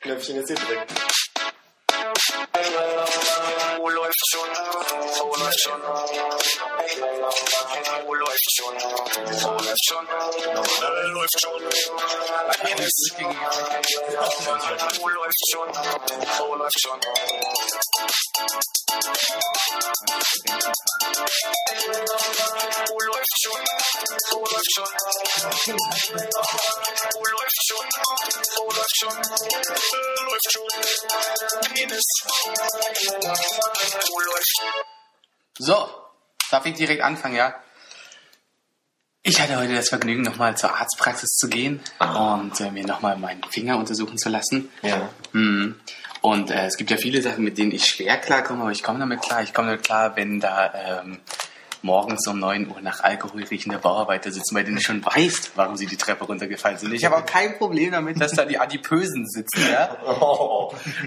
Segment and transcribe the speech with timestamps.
[0.00, 0.92] Knöpfchen ist hier direkt.
[3.76, 4.48] Wo läuft schon?
[5.18, 5.82] Wo läuft schon?
[5.82, 5.98] Wo
[9.58, 10.06] läuft schon?
[10.08, 10.08] Wo läuft schon?
[10.08, 11.60] Äh, läuft schon.
[15.00, 15.68] Wo läuft schon?
[16.38, 17.00] Wo läuft schon?
[22.88, 23.60] Wo läuft schon?
[24.30, 24.90] Wo läuft schon?
[27.12, 27.86] Wo läuft schon?
[28.56, 29.16] Wo läuft schon?
[30.26, 30.68] Läuft schon.
[31.72, 32.06] Penis.
[34.08, 34.56] Wo läuft
[35.58, 35.88] So,
[36.50, 37.54] darf ich direkt anfangen, ja?
[39.22, 43.44] Ich hatte heute das Vergnügen, nochmal zur Arztpraxis zu gehen und äh, mir nochmal meinen
[43.44, 44.72] Finger untersuchen zu lassen.
[44.82, 45.10] Ja.
[45.32, 45.78] Mhm.
[46.20, 48.98] Und äh, es gibt ja viele Sachen, mit denen ich schwer klarkomme, aber ich komme
[48.98, 49.42] damit klar.
[49.42, 51.18] Ich komme damit klar, wenn da ähm,
[51.82, 55.76] morgens um 9 Uhr nach Alkohol riechende Bauarbeiter sitzen, bei denen du schon weißt, warum
[55.76, 56.92] sie die Treppe runtergefallen sind.
[56.92, 59.96] Ich habe auch kein Problem damit, dass da die Adipösen sitzen, ja?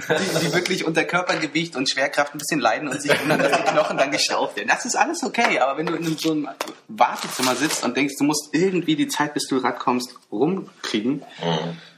[0.09, 3.63] Die, die wirklich unter Körpergewicht und Schwerkraft ein bisschen leiden und sich wundern, dass die
[3.63, 4.67] Knochen dann geschraubt werden.
[4.67, 6.49] Das ist alles okay, aber wenn du in so einem
[6.87, 11.23] Wartezimmer sitzt und denkst, du musst irgendwie die Zeit, bis du Rad kommst, rumkriegen,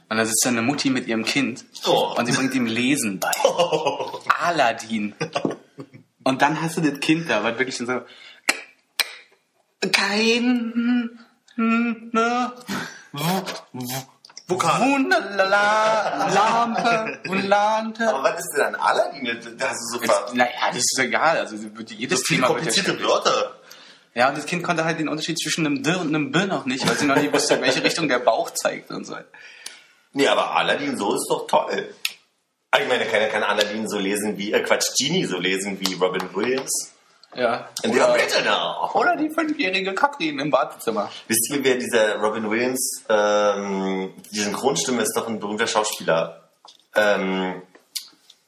[0.08, 2.14] und da sitzt dann eine Mutti mit ihrem Kind Oh.
[2.16, 3.30] und sie bringt ihm Lesen bei.
[4.40, 5.14] Aladdin.
[6.22, 8.02] Und dann hast du das Kind da, was wirklich so
[9.92, 11.18] kein
[11.56, 12.52] ne,
[14.48, 14.80] Vokal.
[14.80, 18.08] Wunderla, Lampe, Wunderlante.
[18.08, 19.24] Aber was ist denn an Aladdin?
[19.58, 20.30] Da hast du so ver...
[20.34, 21.38] Naja, das ist egal.
[21.38, 23.00] Also jedes Viele Thema komplizierte.
[23.02, 23.58] Wörter.
[24.14, 26.64] Ja, und das Kind konnte halt den Unterschied zwischen einem D und einem B noch
[26.64, 29.16] nicht, weil sie noch nicht wusste, in welche Richtung der Bauch zeigt und so.
[30.16, 31.94] Nee, aber Aladdin so ist doch toll.
[32.80, 36.34] Ich meine, keiner kann Aladdin so lesen wie, äh, Quatsch, Genie so lesen wie Robin
[36.34, 36.94] Williams.
[37.34, 37.68] Ja.
[37.82, 38.90] In der Bitte da.
[38.94, 41.10] Oder die fünfjährige Katrin im Badezimmer.
[41.28, 46.48] Wisst ihr, wer dieser Robin Williams, ähm, die Synchronstimme ist doch ein berühmter Schauspieler.
[46.94, 47.60] Ähm,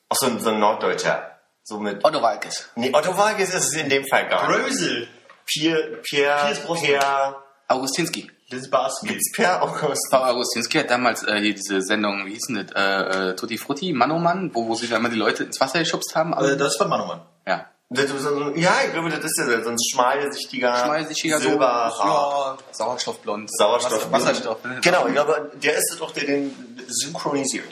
[0.09, 1.39] auch so ein, so ein Norddeutscher.
[1.65, 2.71] So mit, Otto Walkes.
[2.77, 4.59] nee, Otto Walkes ist es in dem Fall gar nicht.
[4.59, 5.07] Brösel.
[5.45, 6.83] Pierre, Pierre, Brosnan.
[6.83, 7.37] Pierre,
[7.69, 8.31] Augustinski.
[8.50, 10.09] Gibt's Pierre August?
[10.10, 13.59] Frau Augustinski hat damals äh, hier diese Sendung, wie hieß denn das, äh, äh, Tutti
[13.59, 16.32] Frutti, Mann Mann, wo, wo sie da immer die Leute ins Wasser geschubst haben.
[16.32, 17.20] Äh, das war Mann, Mann.
[17.47, 17.66] ja.
[17.91, 22.59] Das so Ja, ich glaube, das ist ja so ein schmalsichtiger, Schmalsichiger so, Silberhaar.
[22.59, 23.50] ja, Sauerstoffblond.
[23.50, 24.12] Sauerstoff.
[24.12, 24.65] Wasser, Wasserstoff.
[24.65, 24.78] ne?
[24.82, 26.54] Genau, ich glaube, der ist es doch, der den
[26.86, 27.65] synchronisiert.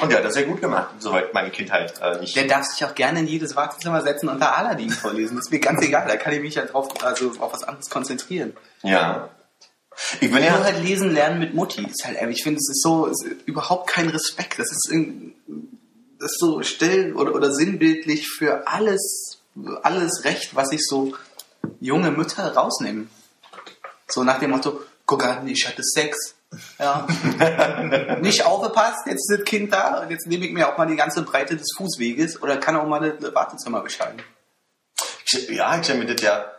[0.00, 2.34] Und der hat das sehr gut gemacht, soweit meine Kindheit äh, nicht.
[2.34, 5.36] Der darf sich auch gerne in jedes Wartezimmer setzen und da Aladdin vorlesen.
[5.36, 6.06] Das ist mir ganz egal.
[6.08, 8.56] Da kann ich mich ja drauf, also auf was anderes konzentrieren.
[8.82, 9.28] ja.
[10.14, 10.62] Ich bin Nur ja.
[10.62, 11.84] halt lesen lernen mit Mutti.
[11.84, 14.58] Ist halt, ich finde, es ist so, ist überhaupt kein Respekt.
[14.58, 15.34] Das ist, irgend-
[16.18, 19.38] das ist so still oder, oder sinnbildlich für alles,
[19.82, 21.14] alles Recht, was sich so
[21.80, 23.10] junge Mütter rausnehmen.
[24.08, 26.34] So nach dem Motto, guck an, ich hatte Sex.
[26.78, 27.06] Ja.
[28.22, 30.96] Nicht aufgepasst, jetzt ist das Kind da und jetzt nehme ich mir auch mal die
[30.96, 34.18] ganze Breite des Fußweges oder kann auch mal das Wartezimmer beschreiben.
[35.50, 36.50] Ja, ich stelle mir das ja.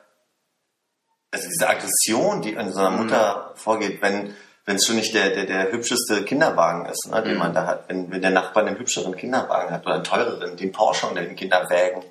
[1.31, 4.35] Also diese Aggression, die an so einer Mutter vorgeht, wenn
[4.69, 7.85] wenn es schon nicht der, der, der hübscheste Kinderwagen ist, ne, den man da hat,
[7.89, 11.35] wenn, wenn der Nachbar einen hübscheren Kinderwagen hat oder einen teureren, den Porsche unter den
[11.35, 12.03] Kinderwägen.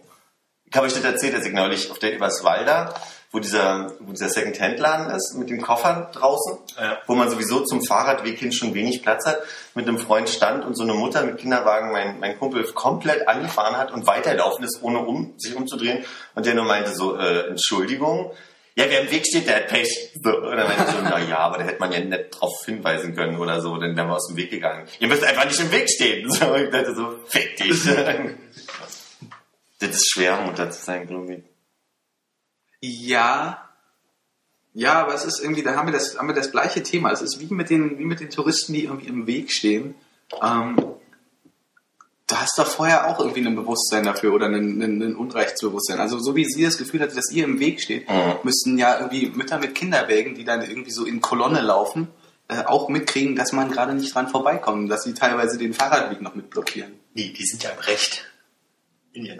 [0.65, 2.93] Ich habe euch das erzählt, dass ich neulich auf der Überswalder,
[3.31, 6.99] wo dieser, wo dieser Second-Hand-Laden ist, mit dem Koffer draußen, Ja.
[7.07, 9.39] wo man sowieso zum Fahrradweg hin schon wenig Platz hat,
[9.77, 13.77] mit einem Freund stand und so eine Mutter mit Kinderwagen mein, mein Kumpel komplett angefahren
[13.77, 16.05] hat und weiterlaufen ist, ohne um, sich umzudrehen.
[16.35, 18.33] Und der nur meinte so, äh, Entschuldigung,
[18.79, 20.13] ja, wer im Weg steht, der hat Pech.
[20.23, 23.37] So, und dann so, na ja, aber da hätte man ja nicht drauf hinweisen können
[23.37, 24.87] oder so, dann wären wir aus dem Weg gegangen.
[25.01, 26.31] Ihr müsst einfach nicht im Weg stehen.
[26.31, 27.83] So, ich dachte so, fick dich.
[29.81, 31.43] das ist schwer, Mutter zu sein, glaube ich.
[32.81, 33.69] Ja.
[34.75, 37.11] Ja, aber es ist irgendwie, da haben wir das, haben wir das gleiche Thema.
[37.11, 39.97] Es ist wie mit den, wie mit den Touristen, die irgendwie im Weg stehen.
[40.41, 40.77] Ähm,
[42.29, 45.99] du hast doch vorher auch irgendwie ein Bewusstsein dafür oder ein, ein, ein Unrechtsbewusstsein.
[45.99, 48.35] Also so wie sie das Gefühl hatte, dass ihr im Weg steht, Mhm.
[48.45, 52.09] müssten ja irgendwie Mütter mit Kinderwägen, die dann irgendwie so in Kolonne laufen,
[52.49, 56.35] äh, auch mitkriegen, dass man gerade nicht dran vorbeikommt, dass sie teilweise den Fahrradweg noch
[56.35, 56.93] mit blockieren.
[57.15, 58.25] Nee, die sind ja im Recht.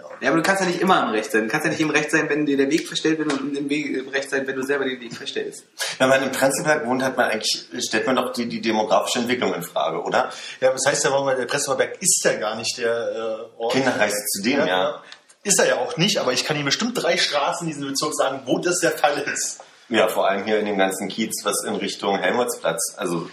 [0.01, 0.15] Augen.
[0.21, 1.43] Ja, aber du kannst ja nicht immer im Recht sein.
[1.43, 3.69] Du kannst ja nicht im Recht sein, wenn dir der Weg verstellt wird und im,
[3.69, 5.63] Weg, im Recht sein, wenn du selber den Weg verstellst.
[5.97, 9.53] Wenn man im Prenzlberg wohnt, hat man eigentlich, stellt man doch die, die demografische Entwicklung
[9.53, 10.29] in Frage, oder?
[10.61, 13.73] Ja, das heißt ja, warum der Prenzlauer ist ja gar nicht der äh, Ort.
[13.73, 15.01] Kinder zu dem, ja.
[15.43, 18.13] Ist er ja auch nicht, aber ich kann Ihnen bestimmt drei Straßen in diesem Bezirk
[18.13, 19.61] sagen, wo das der Fall ist.
[19.87, 23.29] Ja, vor allem hier in dem ganzen Kiez, was in Richtung Helmholtzplatz, also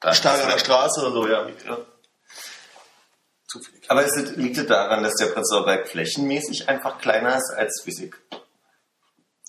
[0.00, 1.46] da Starker Straße oder so, ja.
[1.66, 1.78] ja.
[3.50, 3.82] Zufällig.
[3.90, 8.16] Aber es liegt- es daran, dass der Prenzlauer Berg flächenmäßig einfach kleiner ist als Wissig?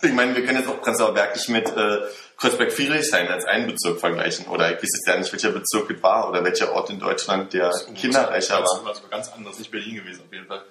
[0.03, 1.99] Ich meine, wir können jetzt auch Prenzlauer Berg nicht mit äh,
[2.37, 4.47] Kreuzberg-Friedrichshain als einen Bezirk vergleichen.
[4.47, 7.53] Oder ich weiß jetzt ja nicht, welcher Bezirk es war oder welcher Ort in Deutschland,
[7.53, 8.85] der kinderreicher Das war.
[8.85, 10.63] war sogar ganz anders, nicht Berlin gewesen auf jeden Fall.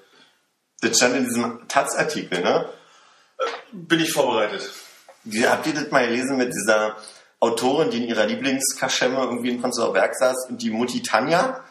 [0.80, 2.68] Das stand in diesem Taz-Artikel, ne?
[3.70, 4.68] Bin ich vorbereitet.
[5.22, 6.96] Die, habt ihr das mal gelesen mit dieser
[7.38, 11.62] Autorin, die in ihrer Lieblingskaschemme irgendwie in Prenzlauer Berg saß und die Mutti Tanja,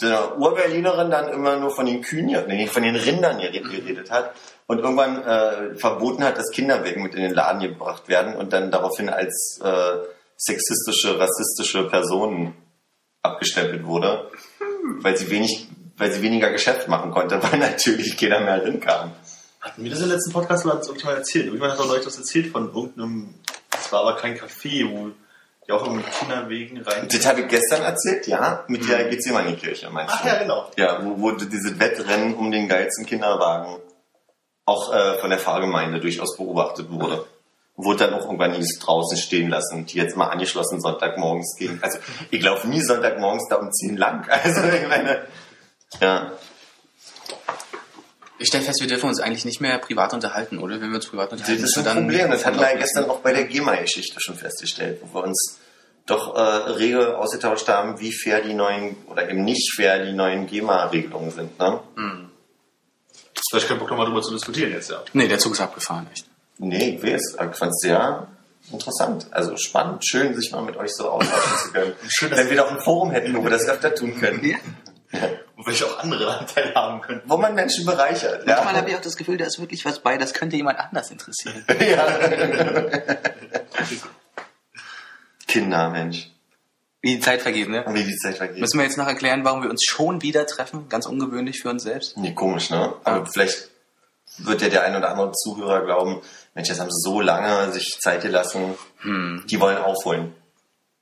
[0.00, 4.34] der Urberlinerin, dann immer nur von den Kühen, nee, von den Rindern geredet, hat
[4.66, 8.70] und irgendwann äh, verboten hat, dass Kinderwegen mit in den Laden gebracht werden und dann
[8.70, 9.96] daraufhin als äh,
[10.36, 12.54] sexistische, rassistische Personen
[13.22, 14.30] abgestempelt wurde,
[15.00, 19.12] weil sie wenig, weil sie weniger Geschäft machen konnte, weil natürlich keiner mehr rinkam.
[19.60, 21.46] Hatten wir das im letzten Podcast mal, mal erzählt?
[21.46, 23.34] Irgendwann hat auch Leute das erzählt von irgendeinem,
[23.70, 25.10] das war aber kein Café, wo
[25.66, 27.08] die auch im Kinderwegen rein...
[27.10, 28.64] Das habe ich gestern erzählt, ja.
[28.68, 30.18] Mit der geht's immer in die Kirche, meinst du?
[30.20, 30.70] Ach ja, genau.
[30.76, 33.80] Ja, wo, wo diese Wettrennen um den geilsten Kinderwagen
[34.64, 37.24] auch äh, von der Fahrgemeinde durchaus beobachtet wurde.
[37.76, 41.78] Wurde dann auch irgendwann hieß, draußen stehen lassen, die jetzt mal angeschlossen Sonntagmorgens gehen.
[41.82, 41.98] Also
[42.30, 44.28] ich laufe nie Sonntagmorgens da um 10 lang.
[44.30, 45.26] Also ich meine,
[46.00, 46.32] ja.
[48.38, 50.80] Ich stelle fest, wir dürfen uns eigentlich nicht mehr privat unterhalten, oder?
[50.80, 52.30] Wenn wir uns privat unterhalten, Das ist ein dann Problem.
[52.30, 55.58] Das hatten wir ja gestern auch bei der GEMA-Geschichte schon festgestellt, wo wir uns
[56.04, 60.46] doch äh, rege ausgetauscht haben, wie fair die neuen oder eben nicht fair die neuen
[60.46, 61.58] GEMA-Regelungen sind.
[61.58, 61.80] Ne?
[63.50, 65.02] Vielleicht keinen Bock nochmal drüber zu diskutieren jetzt, ja.
[65.12, 66.26] Nee, der Zug ist abgefahren, echt.
[66.58, 68.26] Nee, ich weiß, ich fand es sehr
[68.72, 69.26] interessant.
[69.30, 71.92] Also spannend, schön, sich mal mit euch so austauschen zu können.
[72.08, 74.56] Schön, dass- Wenn wir doch ein Forum hätten, wo wir das öfter tun können.
[75.56, 77.22] Und welche auch andere Anteile haben können.
[77.24, 78.46] Wo man Menschen bereichert.
[78.46, 78.80] Manchmal Ja?
[78.80, 81.64] habe ich auch das Gefühl, da ist wirklich was bei, das könnte jemand anders interessieren.
[85.46, 86.30] Kinder, Mensch.
[87.02, 87.84] Wie die Zeit vergeht, ne?
[87.88, 88.58] Wie die Zeit vergeht.
[88.58, 90.88] Müssen wir jetzt noch erklären, warum wir uns schon wieder treffen?
[90.88, 92.16] Ganz ungewöhnlich für uns selbst.
[92.16, 92.94] Nee, komisch, ne?
[93.04, 93.70] Aber vielleicht
[94.38, 96.20] wird ja der ein oder andere Zuhörer glauben,
[96.54, 98.74] Mensch, jetzt haben sie so lange sich Zeit gelassen,
[99.04, 100.34] die wollen aufholen.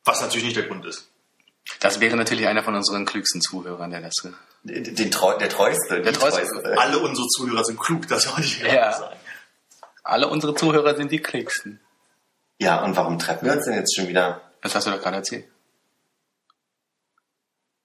[0.04, 1.08] Was natürlich nicht der Grund ist.
[1.80, 4.14] Das wäre natürlich einer von unseren klügsten Zuhörern, der das...
[4.62, 6.00] Den, Treu, der treueste.
[6.02, 6.42] Der die treueste.
[6.78, 8.66] Alle unsere Zuhörer sind klug, das wollte ich Ja.
[8.68, 9.16] gerade sagen.
[10.02, 11.80] Alle unsere Zuhörer sind die klügsten.
[12.58, 14.40] Ja, und warum treffen wir uns denn jetzt schon wieder?
[14.62, 15.46] Das hast du doch gerade erzählt.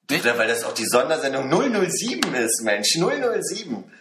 [0.10, 0.26] Nicht?
[0.26, 3.92] Oder weil das auch die Sondersendung 007 ist, Mensch, 007.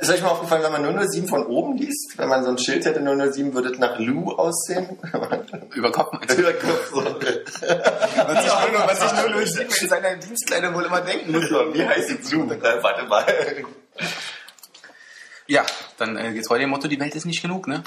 [0.00, 2.18] Ist euch mal aufgefallen, wenn man 007 von oben liest?
[2.18, 4.98] Wenn man so ein Schild hätte, 007, würde es nach Lou aussehen?
[5.74, 6.12] Über Kopf?
[6.36, 7.04] Über Kopf so.
[7.04, 9.12] Was ich
[9.52, 11.44] 007 in seiner Dienstkleidung wohl immer denken muss.
[11.44, 12.48] Wie heißt die Lou?
[12.48, 13.24] Warte mal.
[15.46, 15.64] Ja,
[15.98, 17.84] dann äh, geht's heute dem Motto, die Welt ist nicht genug, ne?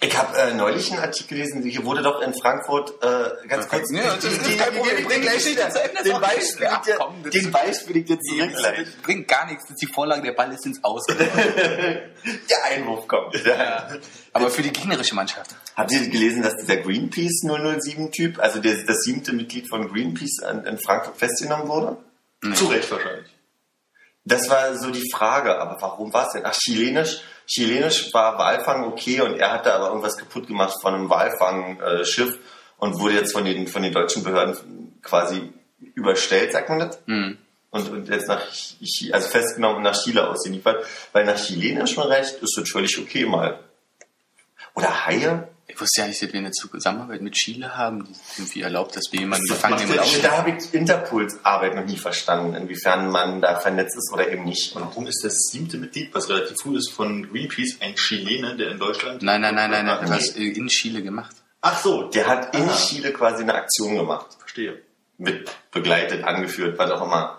[0.00, 3.90] Ich habe äh, neulich einen Artikel gelesen, hier wurde doch in Frankfurt, äh, ganz kurz,
[3.90, 6.40] Ja, das ist kein Problem, wir bringen gleich Geschichte zu Ende, den okay.
[6.40, 8.50] spiele Ja, komm, den spiele ich dir zurück.
[8.54, 11.04] Das bringt gar nichts, das ist die Vorlage, der Ball ist ins Aus.
[11.08, 13.34] Der Einwurf kommt.
[13.44, 13.88] Ja.
[14.32, 15.54] Aber für die gegnerische Mannschaft.
[15.74, 20.64] Habt ihr gelesen, dass dieser Greenpeace 007-Typ, also der, das siebte Mitglied von Greenpeace in,
[20.64, 21.96] in Frankfurt festgenommen wurde?
[22.54, 23.37] Zu Recht wahrscheinlich.
[24.28, 26.42] Das war so die Frage, aber warum war es denn?
[26.44, 31.08] Ach, chilenisch, chilenisch war Walfang okay und er hatte aber irgendwas kaputt gemacht von einem
[31.08, 32.38] Walfangschiff
[32.76, 35.52] und wurde jetzt von den, von den deutschen Behörden quasi
[35.94, 37.00] überstellt, sagt man das?
[37.06, 37.38] Mhm.
[37.70, 42.56] Und, und jetzt nach, also festgenommen und nach Chile ausgeliefert, weil nach chilenischem Recht ist
[42.56, 43.58] das völlig okay mal.
[44.74, 45.48] Oder Haie?
[45.70, 49.12] Ich wusste ja nicht, dass wir eine Zusammenarbeit mit Chile haben, die irgendwie erlaubt, dass
[49.12, 50.00] wir jemanden gefangen nehmen.
[50.22, 54.44] Da habe ich Interpols Arbeit noch nie verstanden, inwiefern man da vernetzt ist oder eben
[54.44, 54.74] nicht.
[54.74, 58.70] Und warum ist das siebte Mitglied, was relativ früh ist, von Greenpeace ein Chilene, der
[58.70, 59.22] in Deutschland...
[59.22, 60.10] Nein, nein, nein, nein, nein, Nee.
[60.10, 61.36] was äh, in Chile gemacht.
[61.60, 62.74] Ach so, Der hat in Ah.
[62.76, 64.26] Chile quasi eine Aktion gemacht.
[64.38, 64.80] verstehe.
[65.18, 67.38] Mit begleitet, angeführt, was auch immer.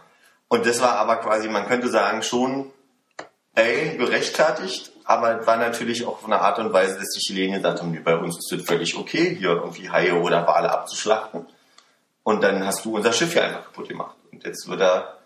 [0.49, 2.71] Und das war aber quasi, man könnte sagen, schon,
[3.55, 7.55] ey, gerechtfertigt, aber es war natürlich auch von einer Art und Weise, dass die Chilenen
[7.55, 11.47] gesagt haben, nee, bei uns ist es völlig okay, hier irgendwie Haie oder Wale abzuschlachten.
[12.21, 14.15] Und dann hast du unser Schiff ja einfach kaputt gemacht.
[14.31, 15.17] Und jetzt wird er,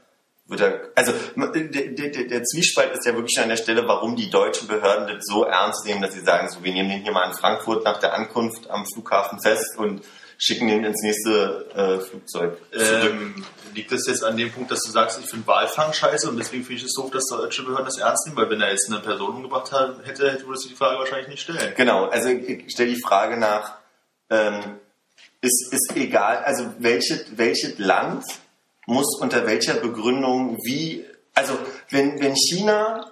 [0.48, 4.16] wird er, also der, der, der der Zwiespalt ist ja wirklich an der Stelle, warum
[4.16, 7.12] die deutschen Behörden das so ernst nehmen, dass sie sagen, so, wir nehmen den hier
[7.12, 10.02] mal in Frankfurt nach der Ankunft am Flughafen fest und
[10.38, 13.12] schicken den ins nächste äh, Flugzeug zurück.
[13.12, 16.38] Ähm, liegt das jetzt an dem Punkt, dass du sagst, ich finde Walfang scheiße und
[16.38, 18.38] deswegen finde ich es doof, dass deutsche Behörden das ernst nehmen?
[18.38, 21.28] Weil wenn er jetzt eine Person umgebracht hat, hätte, hätte würdest du die Frage wahrscheinlich
[21.28, 21.74] nicht stellen.
[21.76, 23.76] Genau, also ich stelle die Frage nach,
[24.30, 24.80] ähm,
[25.42, 28.24] ist, ist egal, also welches, welches Land
[28.86, 31.58] muss unter welcher Begründung wie, also
[31.90, 33.12] wenn, wenn China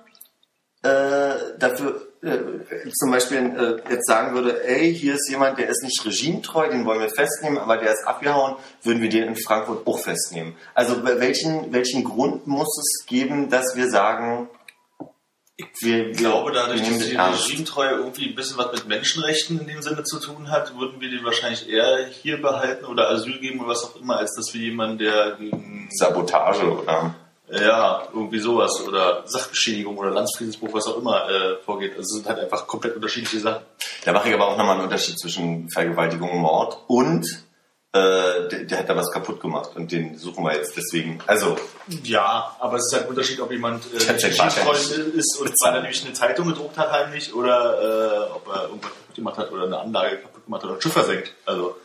[0.83, 5.83] äh, dafür äh, zum Beispiel äh, jetzt sagen würde, ey, hier ist jemand, der ist
[5.83, 9.87] nicht regimetreu, den wollen wir festnehmen, aber der ist abgehauen, würden wir den in Frankfurt
[9.87, 10.55] auch festnehmen.
[10.75, 14.49] Also welchen, welchen Grund muss es geben, dass wir sagen,
[15.79, 17.15] wir, Ich glaube, dadurch, dass die.
[17.15, 21.09] Regimetreue irgendwie ein bisschen was mit Menschenrechten in dem Sinne zu tun hat, würden wir
[21.09, 24.61] den wahrscheinlich eher hier behalten oder Asyl geben oder was auch immer, als dass wir
[24.61, 27.15] jemanden, der gegen Sabotage oder
[27.51, 31.91] ja, irgendwie sowas oder Sachbeschädigung oder Landsfriedensbruch, was auch immer äh, vorgeht.
[31.91, 33.63] Also es sind halt einfach komplett unterschiedliche Sachen.
[34.05, 37.25] Da mache ich aber auch nochmal einen Unterschied zwischen Vergewaltigung und Mord und
[37.93, 41.19] äh, der, der hat da was kaputt gemacht und den suchen wir jetzt deswegen.
[41.27, 41.57] Also,
[42.03, 44.71] Ja, aber es ist halt ein Unterschied, ob jemand äh, Vater
[45.13, 48.91] ist und weil er nämlich eine Zeitung gedruckt hat heimlich oder äh, ob er irgendwas
[48.91, 51.33] kaputt gemacht hat oder eine Anlage kaputt gemacht hat oder ein Schiff versenkt.
[51.45, 51.75] Also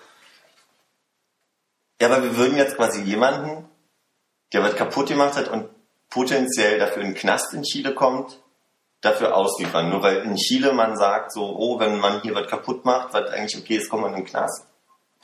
[2.00, 3.68] ja, aber wir würden jetzt quasi jemanden,
[4.56, 5.68] der was kaputt gemacht hat und
[6.08, 8.38] potenziell dafür in den Knast in Chile kommt,
[9.02, 9.90] dafür ausliefern.
[9.90, 13.30] Nur weil in Chile man sagt so, oh, wenn man hier was kaputt macht, was
[13.30, 14.64] eigentlich okay ist, kommt man in den Knast.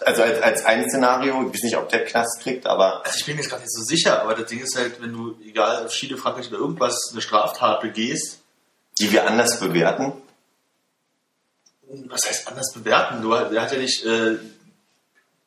[0.01, 3.25] Also als, als ein Szenario, ich weiß nicht, ob der Knast kriegt, aber Also ich
[3.25, 6.19] bin jetzt gerade nicht so sicher, aber das Ding ist halt, wenn du, egal, Chile,
[6.19, 8.41] Frankreich oder irgendwas, eine Straftat begehst,
[8.99, 10.12] die wir anders bewerten.
[12.09, 13.23] was heißt anders bewerten?
[13.23, 14.37] Du, der hat ja nicht, äh,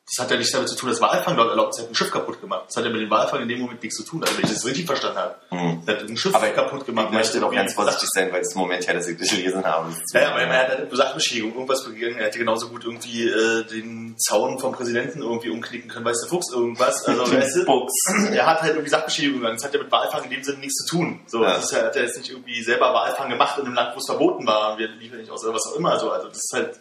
[0.08, 1.94] das hat ja nichts damit zu tun, dass Walfang dort erlaubt ist, er hat ein
[1.96, 2.66] Schiff kaputt gemacht.
[2.68, 4.52] Das hat ja mit dem Walfang in dem Moment nichts zu tun, also wenn ich
[4.52, 5.34] das richtig verstanden habe.
[5.48, 5.82] Hm.
[5.84, 7.08] Er hat ein Schiff Aber kaputt gemacht.
[7.10, 9.64] Ich möchte doch ganz vorsichtig sein, weil es im Moment her, dass ich das gelesen
[9.64, 9.92] habe.
[10.12, 12.18] Ja, ja, aber er hat eine Sachbeschädigung, irgendwas begangen.
[12.18, 16.28] Er hätte genauso gut irgendwie äh, den Zaun vom Präsidenten irgendwie umknicken können, weiß der
[16.28, 17.04] Fuchs irgendwas.
[17.04, 17.92] Also, weißt du, Fuchs.
[18.32, 19.56] er hat halt irgendwie Sachbeschädigung gegangen.
[19.56, 21.20] Das hat ja mit Walfang in dem Sinne nichts zu tun.
[21.26, 21.54] So, Ja.
[21.54, 24.06] das ja, hat er jetzt nicht irgendwie selber Walfang gemacht in einem Land, wo es
[24.06, 24.78] verboten war.
[24.78, 25.98] Wir liefern nicht aus oder was auch immer.
[25.98, 26.80] So, also das ist halt.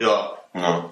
[0.00, 0.32] Ja.
[0.54, 0.90] Ja.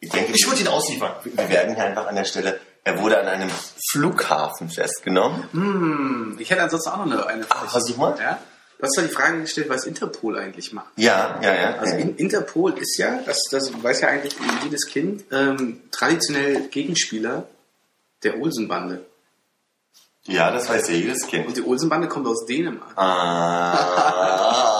[0.00, 1.12] Ich denke, Ich würde ihn ausliefern.
[1.24, 3.50] wir werden hier einfach an der Stelle, er wurde an einem
[3.90, 5.48] Flughafen festgenommen.
[5.52, 7.66] Hm, ich hätte ansonsten auch noch eine, eine Frage.
[7.66, 8.18] Ah, versuch mal.
[8.18, 8.38] Ja?
[8.78, 10.88] Du hast ja die Frage gestellt, was Interpol eigentlich macht.
[10.96, 11.74] Ja, ja, ja.
[11.76, 17.44] Also in, Interpol ist ja, das, das weiß ja eigentlich jedes Kind, ähm, traditionell Gegenspieler
[18.22, 19.04] der Olsenbande.
[20.24, 21.46] ja, das weiß ja jedes Kind.
[21.46, 22.96] Und die Olsenbande kommt aus Dänemark.
[22.96, 24.79] Ah,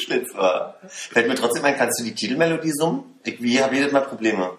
[0.00, 0.74] du Schlitzer.
[0.88, 3.18] Fällt mir trotzdem ein, kannst du die Titelmelodie summen?
[3.24, 4.52] Ich, wie habe jedes Mal Probleme?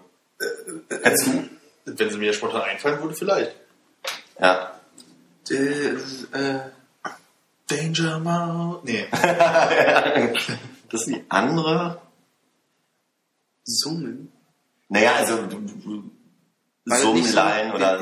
[1.03, 1.49] Kannst du?
[1.85, 3.55] Wenn sie mir spontan einfallen würde, vielleicht.
[4.39, 4.79] Ja.
[5.49, 5.55] Äh,
[6.37, 6.59] äh,
[7.67, 8.81] Danger Mouse.
[8.83, 9.05] Nee.
[10.89, 12.01] Das ist die andere.
[13.63, 14.31] Summen.
[14.89, 16.11] Naja, also du- du-
[16.85, 17.99] Summenlein oder.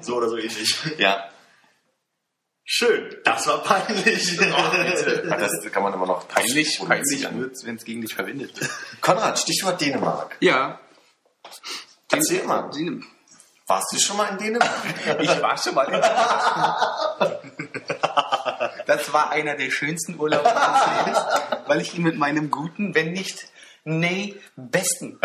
[0.00, 0.76] So oder so ähnlich.
[0.98, 1.30] Ja.
[2.64, 4.36] Schön, das war peinlich.
[4.36, 7.26] Das kann man immer noch Peinlich, peinlich
[7.64, 8.70] wenn es gegen dich verwendet wird.
[9.00, 10.36] Konrad, Stichwort Dänemark.
[10.40, 10.80] Ja.
[12.12, 12.70] Erzähl mal.
[12.70, 13.19] Dänemark.
[13.70, 14.70] Warst du schon mal in Dänemark?
[15.20, 16.00] Ich war schon mal in
[18.86, 21.24] Das war einer der schönsten Urlaube meines Lebens,
[21.68, 23.46] weil ich ihn mit meinem guten, wenn nicht,
[23.84, 25.20] nee, besten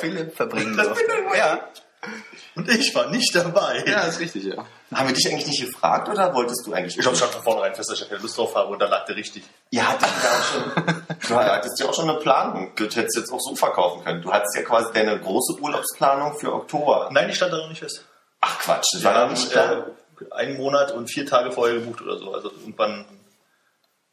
[0.00, 1.04] Philipp verbringen durfte.
[1.36, 1.60] Ja,
[2.54, 3.82] Und ich war nicht dabei.
[3.86, 4.66] ja, ist richtig, ja.
[4.94, 6.96] Haben wir dich eigentlich nicht gefragt oder wolltest du eigentlich?
[6.98, 9.04] Ich habe schon von vornherein fest, dass ich keine Lust drauf habe und da lag
[9.04, 9.44] der richtig.
[9.70, 12.72] Ihr hattet ja auch schon, du hattest ja auch schon eine Planung.
[12.74, 14.22] Du hättest jetzt auch so verkaufen können.
[14.22, 17.10] Du hattest ja quasi deine große Urlaubsplanung für Oktober.
[17.12, 18.04] Nein, die stand da noch nicht fest.
[18.40, 19.86] Ach Quatsch, das war noch nicht klar.
[20.30, 22.32] äh, einen Monat und vier Tage vorher gebucht oder so.
[22.32, 23.04] Also irgendwann,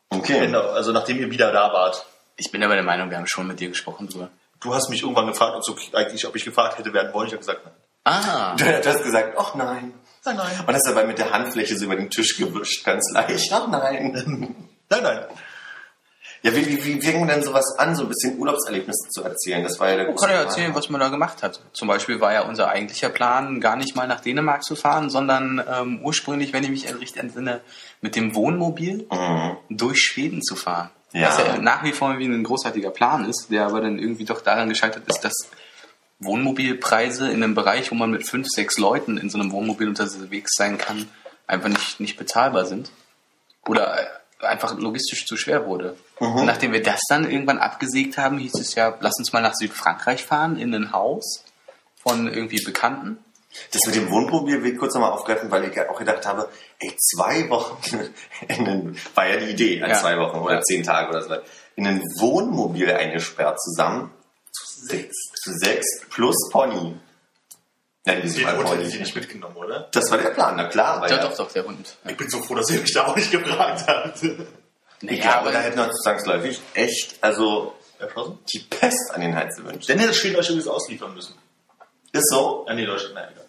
[0.10, 0.38] Okay.
[0.46, 2.06] Ende, also nachdem ihr wieder da wart.
[2.38, 4.30] Ich bin aber der Meinung, wir haben schon mit dir gesprochen drüber.
[4.62, 7.28] Du hast mich irgendwann gefragt, ob, so, eigentlich, ob ich gefragt hätte werden wollen.
[7.28, 7.74] Ich habe gesagt, nein.
[8.04, 9.94] Ah, Du hast gesagt, ach nein.
[10.26, 10.60] Nein, nein.
[10.66, 13.52] Und hast dabei mit der Handfläche so über den Tisch gewischt, ganz leicht.
[13.54, 14.14] Ach nein.
[14.90, 15.20] Nein, nein.
[16.44, 19.64] Ja, wie, wie, wie fängt man denn sowas an, so ein bisschen Urlaubserlebnisse zu erzählen?
[19.64, 20.50] Das war ja der man große kann ja Plan.
[20.52, 21.60] erzählen, was man da gemacht hat.
[21.74, 25.64] Zum Beispiel war ja unser eigentlicher Plan, gar nicht mal nach Dänemark zu fahren, sondern
[25.68, 27.62] ähm, ursprünglich, wenn ich mich recht entsinne,
[28.02, 29.58] mit dem Wohnmobil Mhm.
[29.70, 30.92] durch Schweden zu fahren.
[31.14, 31.30] Ja.
[31.30, 34.42] Was ja nach wie vor wie ein großartiger Plan ist, der aber dann irgendwie doch
[34.42, 35.34] daran gescheitert ist, dass
[36.20, 40.52] Wohnmobilpreise in einem Bereich, wo man mit fünf, sechs Leuten in so einem Wohnmobil unterwegs
[40.56, 41.10] sein kann,
[41.48, 42.92] einfach nicht, nicht bezahlbar sind.
[43.68, 45.98] Oder äh, einfach logistisch zu schwer wurde.
[46.20, 49.56] Und nachdem wir das dann irgendwann abgesägt haben, hieß es ja, lass uns mal nach
[49.56, 51.44] Südfrankreich fahren, in ein Haus
[52.02, 53.18] von irgendwie Bekannten.
[53.72, 56.50] Das mit dem Wohnmobil will ich kurz nochmal aufgreifen, weil ich ja auch gedacht habe,
[56.80, 57.78] ey, zwei Wochen,
[58.50, 59.96] in ein, war ja die Idee, an Ja.
[60.00, 60.62] zwei Wochen oder Ja.
[60.62, 61.36] zehn Tage oder so,
[61.78, 64.12] in ein Wohnmobil eingesperrt zusammen,
[64.52, 65.16] zu sechs,
[65.46, 66.96] zu sechs plus Pony.
[68.04, 69.90] Wie Den mal Hund hätte ich nicht mitgenommen, oder?
[69.92, 71.02] Das war der Plan, na klar.
[71.02, 71.98] Weil Ja, ja, doch, doch, der Hund.
[72.08, 74.22] Ich bin so froh, dass ihr mich da auch nicht gefragt habt.
[75.02, 78.40] Ich glaube, da hätten wir uns zwangsläufig echt, also Erschossen?
[78.54, 79.90] die Pest an den Hals gewünscht.
[79.90, 81.36] Dann hätte Schweden euch übrigens ausliefern müssen.
[82.12, 82.66] Ist so?
[82.68, 83.46] Ah, nee, Deutschland, nein, egal.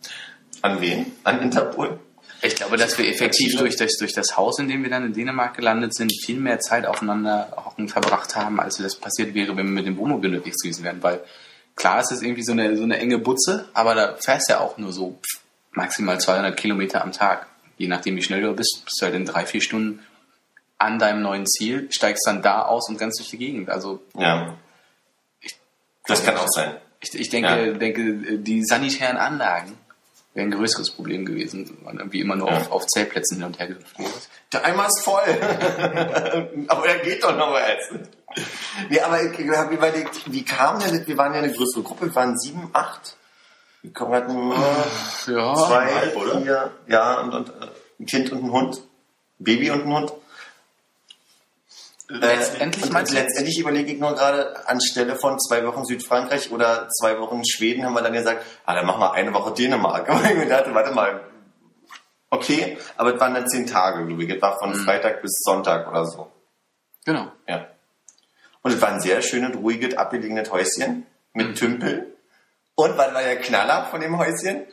[0.62, 1.12] An wen?
[1.25, 2.00] An Interpol?
[2.43, 5.12] Ich glaube, dass wir effektiv durch das, durch das Haus, in dem wir dann in
[5.12, 9.57] Dänemark gelandet sind, viel mehr Zeit aufeinander, auch Wochen verbracht haben, als das passiert wäre,
[9.57, 11.03] wenn wir mit dem Wohnmobil unterwegs gewesen wären.
[11.03, 11.23] Weil
[11.76, 14.61] klar ist es irgendwie so eine, so eine enge Butze, aber da fährst du ja
[14.61, 15.18] auch nur so
[15.73, 17.47] maximal 200 Kilometer am Tag.
[17.78, 20.00] Je nachdem, wie schnell du bist, bist du halt in drei, vier Stunden
[20.78, 23.68] an deinem neuen Ziel, steigst dann da aus und rennst durch die Gegend.
[23.71, 24.56] Also Ja.
[26.06, 26.76] Das kann auch sein.
[27.00, 27.73] ich, ich denke, Ja.
[27.73, 29.76] denke, die sanitären Anlagen
[30.37, 32.59] wären ein größeres Problem gewesen, weil irgendwie immer nur Ja.
[32.59, 34.11] auf, auf Zeltplätzen hin und her gehüpft wurde.
[34.52, 35.23] Der Eimer ist voll.
[36.69, 38.09] aber er geht doch noch mal essen.
[38.90, 42.14] Nee, aber ich habe überlegt, wie kam denn, wir waren ja eine größere Gruppe, wir
[42.14, 43.16] waren sieben, acht.
[43.83, 45.55] Wir kommen halt nur Ja.
[45.55, 46.40] zwei, Zweieinhalb, oder?
[46.43, 47.66] vier, ja, und, und äh,
[48.00, 48.83] ein Kind und ein Hund.
[49.38, 50.12] Baby und ein Hund.
[52.08, 53.26] Letztendlich und meinst du jetzt?
[53.28, 57.94] letztendlich überlege ich nur gerade, anstelle von zwei Wochen Südfrankreich oder zwei Wochen Schweden, haben
[57.94, 60.08] wir dann gesagt, ah, dann machen wir eine Woche Dänemark.
[60.10, 61.20] Und ich dachte, warte mal,
[62.30, 64.30] okay, aber es waren dann zehn Tage, glaube ich.
[64.30, 64.84] Es war von Mhm.
[64.84, 66.30] Freitag bis Sonntag oder so.
[67.04, 67.32] Genau.
[67.48, 67.66] Ja.
[68.62, 71.54] Und es war ein sehr schönes, ruhiges, abgelegenes Häuschen mit Mhm.
[71.54, 72.16] Tümpel.
[72.75, 74.64] Und was war der Knaller von dem Häuschen?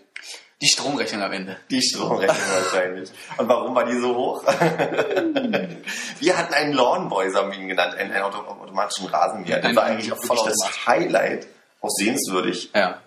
[0.64, 1.58] Die Stromrechnung am Ende.
[1.70, 3.10] Die Stromrechnung wahrscheinlich.
[3.38, 4.44] Und warum war die so hoch?
[6.20, 9.60] Wir hatten einen Lawnboy, haben wir ihn genannt, einen, einen auto- automatischen Rasenmäher.
[9.60, 10.88] Das war eigentlich auch wirklich das.
[10.88, 11.48] Highlight,
[11.82, 13.02] auch sehenswürdig, Ja.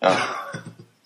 [0.00, 0.10] Ja.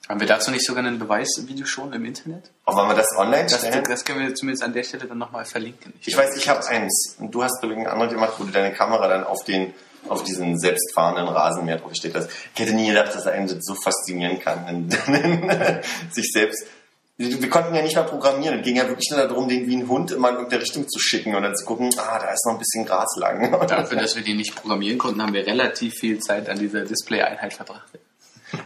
[0.06, 2.50] Haben wir dazu nicht sogar ein Beweisvideo schon im Internet?
[2.66, 3.84] Auch wollen wir das online Das, stellen?
[3.88, 5.94] das können wir zumindest an der Stelle dann nochmal verlinken.
[6.04, 7.16] Ich weiß, ich habe eins.
[7.18, 9.72] Und du hast, ich, ein anderes gemacht, wo du deine Kamera dann auf den
[10.08, 12.30] auf diesen selbstfahrenden Rasenmäher draufgestellt hast.
[12.54, 14.90] Ich hätte nie gedacht, dass er einen das so faszinieren kann,
[16.10, 16.66] sich selbst.
[17.16, 18.58] Wir konnten ja nicht mal programmieren.
[18.58, 20.98] Es ging ja wirklich nur darum, den wie ein Hund immer in irgendeine Richtung zu
[20.98, 23.52] schicken und dann zu gucken, ah, da ist noch ein bisschen Gras lang.
[23.68, 27.52] Dafür, dass wir die nicht programmieren konnten, haben wir relativ viel Zeit an dieser Display-Einheit
[27.52, 27.86] verbracht.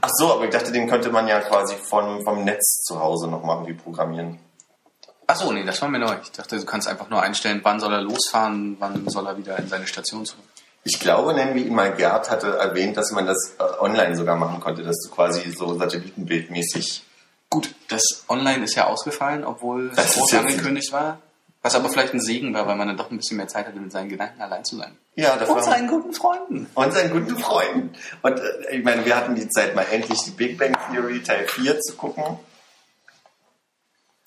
[0.01, 3.29] Ach so, aber ich dachte, den könnte man ja quasi von, vom Netz zu Hause
[3.29, 4.39] nochmal irgendwie programmieren.
[5.27, 6.17] Achso, nee, das war mir neu.
[6.23, 9.59] Ich dachte, du kannst einfach nur einstellen, wann soll er losfahren, wann soll er wieder
[9.59, 10.48] in seine Station zurück.
[10.89, 14.37] Ich glaube, nennen wir ihn mal Gerd, hatte erwähnt, dass man das äh, online sogar
[14.37, 17.05] machen konnte, dass du quasi so satellitenbildmäßig
[17.51, 21.19] Gut, das Online ist ja ausgefallen, obwohl Das es groß angekündigt war.
[21.61, 23.79] Was aber vielleicht ein Segen war, weil man dann doch ein bisschen mehr Zeit hatte,
[23.79, 24.97] mit seinen Gedanken allein zu sein.
[25.15, 26.67] Ja, das Und war seinen guten Freunden.
[26.75, 27.95] und seinen guten Freunden.
[28.23, 31.47] Und äh, ich meine, wir hatten die Zeit, mal endlich die Big Bang Theory Teil
[31.49, 32.39] 4 zu gucken.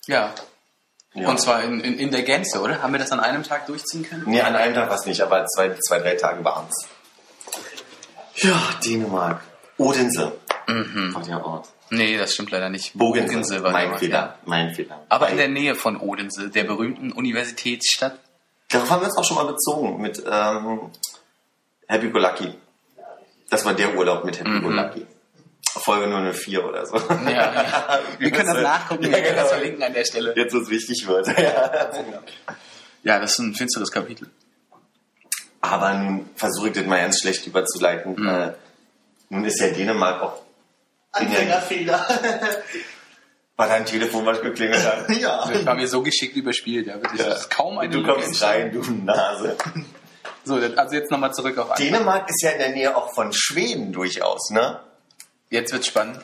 [0.06, 0.32] Ja.
[1.14, 1.28] Ja.
[1.28, 2.82] Und zwar in, in, in der Gänze, oder?
[2.82, 4.24] Haben wir das an einem Tag durchziehen können?
[4.26, 6.88] Nee, an einem Tag war es nicht, aber zwei, zwei drei Tage waren es.
[8.42, 9.42] Ja, Dänemark.
[9.76, 10.32] Odense
[10.68, 11.14] Mhm.
[11.14, 11.68] war der Ort.
[11.90, 12.94] Nee, das stimmt leider nicht.
[12.96, 14.34] Bogense, war mein Fehler, ja.
[14.46, 15.02] mein Fehler.
[15.10, 18.18] Aber in der Nähe von Odense, der berühmten Universitätsstadt.
[18.70, 20.90] Darauf haben wir uns auch schon mal bezogen mit ähm,
[21.88, 22.54] Happy Go Lucky.
[23.50, 24.76] Das war der Urlaub mit Happy Go Mhm.
[24.76, 25.06] Lucky.
[25.80, 26.96] Folge 004 oder so.
[26.96, 28.00] Ja, ja.
[28.18, 29.48] Wir können das nachgucken, wir Ja, können das genau.
[29.48, 30.34] verlinken an der Stelle.
[30.36, 31.26] Jetzt, wo es wichtig wird.
[31.38, 31.90] Ja.
[33.04, 34.28] Ja, das ist ein finsteres Kapitel.
[35.60, 38.14] Aber nun versuche ich das mal ganz schlecht überzuleiten.
[38.16, 38.28] Mhm.
[38.28, 38.52] Äh,
[39.30, 40.42] nun ist ja Dänemark auch.
[41.12, 42.06] Anfängerfehler.
[43.56, 45.08] War dein Telefon, was geklingelt hat?
[45.20, 45.46] ja.
[45.46, 47.22] Das war mir so geschickt überspielt, ja, wirklich.
[47.22, 48.62] Das ist kaum eine Du kommst entstanden.
[48.62, 49.56] rein, du Nase.
[50.44, 51.86] So, also jetzt nochmal zurück auf Anfang.
[51.86, 54.80] Dänemark ist ja in der Nähe auch von Schweden durchaus, ne?
[55.52, 56.18] Jetzt wird's spannend.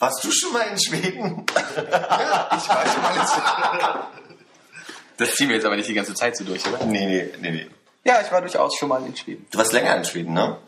[0.00, 1.46] Warst du schon mal in Schweden?
[1.54, 4.08] Ich weiß schon mal
[5.16, 6.84] Das ziehen wir jetzt aber nicht die ganze Zeit so durch, oder?
[6.84, 7.70] nee, nee, nee, nee.
[8.02, 9.46] Ja, ich war durchaus schon mal in Schweden.
[9.52, 10.58] Du warst länger in Schweden, ne?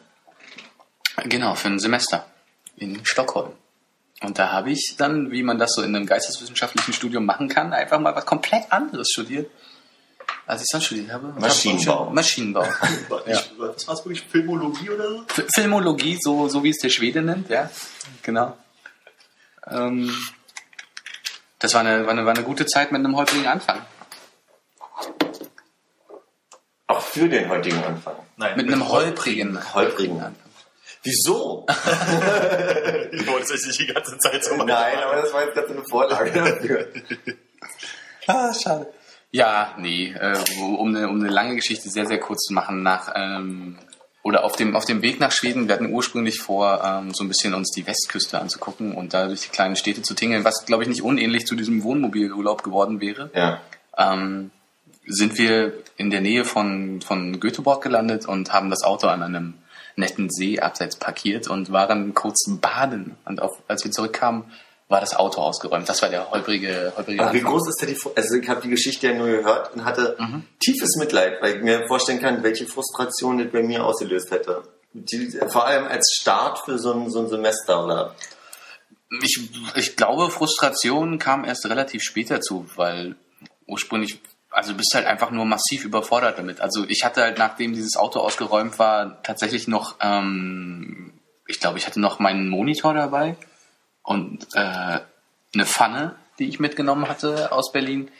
[1.24, 2.26] Genau, für ein Semester
[2.76, 3.52] in Stockholm.
[4.22, 7.72] Und da habe ich dann, wie man das so in einem geisteswissenschaftlichen Studium machen kann,
[7.72, 9.50] einfach mal was komplett anderes studiert,
[10.46, 11.28] als ich sonst studiert habe.
[11.38, 12.06] Maschinenbau.
[12.06, 12.64] hab- Maschinenbau.
[13.26, 13.40] Ja.
[13.58, 14.22] Was war es wirklich?
[14.22, 15.24] Filmologie oder so?
[15.28, 17.68] F- Filmologie, so, so wie es der Schwede nennt, ja.
[18.22, 18.56] Genau.
[19.68, 20.14] Ähm,
[21.58, 23.82] das war eine, war, eine, war eine gute Zeit mit einem holprigen Anfang.
[26.86, 28.14] Auch für den heutigen Anfang.
[28.36, 28.56] Nein.
[28.56, 30.36] Mit einem holprigen, Holprigen.
[31.02, 31.66] Wieso?
[33.12, 34.66] Du wolltest es nicht die ganze Zeit so machen.
[34.68, 36.88] Nein, aber das war jetzt gerade so eine Vorlage dafür.
[38.28, 38.92] Ah, schade.
[39.30, 43.12] Ja, nee, äh, um, eine, um eine lange Geschichte sehr, sehr kurz zu machen, nach
[43.14, 43.78] ähm,
[44.26, 47.28] oder auf dem, auf dem Weg nach Schweden, wir hatten ursprünglich vor, ähm, so ein
[47.28, 50.82] bisschen uns die Westküste anzugucken und da durch die kleinen Städte zu tingeln, was, glaube
[50.82, 53.30] ich, nicht unähnlich zu diesem Wohnmobilurlaub geworden wäre.
[53.34, 53.60] Ja.
[53.96, 54.50] Ähm,
[55.06, 59.54] sind wir in der Nähe von, von Göteborg gelandet und haben das Auto an einem
[59.94, 63.16] netten See abseits parkiert und waren kurz baden.
[63.24, 64.44] Und auf, als wir zurückkamen,
[64.88, 65.88] war das Auto ausgeräumt.
[65.88, 68.70] Das war der holprige, holprige Aber wie groß ist denn die Also ich habe die
[68.70, 70.16] Geschichte ja nur gehört und hatte
[70.60, 74.62] tiefes Mitleid, weil ich mir vorstellen kann, welche Frustration das bei mir ausgelöst hätte.
[74.92, 78.14] Die, vor allem als Start für so ein, so ein Semester oder
[79.22, 79.40] Ich,
[79.74, 83.16] ich glaube, Frustration kam erst relativ spät dazu, weil
[83.66, 84.20] ursprünglich
[84.50, 86.62] also du bist halt einfach nur massiv überfordert damit.
[86.62, 91.12] Also ich hatte halt, nachdem dieses Auto ausgeräumt war, tatsächlich noch, ähm,
[91.46, 93.36] ich glaube, ich hatte noch meinen Monitor dabei
[94.06, 95.00] und äh,
[95.54, 98.10] eine Pfanne, die ich mitgenommen hatte aus Berlin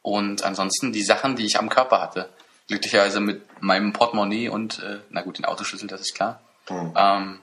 [0.00, 2.28] und ansonsten die Sachen, die ich am Körper hatte.
[2.68, 6.40] Glücklicherweise mit meinem Portemonnaie und, äh, na gut, den Autoschlüssel, das ist klar.
[6.70, 6.94] Mhm.
[6.96, 7.38] Ähm,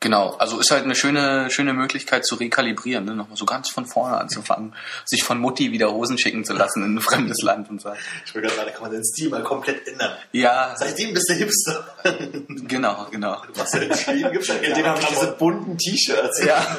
[0.00, 3.14] genau, also ist halt eine schöne, schöne Möglichkeit zu rekalibrieren, ne?
[3.14, 6.96] nochmal so ganz von vorne anzufangen, sich von Mutti wieder Hosen schicken zu lassen in
[6.96, 7.92] ein fremdes Land und so.
[8.24, 10.12] Ich will gerade sagen, da kann man den Stil mal komplett ändern.
[10.32, 11.94] Ja, Seitdem bist du Hipster.
[12.66, 13.42] genau, genau.
[13.54, 16.44] Was denn in Schweden gibt's ja Seitdem habe ich diese bunten T-Shirts.
[16.44, 16.78] Ja,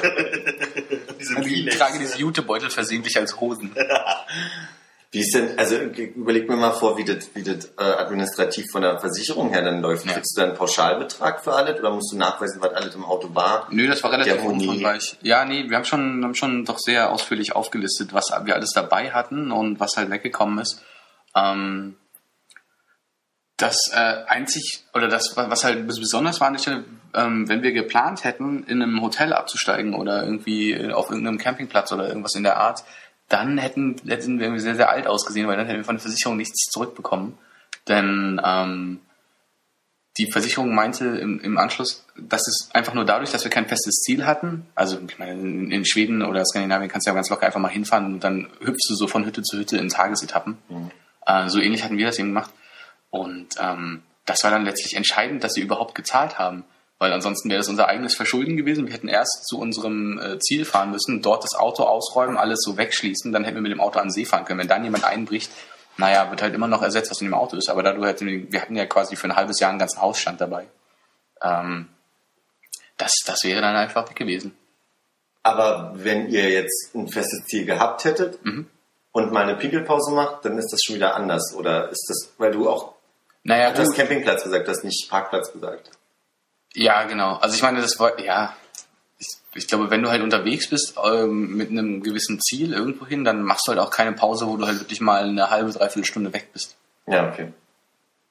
[1.20, 3.74] diese also ich trage diese Jutebeutel versehentlich als Hosen.
[5.14, 8.80] Wie ist denn, also überleg mir mal vor, wie das, wie das äh, administrativ von
[8.80, 10.06] der Versicherung her dann läuft.
[10.06, 10.14] Ja.
[10.14, 13.34] Kriegst du dann einen Pauschalbetrag für alles oder musst du nachweisen, was alles im Auto
[13.34, 13.68] war?
[13.70, 15.18] Nö, das war relativ umfangreich.
[15.20, 19.10] Ja, nee, wir haben schon, haben schon doch sehr ausführlich aufgelistet, was wir alles dabei
[19.10, 20.82] hatten und was halt weggekommen ist.
[21.36, 21.96] Ähm,
[23.58, 27.72] das äh, einzig, oder das, was halt besonders war an der Stelle, ähm, wenn wir
[27.72, 32.56] geplant hätten, in einem Hotel abzusteigen oder irgendwie auf irgendeinem Campingplatz oder irgendwas in der
[32.56, 32.82] Art,
[33.32, 36.36] dann hätten, hätten wir sehr, sehr alt ausgesehen, weil dann hätten wir von der Versicherung
[36.36, 37.38] nichts zurückbekommen.
[37.88, 39.00] Denn ähm,
[40.18, 44.02] die Versicherung meinte im, im Anschluss, dass es einfach nur dadurch, dass wir kein festes
[44.02, 47.46] Ziel hatten, also ich meine, in, in Schweden oder Skandinavien kannst du ja ganz locker
[47.46, 50.58] einfach mal hinfahren und dann hüpfst du so von Hütte zu Hütte in Tagesetappen.
[51.26, 52.50] Äh, so ähnlich hatten wir das eben gemacht.
[53.08, 56.64] Und ähm, das war dann letztlich entscheidend, dass sie überhaupt gezahlt haben.
[57.02, 58.86] Weil ansonsten wäre das unser eigenes Verschulden gewesen.
[58.86, 62.76] Wir hätten erst zu unserem äh, Ziel fahren müssen, dort das Auto ausräumen, alles so
[62.76, 64.60] wegschließen, dann hätten wir mit dem Auto an den See fahren können.
[64.60, 65.50] Wenn dann jemand einbricht,
[65.96, 67.68] naja, wird halt immer noch ersetzt, was in dem Auto ist.
[67.68, 70.40] Aber da du halt, wir hatten ja quasi für ein halbes Jahr einen ganzen Hausstand
[70.40, 70.68] dabei.
[71.42, 71.88] Ähm,
[72.98, 74.56] das, das wäre dann einfach weg gewesen.
[75.42, 78.68] Aber wenn ihr jetzt ein festes Ziel gehabt hättet Mhm.
[79.10, 81.52] und mal eine Pinkelpause macht, dann ist das schon wieder anders.
[81.56, 82.94] Oder ist das, weil du auch,
[83.42, 83.94] Naja, du hast.
[83.96, 85.90] Campingplatz gesagt, du hast nicht Parkplatz gesagt.
[86.74, 87.36] Ja, genau.
[87.36, 88.54] Also ich meine, das war, ja,
[89.18, 93.24] ich, ich glaube, wenn du halt unterwegs bist ähm, mit einem gewissen Ziel irgendwo hin,
[93.24, 96.04] dann machst du halt auch keine Pause, wo du halt wirklich mal eine halbe, dreiviertel
[96.04, 96.76] Stunde weg bist.
[97.06, 97.52] Ja, okay.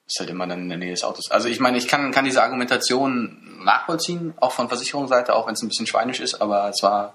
[0.07, 1.29] Ist halt immer dann in der Nähe des Autos.
[1.31, 5.61] Also ich meine, ich kann, kann diese Argumentation nachvollziehen, auch von Versicherungsseite, auch wenn es
[5.61, 7.13] ein bisschen schweinisch ist, aber es war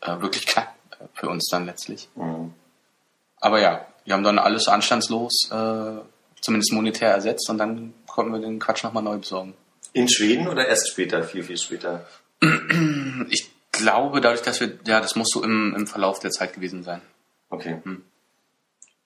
[0.00, 0.74] äh, wirklich knapp
[1.14, 2.08] für uns dann letztlich.
[2.16, 2.52] Mhm.
[3.40, 6.00] Aber ja, wir haben dann alles anstandslos, äh,
[6.40, 9.54] zumindest monetär ersetzt und dann konnten wir den Quatsch nochmal neu besorgen.
[9.94, 12.06] In Schweden oder erst später, viel, viel später?
[13.30, 16.82] Ich glaube, dadurch, dass wir, ja, das muss so im, im Verlauf der Zeit gewesen
[16.84, 17.00] sein.
[17.48, 17.80] Okay.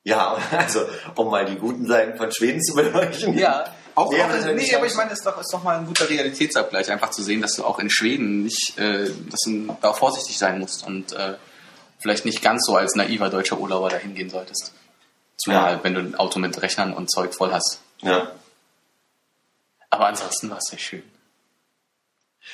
[0.03, 3.35] Ja, also, um mal die guten Seiten von Schweden zu beleuchten.
[3.35, 5.87] auch, Ja, auch also nee, aber ich meine, es ist doch, ist doch mal ein
[5.87, 9.93] guter Realitätsabgleich, einfach zu sehen, dass du auch in Schweden nicht, äh, dass du da
[9.93, 11.35] vorsichtig sein musst und äh,
[11.99, 14.73] vielleicht nicht ganz so als naiver deutscher Urlauber dahin gehen solltest.
[15.37, 15.81] Zumal, Ja.
[15.85, 17.81] wenn du ein Auto mit Rechnern und Zeug voll hast.
[18.01, 18.33] Ja.
[19.91, 21.03] Aber ansonsten war es sehr schön.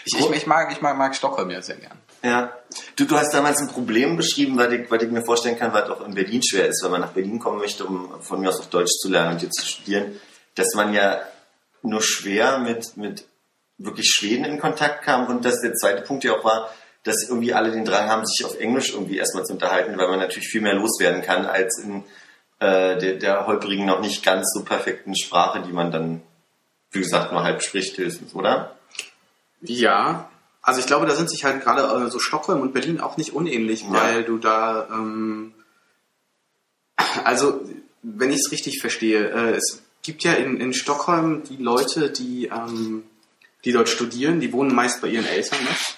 [0.04, 1.98] Ich, ich, ich, mag, ich mag, mag Stockholm ja sehr gern.
[2.22, 2.52] Ja.
[2.96, 5.88] Du, du hast damals ein Problem beschrieben, was ich, was ich mir vorstellen kann, was
[5.90, 8.60] auch in Berlin schwer ist, wenn man nach Berlin kommen möchte, um von mir aus
[8.60, 10.20] auf Deutsch zu lernen und hier zu studieren,
[10.54, 11.20] dass man ja
[11.82, 13.26] nur schwer mit, mit
[13.78, 16.70] wirklich Schweden in Kontakt kam und dass der zweite Punkt ja auch war,
[17.02, 20.18] dass irgendwie alle den Drang haben, sich auf Englisch irgendwie erstmal zu unterhalten, weil man
[20.18, 22.04] natürlich viel mehr loswerden kann als in
[22.60, 26.22] äh, der, der holprigen, noch nicht ganz so perfekten Sprache, die man dann,
[26.94, 28.76] wie gesagt, nur halb spricht höchstens, oder?
[29.60, 30.28] Ja,
[30.62, 33.34] also ich glaube, da sind sich halt gerade äh, so Stockholm und Berlin auch nicht
[33.34, 33.92] unähnlich, Ja.
[33.92, 35.52] weil du da, ähm,
[37.24, 37.60] also
[38.02, 42.46] wenn ich es richtig verstehe, äh, es gibt ja in, in Stockholm die Leute, die,
[42.46, 43.04] ähm,
[43.64, 45.94] die dort studieren, die wohnen meist bei ihren Eltern noch.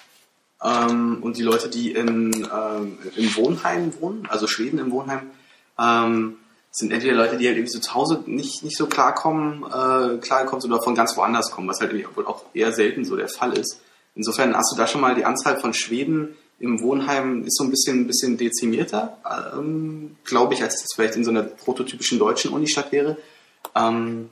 [0.89, 5.29] Ähm, und die Leute, die in, ähm, im Wohnheim wohnen, also Schweden im Wohnheim,
[5.77, 6.37] ähm,
[6.77, 10.63] sind entweder Leute, die halt irgendwie so zu Hause nicht, nicht so klarkommen, äh, klarkommen
[10.65, 13.81] oder von ganz woanders kommen, was halt irgendwie auch eher selten so der Fall ist.
[14.13, 17.69] Insofern hast du da schon mal die Anzahl von Schweden im Wohnheim ist so ein
[17.69, 19.17] bisschen, ein bisschen dezimierter,
[19.55, 23.17] ähm, glaube ich, als das vielleicht in so einer prototypischen deutschen Unistadt wäre.
[23.75, 24.29] Ähm,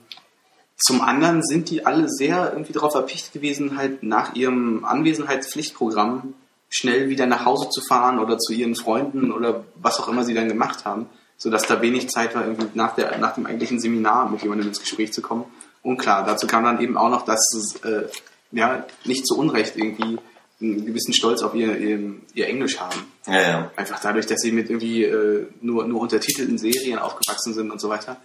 [0.76, 6.34] zum anderen sind die alle sehr irgendwie darauf erpicht gewesen, halt nach ihrem Anwesenheitspflichtprogramm
[6.68, 10.34] schnell wieder nach Hause zu fahren oder zu ihren Freunden oder was auch immer sie
[10.34, 11.06] dann gemacht haben,
[11.38, 14.80] sodass da wenig Zeit war, irgendwie nach, der, nach dem eigentlichen Seminar mit jemandem ins
[14.80, 15.44] Gespräch zu kommen.
[15.82, 18.08] Und klar, dazu kam dann eben auch noch, dass es äh,
[18.52, 20.18] ja, nicht zu Unrecht irgendwie
[20.60, 23.04] einen gewissen Stolz auf ihr, ihr, ihr Englisch haben.
[23.26, 23.70] Ja, ja.
[23.76, 27.88] Einfach dadurch, dass sie mit irgendwie äh, nur, nur untertitelten Serien aufgewachsen sind und so
[27.88, 28.16] weiter.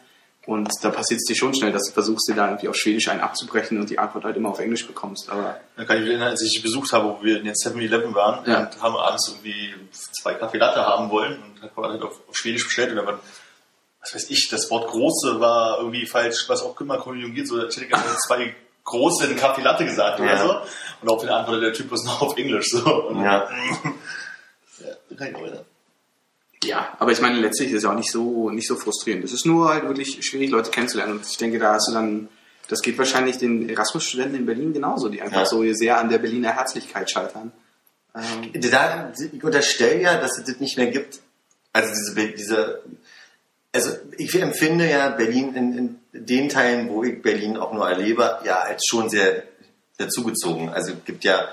[0.48, 3.10] Und da passiert es dir schon schnell, dass du versuchst, dir da irgendwie auf Schwedisch
[3.10, 5.30] einen abzubrechen und die Antwort halt immer auf Englisch bekommst.
[5.30, 8.16] Aber Dann kann ich mich erinnern, als ich besucht habe, wo wir in den 7-Eleven
[8.16, 8.62] waren Ja.
[8.62, 12.36] und haben abends irgendwie zwei Kaffee Latte haben wollen und hat man halt auf, auf
[12.36, 13.20] Schwedisch bestellt und dann waren
[14.04, 17.76] was weiß ich, das Wort große war irgendwie falsch, was auch immer konjugiert, so, ich
[17.76, 20.44] hätte gerne zwei große in Kaffee Latte gesagt oder Ja.
[20.44, 20.56] so.
[21.04, 22.84] Und auf den antwortet der Typus noch auf Englisch, so.
[23.10, 23.48] Und, Ja.
[24.80, 25.66] ja, kann ich auch wieder.
[26.64, 29.24] Ja, aber ich meine, letztlich ist es auch nicht so, nicht so frustrierend.
[29.24, 31.14] Es ist nur halt wirklich schwierig, Leute kennenzulernen.
[31.14, 32.30] Und ich denke, da hast du dann,
[32.68, 35.46] das geht wahrscheinlich den Erasmus-Studenten in Berlin genauso, die einfach Ja.
[35.46, 37.52] so sehr an der Berliner Herzlichkeit scheitern.
[38.16, 41.20] Ähm, Da, ich unterstelle ja, dass es das nicht mehr gibt.
[41.74, 42.82] Also diese, diese
[43.74, 48.40] also ich empfinde ja Berlin in, in den Teilen, wo ich Berlin auch nur erlebe,
[48.44, 49.44] ja als schon sehr,
[49.98, 50.70] sehr zugezogen.
[50.70, 51.48] Also es gibt ja,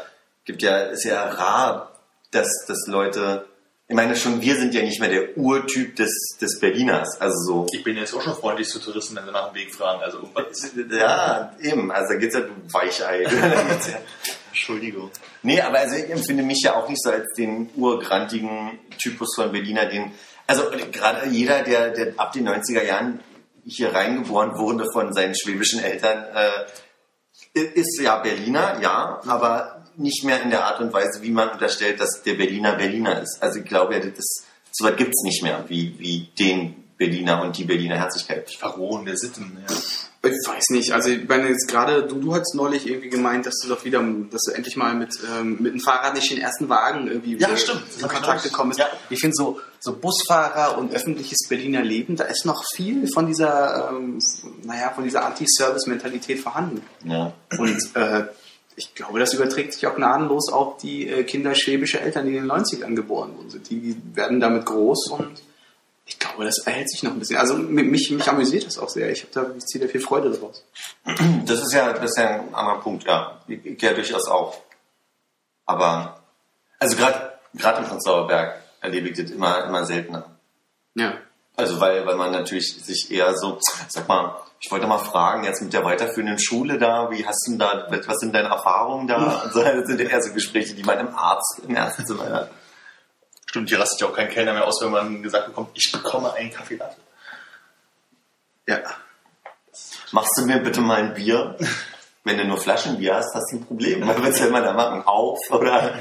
[0.45, 1.93] gibt ja, ist ja rar,
[2.33, 3.47] dass, dass Leute,
[3.91, 7.19] ich meine schon, wir sind ja nicht mehr der Urtyp des, des Berliners.
[7.23, 9.75] Also so, Ich bin jetzt auch schon freundlich zu Touristen, wenn sie nach dem Weg
[9.75, 10.03] fragen.
[10.03, 10.73] Also irgendwas.
[10.91, 13.23] ja, eben, also da geht's ja, du Weichei.
[14.51, 15.11] Entschuldigung.
[15.43, 19.53] Nee, aber also ich empfinde mich ja auch nicht so als den urgrantigen Typus von
[19.53, 20.13] Berliner, den,
[20.47, 23.21] also gerade jeder, der, der ab den 90er Jahren
[23.65, 30.41] hier reingeboren wurde von seinen schwäbischen Eltern, äh, ist ja Berliner, ja, aber nicht mehr
[30.43, 33.39] in der Art und Weise, wie man unterstellt, dass der Berliner Berliner ist.
[33.41, 37.57] Also ich glaube, ja, das, so weit gibt's nicht mehr, wie, wie den Berliner und
[37.57, 38.51] die Berliner Herzlichkeit.
[38.51, 39.75] Verrohen der Sitten, ja.
[40.21, 43.55] Ich weiß nicht, also ich meine jetzt gerade, du, du hast neulich irgendwie gemeint, dass
[43.63, 46.69] du doch wieder, dass du endlich mal mit, ähm, mit dem Fahrrad nicht den ersten
[46.69, 47.83] Wagen irgendwie Ja, wieder stimmt.
[48.01, 48.79] In Kontakt gekommen ist.
[48.79, 48.89] ja.
[49.11, 53.91] Ich finde so, so Busfahrer und öffentliches Berliner Leben, da ist noch viel von dieser,
[53.91, 54.19] ähm,
[54.65, 56.83] naja, von dieser Anti-Service-Mentalität vorhanden.
[57.05, 57.33] Ja.
[57.57, 58.25] Und äh,
[58.79, 62.45] ich glaube, das überträgt sich auch gnadenlos auf die äh, Kinder schwäbischer Eltern, die in
[62.45, 63.69] den 90ern geboren worden sind.
[63.71, 65.43] Die werden damit groß und
[66.07, 67.37] ich glaube, das erhält sich noch ein bisschen.
[67.37, 69.11] Also mi- mich, mich amüsiert das auch sehr.
[69.11, 70.65] Ich, da, ich ziehe da viel Freude draus.
[71.45, 73.43] Das ist ja, das ist ja ein anderer Punkt, ja.
[73.47, 74.57] Ich, ich ja durchaus auch.
[75.67, 76.21] Aber,
[76.79, 80.25] also gerade gerade im Prenzlauer Berg erlebe ich das immer, immer seltener.
[80.95, 81.15] Ja.
[81.59, 85.61] Also weil, weil man natürlich sich eher so, sag mal, ich wollte mal fragen, jetzt
[85.61, 89.17] mit der weiterführenden Schule da, wie hast du denn da, was sind deine Erfahrungen da?
[89.17, 92.51] Und so, das sind ja eher so Gespräche, die man im Arzt, im Ärztezimmer hat.
[93.47, 96.33] Stimmt, hier rastet ja auch kein Kellner mehr aus, wenn man gesagt bekommt, ich bekomme
[96.33, 97.01] einen Kaffee Latte.
[98.69, 98.79] Ja.
[100.13, 101.57] Machst du mir bitte mal ein Bier?
[102.25, 104.07] Wenn du nur Flaschenbier hast, hast du ein Problem.
[104.07, 105.03] Was willst du immer da machen?
[105.07, 105.39] Auf?
[105.51, 105.99] Oder?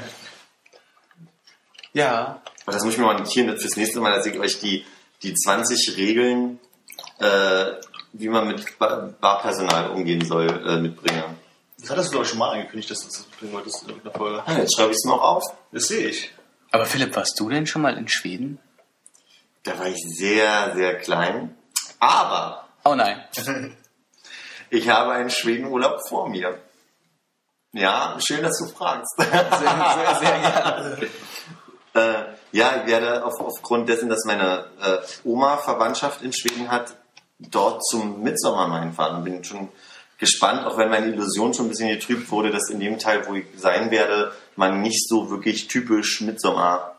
[1.94, 2.42] Ja.
[2.64, 4.84] Aber das muss ich mir mal notieren fürs nächste Mal, dass ich euch die,
[5.22, 6.58] die 20 Regeln,
[7.18, 7.72] äh,
[8.12, 11.24] wie man mit Ba- Barpersonal umgehen soll, äh, mitbringe.
[11.80, 14.16] Das hattest du, glaube ich, schon mal angekündigt, dass du das bringen wolltest in irgendeiner
[14.16, 14.42] Folge.
[14.46, 15.44] Ah, jetzt schreibe ich es noch auf.
[15.72, 16.32] Das sehe ich.
[16.70, 18.58] Aber Philipp, warst du denn schon mal in Schweden?
[19.62, 21.56] Da war ich sehr, sehr klein.
[22.00, 23.22] Aber Oh nein.
[24.70, 26.58] ich habe einen Schwedenurlaub vor mir.
[27.72, 29.14] Ja, schön, dass du fragst.
[29.18, 31.08] Sehr, sehr, sehr gerne.
[31.94, 36.96] Äh, ja, ich werde auf, aufgrund dessen, dass meine äh, Oma Verwandtschaft in Schweden hat,
[37.38, 39.16] dort zum Mitsommer mal hinfahren.
[39.16, 39.68] Und bin schon
[40.18, 43.34] gespannt, auch wenn meine Illusion schon ein bisschen getrübt wurde, dass in dem Teil, wo
[43.34, 46.96] ich sein werde, man nicht so wirklich typisch Mitsommer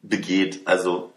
[0.00, 0.66] begeht.
[0.66, 1.12] Also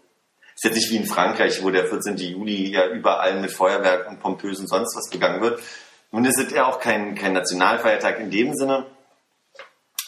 [0.54, 2.16] ist jetzt nicht wie in Frankreich, wo der 14.
[2.16, 5.60] Juli ja überall mit Feuerwerk und pompösen sonst was begangen wird.
[6.12, 8.86] Nun ist es ja auch kein, kein Nationalfeiertag in dem Sinne,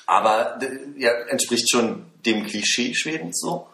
[0.07, 0.59] aber
[0.97, 3.69] ja, entspricht schon dem Klischee Schwedens so.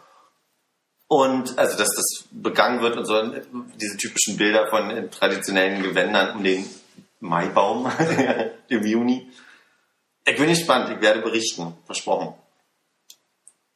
[1.07, 3.21] Und also, dass das begangen wird und so,
[3.75, 6.67] diese typischen Bilder von äh, traditionellen Gewändern um den
[7.19, 7.91] Maibaum
[8.67, 9.31] im Juni.
[10.25, 12.33] Ich bin gespannt, ich werde berichten, versprochen.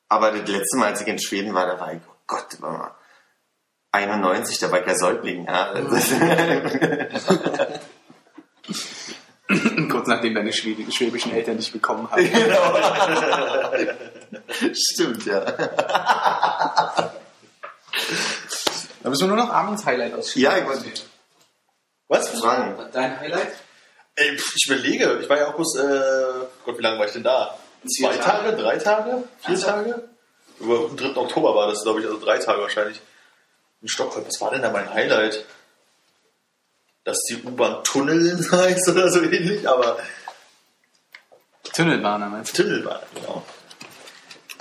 [0.08, 2.72] Aber das letzte Mal, als ich in Schweden war, da war ich, oh Gott, war
[2.72, 2.96] mal
[3.92, 5.46] 91, da war ich ja Säugling.
[5.46, 5.74] Ja.
[10.10, 12.26] Kurz nachdem deine schwäbischen Eltern dich bekommen haben.
[14.74, 15.42] Stimmt, ja.
[19.02, 20.52] Da müssen wir nur noch Armin's Highlight ausschieben.
[20.52, 20.84] Ja, ich wollte
[22.08, 22.30] Was?
[22.30, 22.90] fragen.
[22.92, 23.52] Dein Highlight?
[24.16, 26.24] Ey, ich überlege, ich war ja auch bloß, äh,
[26.66, 27.58] Gott, wie lange war ich denn da?
[27.88, 28.50] Zwei Tage.
[28.50, 30.10] Tage, drei Tage, vier Tage?
[30.60, 31.16] Über den 3.
[31.16, 33.00] Oktober war das, glaube ich, also drei Tage wahrscheinlich.
[33.82, 35.46] In Stockholm, was war denn da mein Highlight?
[37.04, 39.98] Dass die U-Bahn Tunneln heißt oder so ähnlich, aber
[41.74, 42.64] Tunnelbahner meinst du?
[42.64, 43.46] Tunnelbahn, genau.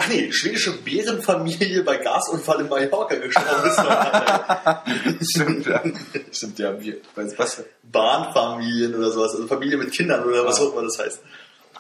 [0.01, 5.31] Ach nee, schwedische Bärenfamilie bei Gasunfall in Mallorca gestorben ist.
[5.35, 5.83] Stimmt, ja.
[6.31, 6.81] Stimmt, ja.
[6.81, 7.65] Wir, was?
[7.83, 11.21] Bahnfamilien oder sowas, also Familie mit Kindern oder was auch immer das heißt.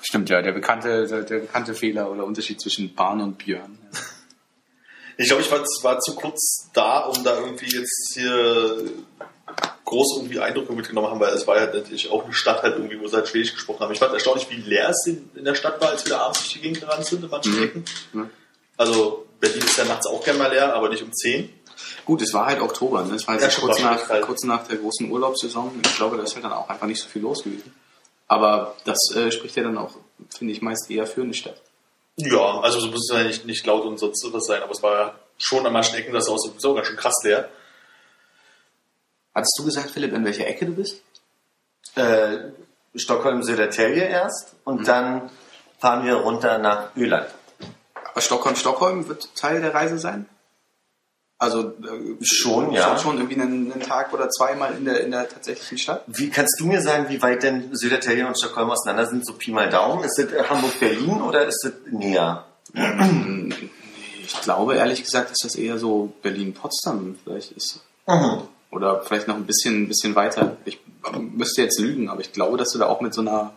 [0.02, 0.42] Stimmt, ja.
[0.42, 3.78] Der bekannte, der, der bekannte Fehler oder Unterschied zwischen Bahn und Björn.
[5.16, 8.82] Ich glaube, ich war, war zu kurz da, um da irgendwie jetzt hier
[9.88, 13.00] groß irgendwie Eindrücke mitgenommen haben, weil es war ja natürlich auch eine Stadt halt irgendwie,
[13.00, 13.92] wo sie halt Schwedisch gesprochen haben.
[13.92, 16.40] Ich fand erstaunlich, wie leer es in, in der Stadt war, als wir da abends
[16.40, 17.62] durch die Gegend gerannt sind in manchen Mhm.
[17.64, 17.84] Ecken.
[18.12, 18.30] Mhm.
[18.76, 21.52] Also Berlin ist ja nachts auch gerne mal leer, aber nicht um 10.
[22.04, 23.14] Gut, es war halt Oktober, ne?
[23.14, 24.24] Es war Ja, jetzt schon kurz, war nach, kalt.
[24.24, 25.80] kurz nach der großen Urlaubssaison.
[25.84, 27.72] Ich glaube, da ist halt dann auch einfach nicht so viel los gewesen.
[28.26, 29.92] Aber das äh, spricht ja dann auch,
[30.36, 31.60] finde ich, meist eher für eine Stadt.
[32.16, 34.82] Ja, also so muss es ja nicht, nicht laut und sonst was sein, aber es
[34.82, 37.48] war schon an manchen Ecken das so, so ganz schön krass leer.
[39.38, 41.00] Hattest du gesagt, Philipp, in welcher Ecke du bist?
[41.94, 42.38] Äh,
[42.96, 45.30] Stockholm Södertälje erst und dann
[45.78, 47.28] fahren wir runter nach Öland.
[48.10, 50.28] Aber Stockholm, Stockholm wird Teil der Reise sein?
[51.38, 52.82] Also äh, Schon, ja.
[52.82, 56.02] Schon, schon irgendwie einen, einen Tag oder zweimal in der, in der tatsächlichen Stadt?
[56.08, 59.24] Wie kannst du mir sagen, wie weit denn Södertälje und Stockholm auseinander sind?
[59.24, 60.02] So Pi mal Daumen.
[60.02, 62.44] Ist das äh, Hamburg-Berlin oder ist das näher?
[64.20, 67.82] Ich glaube ehrlich gesagt, dass das eher so Berlin-Potsdam vielleicht ist.
[68.08, 68.48] Mhm.
[68.70, 70.56] Oder vielleicht noch ein bisschen, ein bisschen weiter.
[70.64, 70.78] Ich
[71.18, 73.52] müsste jetzt lügen, aber ich glaube, dass du da auch mit so einer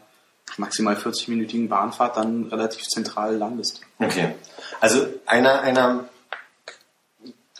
[0.57, 3.81] maximal 40-minütigen Bahnfahrt dann relativ zentral landest.
[3.99, 4.35] Okay.
[4.79, 6.09] Also einer, einer,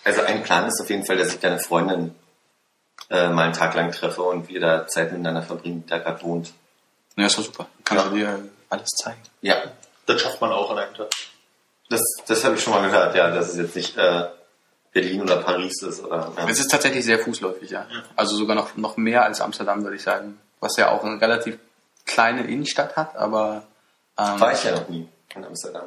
[0.04, 2.16] also ein Plan ist auf jeden Fall, dass ich deine Freundin
[3.10, 6.22] äh, mal einen Tag lang treffe und wir da Zeit miteinander verbringen, die da gerade
[6.24, 6.54] wohnt.
[7.18, 7.68] Ja, ist doch super.
[7.84, 9.20] Kann ich dir alles zeigen.
[9.42, 9.56] Ja,
[10.06, 11.10] Das schafft man auch an einem Tag.
[11.90, 14.28] das, das habe ich schon mal gehört, ja, dass es jetzt nicht äh,
[14.93, 16.32] Berlin oder Paris ist oder.
[16.38, 16.47] Ja.
[16.49, 17.86] Es ist tatsächlich sehr fußläufig, ja.
[18.15, 20.38] Also sogar noch, noch mehr als Amsterdam, würde ich sagen.
[20.60, 21.58] Was ja auch eine relativ
[22.06, 23.63] kleine Innenstadt hat, aber
[24.17, 25.86] ähm, War ich ja noch nie in Amsterdam.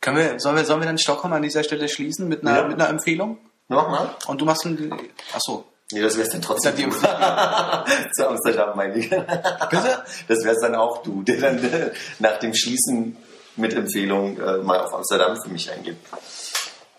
[0.00, 2.64] können wir, sollen wir, sollen wir dann Stockholm an dieser Stelle schließen mit einer, Ja.
[2.68, 3.38] mit einer Empfehlung?
[3.68, 4.10] Nochmal?
[4.26, 4.92] Und du machst ein,
[5.34, 5.64] ach so.
[5.92, 6.74] Nee, das wär's dann trotzdem.
[6.90, 6.90] Du.
[8.16, 9.10] Zu Amsterdam, meine ich.
[9.10, 10.02] Bitte?
[10.28, 13.16] Das wär's dann auch du, der dann äh, nach dem Schließen
[13.56, 16.06] mit Empfehlung äh, mal auf Amsterdam für mich eingibt.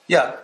[0.07, 0.35] Ja.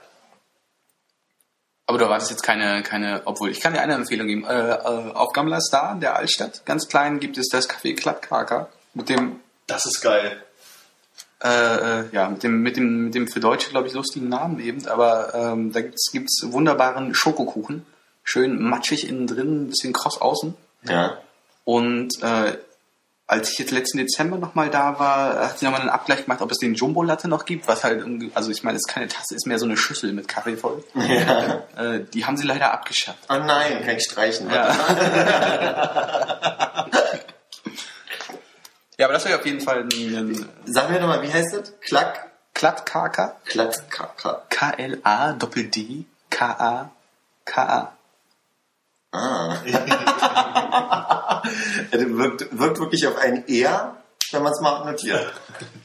[1.89, 4.45] Aber du erwartest jetzt keine, keine, obwohl ich kann dir eine Empfehlung geben.
[4.45, 9.09] Äh, äh, auf Gamla Star, der Altstadt, ganz klein, gibt es das Café Klattkaka mit
[9.09, 10.39] dem, Das ist geil.
[11.43, 11.47] äh,
[12.01, 14.87] äh, ja, mit dem, mit dem, mit dem für Deutsche, glaube ich, lustigen Namen eben.
[14.87, 17.87] Aber ähm, da gibt's gibt's wunderbaren Schokokuchen.
[18.23, 20.53] Schön matschig innen drin, ein bisschen kross außen.
[20.83, 21.17] Ja.
[21.63, 22.55] Und äh,
[23.29, 26.51] als ich jetzt letzten Dezember nochmal da war, hat sie nochmal einen Abgleich gemacht, ob
[26.51, 29.35] es den Jumbo Latte noch gibt, was halt, also ich meine, es ist keine Tasse,
[29.35, 30.83] ist mehr so eine Schüssel mit Kaffee voll.
[30.95, 31.61] ja.
[31.77, 33.19] Äh, die haben sie leider abgeschafft.
[33.29, 34.49] Oh nein, kann ich streichen.
[34.49, 34.75] Ja.
[38.97, 41.73] ja, aber das wäre auf jeden Fall ein, Sag mir nochmal, wie heißt das?
[41.81, 43.35] Klack, Klattkaka.
[43.45, 43.87] Klack,
[47.45, 47.91] K,
[49.11, 49.57] Ah.
[51.91, 53.97] Also wirkt, wirkt wirklich auf ein R,
[54.31, 55.33] wenn man es mal notiert.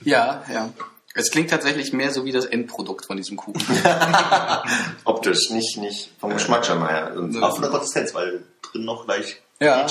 [0.03, 0.71] Ja, ja.
[1.15, 3.63] Es klingt tatsächlich mehr so wie das Endprodukt von diesem Kuchen.
[5.05, 7.13] Optisch, nicht, nicht vom Geschmack schon mal her.
[7.17, 9.87] Und- Auch von der Konsistenz, weil drin noch leicht Ja.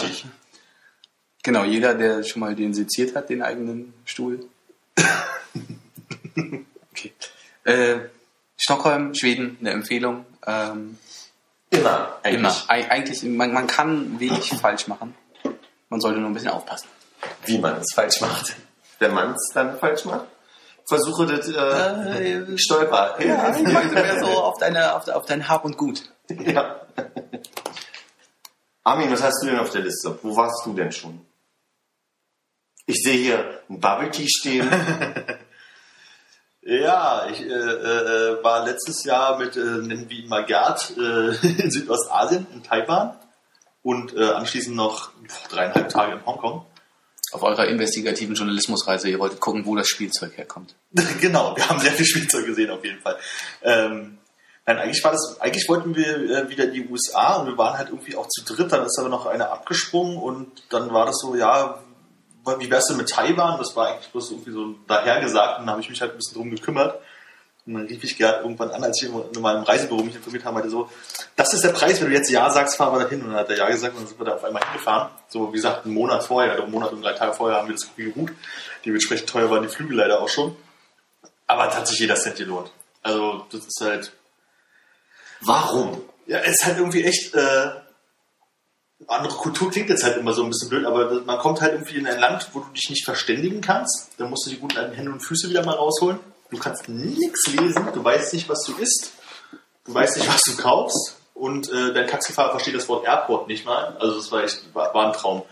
[1.44, 4.46] Genau, jeder, der schon mal den seziert hat, den eigenen Stuhl.
[6.92, 7.14] okay.
[7.64, 7.96] Äh,
[8.58, 10.26] Stockholm, Schweden, eine Empfehlung.
[10.46, 10.98] Ähm,
[11.74, 12.40] Immer, eigentlich.
[12.40, 12.54] immer.
[12.70, 15.16] Eig eigentlich, man, man kann wenig falsch machen.
[15.90, 16.88] Man sollte nur ein bisschen aufpassen.
[17.46, 18.56] Wie man es falsch macht.
[19.00, 20.26] Wenn man es dann falsch macht.
[20.86, 23.16] Versuche das äh, Äh, Stolper.
[23.24, 26.04] Ja, ich meinte mehr so auf, deine, auf, auf dein Hab und Gut.
[26.30, 26.82] ja.
[28.84, 30.18] Armin, was hast du denn auf der Liste?
[30.22, 31.26] Wo warst du denn schon?
[32.86, 34.70] Ich sehe hier ein Bubble Tea stehen.
[36.66, 41.36] Ja, ich äh, äh, war letztes Jahr mit, äh, nennen wir ihn mal Gerd, äh,
[41.62, 43.18] in Südostasien, in Taiwan
[43.82, 45.12] und äh, anschließend noch
[45.50, 46.66] dreieinhalb Tage in Hongkong.
[47.34, 50.76] Auf eurer investigativen Journalismusreise, ihr wolltet gucken, wo das Spielzeug herkommt.
[51.20, 53.18] genau, wir haben sehr viel Spielzeug gesehen auf jeden Fall.
[53.62, 54.20] Ähm,
[54.66, 57.78] nein, eigentlich war das, eigentlich wollten wir äh, wieder in die USA und wir waren
[57.78, 61.18] halt irgendwie auch zu dritt, dann ist aber noch einer abgesprungen und dann war das
[61.18, 61.83] so, ja,
[62.46, 63.58] wie wär's denn mit Taiwan?
[63.58, 66.36] Das war eigentlich bloß irgendwie so dahergesagt und dann habe ich mich halt ein bisschen
[66.36, 67.00] drum gekümmert.
[67.66, 70.56] Und dann rief ich Gerd irgendwann an, als ich in meinem Reisebüro mich informiert habe,
[70.56, 70.90] meinte so,
[71.38, 73.22] das ist der Preis, wenn du jetzt Ja sagst, fahren wir dahin.
[73.22, 75.10] Und dann hat er Ja gesagt und dann sind wir da auf einmal hingefahren.
[75.30, 77.76] So, wie gesagt, einen Monat vorher, oder einen Monat und drei Tage vorher haben wir
[77.76, 78.34] das gebucht.
[78.86, 80.58] Dementsprechend teuer waren die Flüge leider auch schon.
[81.48, 82.70] Aber es hat sich jeder Cent gelohnt.
[83.02, 84.12] Also, das ist halt,
[85.40, 86.02] Warum?
[86.26, 87.70] ja, es ist halt irgendwie echt, äh,
[89.08, 91.98] andere Kultur klingt jetzt halt immer so ein bisschen blöd, aber man kommt halt irgendwie
[91.98, 94.10] in ein Land, wo du dich nicht verständigen kannst.
[94.18, 96.20] Dann musst du die guten alten Hände und Füße wieder mal rausholen.
[96.50, 99.12] Du kannst nichts lesen, du weißt nicht, was du isst,
[99.86, 103.66] du weißt nicht, was du kaufst und äh, dein Taxifahrer versteht das Wort Airport nicht
[103.66, 103.98] mal.
[104.00, 105.44] Also das war echt, war, war ein Traum.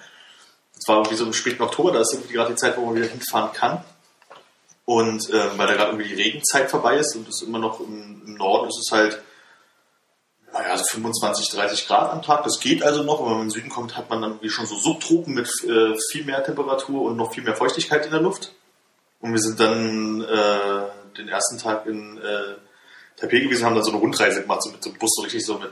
[0.75, 2.95] Das war irgendwie so im späten Oktober, da ist irgendwie gerade die Zeit, wo man
[2.95, 3.83] wieder hinfahren kann.
[4.85, 8.21] Und äh, weil da gerade irgendwie die Regenzeit vorbei ist und es immer noch im,
[8.25, 9.21] im Norden ist es halt
[10.53, 12.43] naja, so 25, 30 Grad am Tag.
[12.43, 13.19] Das geht also noch.
[13.19, 15.47] Und wenn man in den Süden kommt, hat man dann irgendwie schon so Subtropen mit
[15.63, 18.51] äh, viel mehr Temperatur und noch viel mehr Feuchtigkeit in der Luft.
[19.21, 22.55] Und wir sind dann äh, den ersten Tag in äh,
[23.17, 25.45] Taipei gewesen, haben dann so eine Rundreise gemacht, so mit so einem Bus, so richtig
[25.45, 25.69] so mit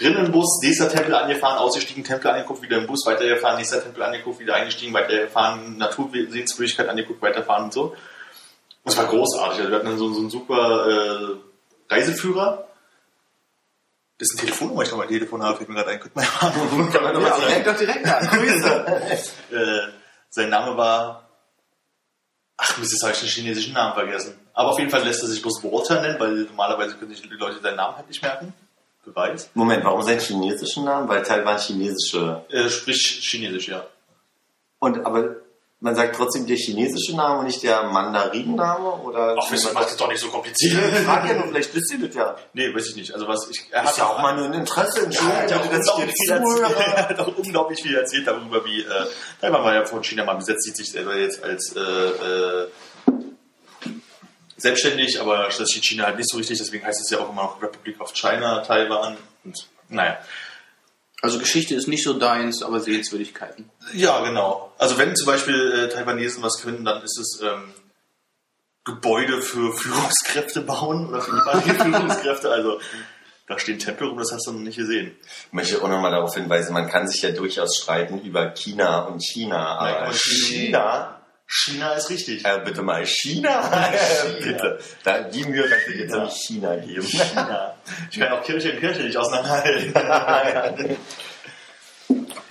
[0.00, 4.54] Rinnenbus, nächster Tempel angefahren, ausgestiegen, Tempel angeguckt, wieder im Bus weitergefahren, nächster Tempel angeguckt, wieder
[4.54, 7.82] eingestiegen, weitergefahren, Natursehenswürdigkeit angeguckt, weiterfahren und so.
[8.84, 9.58] Und es war großartig.
[9.58, 12.67] Also wir hatten dann so, so einen super äh, Reiseführer,
[14.20, 17.10] dessen Telefonnummer ich noch mein Telefon habe, fällt mir gerade ein, könnte man ja mal
[17.10, 17.22] anrufen.
[17.22, 17.42] Mal sagen.
[17.48, 18.26] Denk doch direkt an.
[18.26, 18.86] Grüße.
[19.52, 19.92] äh,
[20.30, 21.28] sein Name war.
[22.56, 24.38] Ach, Mist, jetzt habe ich den chinesischen Namen vergessen.
[24.52, 27.28] Aber auf jeden Fall lässt er sich bloß Walter nennen, weil normalerweise können sich die
[27.28, 28.52] Leute seinen Namen halt nicht merken.
[29.04, 29.50] Beweis.
[29.54, 31.08] Moment, warum seinen chinesischen Namen?
[31.08, 32.44] Weil Taiwan chinesische.
[32.48, 33.86] Er spricht Chinesisch, ja.
[34.80, 35.36] Und aber
[35.80, 38.90] man sagt trotzdem der chinesische Name und nicht der Mandarin-Name?
[38.94, 40.74] Oder Ach, wisst ihr, macht es doch nicht so kompliziert.
[40.92, 42.36] Ich frage ja nur, vielleicht wisst ihr das ja.
[42.52, 43.14] nee, weiß ich nicht.
[43.14, 43.66] Also was ich.
[43.70, 45.08] Er Ist ja auch mal nur ein Interesse.
[45.08, 47.96] Ja, er hat Entschuldigung, auch dass ich dir viel erzählt, er hat auch unglaublich viel
[47.96, 49.06] erzählt darüber, wie äh,
[49.40, 52.68] Taiwan war ja von China mal besetzt, sieht sich selber jetzt als äh, äh,
[54.56, 57.42] selbstständig, aber das sieht China halt nicht so richtig, deswegen heißt es ja auch immer
[57.42, 60.18] noch Republic of China, Taiwan und naja.
[61.20, 63.70] Also Geschichte ist nicht so deins, aber Sehenswürdigkeiten.
[63.92, 64.72] Ja, genau.
[64.78, 67.74] Also wenn zum Beispiel äh, Taiwanesen was können, dann ist es ähm,
[68.84, 71.32] Gebäude für Führungskräfte bauen oder für
[71.64, 72.50] die Führungskräfte.
[72.50, 72.80] Also
[73.48, 75.16] da stehen Tempel rum, das hast du noch nicht gesehen.
[75.46, 79.20] Ich möchte auch nochmal darauf hinweisen, man kann sich ja durchaus streiten über China und
[79.20, 81.17] China, aber China,
[81.50, 82.44] China ist richtig.
[82.44, 83.90] äh, bitte mal China,
[84.42, 84.78] bitte.
[85.02, 87.02] Da, die Mühe kannst du jetzt nicht China geben.
[87.02, 87.74] China.
[88.10, 89.94] Ich kann auch Kirche und Kirche nicht auseinanderhalten.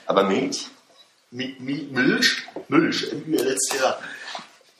[0.08, 0.66] aber Milch?
[1.32, 2.43] Mi- Mi- Milch?
[2.70, 3.04] Milch.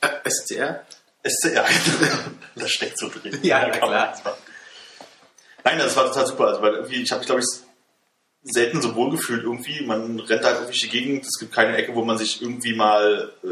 [0.00, 0.84] Äh, SCR?
[1.24, 1.64] SCR.
[2.56, 3.38] Das steckt so drin.
[3.42, 4.36] Ja, kann klar.
[5.62, 6.46] Nein, das war total super.
[6.48, 7.46] Also, weil irgendwie, ich habe mich, glaube ich,
[8.42, 9.84] selten so wohl gefühlt irgendwie.
[9.84, 11.24] Man rennt halt irgendwie durch die Gegend.
[11.24, 13.48] Es gibt keine Ecke, wo man sich irgendwie mal äh,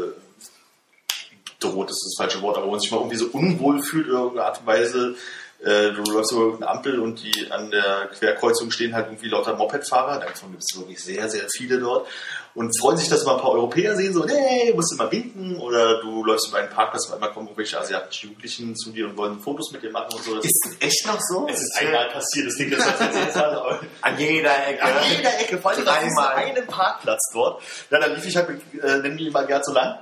[1.59, 4.07] droht, das ist das falsche Wort, aber wo man sich mal irgendwie so unwohl fühlt,
[4.07, 5.15] in irgendeiner Art und Weise.
[5.59, 9.55] Äh, du läufst über eine Ampel und die an der Querkreuzung stehen halt irgendwie lauter
[9.55, 10.19] Mopedfahrer.
[10.19, 12.07] Davon gibt es wirklich sehr, sehr viele dort.
[12.53, 15.59] Und freuen sich, dass mal ein paar Europäer sehen, so, nee, musst du mal winken.
[15.59, 19.17] Oder du läufst über einen Parkplatz und einmal kommen irgendwelche asiatischen Jugendlichen zu dir und
[19.17, 20.35] wollen Fotos mit dir machen und so.
[20.35, 21.47] Das Ist das echt noch so?
[21.49, 23.35] es ist einmal passiert, das klingt jetzt als
[24.01, 24.83] An jeder Ecke.
[24.83, 26.35] an jeder Ecke, vor allem Dreimal.
[26.35, 27.61] einen Parkplatz dort.
[27.89, 29.99] Ja, da lief ich halt, mit, äh, die mal gern so lang.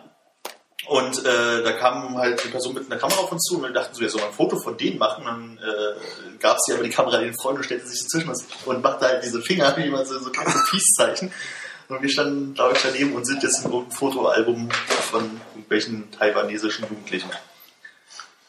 [0.88, 3.72] Und äh, da kam halt eine Person mit einer Kamera auf uns zu und wir
[3.72, 5.26] dachten so, wir sollen ein Foto von denen machen.
[5.26, 8.46] Dann äh, gab sie aber die Kamera den Freund und stellte sich so zwischen uns
[8.66, 11.32] und machte halt diese Finger, wie man so, so kleine Peace-Zeichen.
[11.88, 14.70] Und wir standen, glaube ich, daneben und sind jetzt in irgendeinem Fotoalbum
[15.12, 17.30] von irgendwelchen taiwanesischen Jugendlichen.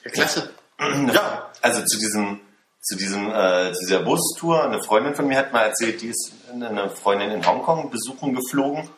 [0.05, 0.51] Ja, klasse.
[0.79, 2.41] Ja, Also zu diesem,
[2.81, 6.33] zu diesem, äh, zu dieser Bustour, eine Freundin von mir hat mal erzählt, die ist
[6.53, 8.89] eine Freundin in Hongkong besuchen geflogen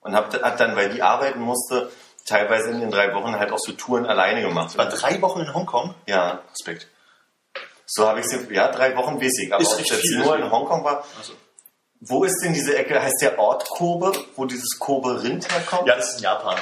[0.00, 1.90] und hat, hat dann, weil die arbeiten musste,
[2.26, 4.70] teilweise in den drei Wochen halt auch so Touren alleine gemacht.
[4.72, 5.94] ich war drei Wochen in Hongkong.
[6.06, 6.88] Ja, Respekt.
[7.86, 10.44] so habe ich sie, ja, drei Wochen ich, aber Ist ich jetzt nur deswegen.
[10.44, 11.04] in Hongkong war.
[11.18, 11.32] Also,
[12.00, 15.88] Wo ist denn diese Ecke, heißt der Ort Kobe, wo dieses Kobe-Rind herkommt?
[15.88, 16.56] ja, das ist in Japan.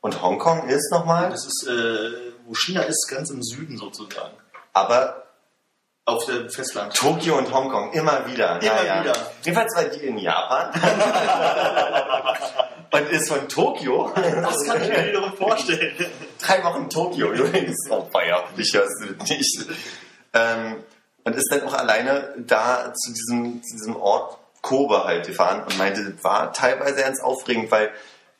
[0.00, 4.34] Und Hongkong ist nochmal, Das ist, äh, wo China ist, ganz im Süden sozusagen.
[4.72, 5.24] aber
[6.04, 6.94] Auf dem Festland.
[6.94, 8.62] Tokio und Hongkong, immer wieder.
[8.62, 9.12] Immer ja, wieder.
[9.42, 10.72] Jedenfalls war die in Japan.
[12.90, 14.12] und ist von Tokio.
[14.14, 15.94] Das kann ich mir wiederum vorstellen.
[16.40, 17.76] Drei Wochen in Tokio übrigens.
[17.90, 19.66] Oh, feierlich, hörst du das nicht.
[20.34, 20.76] Ähm,
[21.24, 25.78] und ist dann auch alleine da zu diesem, zu diesem Ort Kobe halt gefahren und
[25.78, 27.90] meinte, das war teilweise ganz aufregend, weil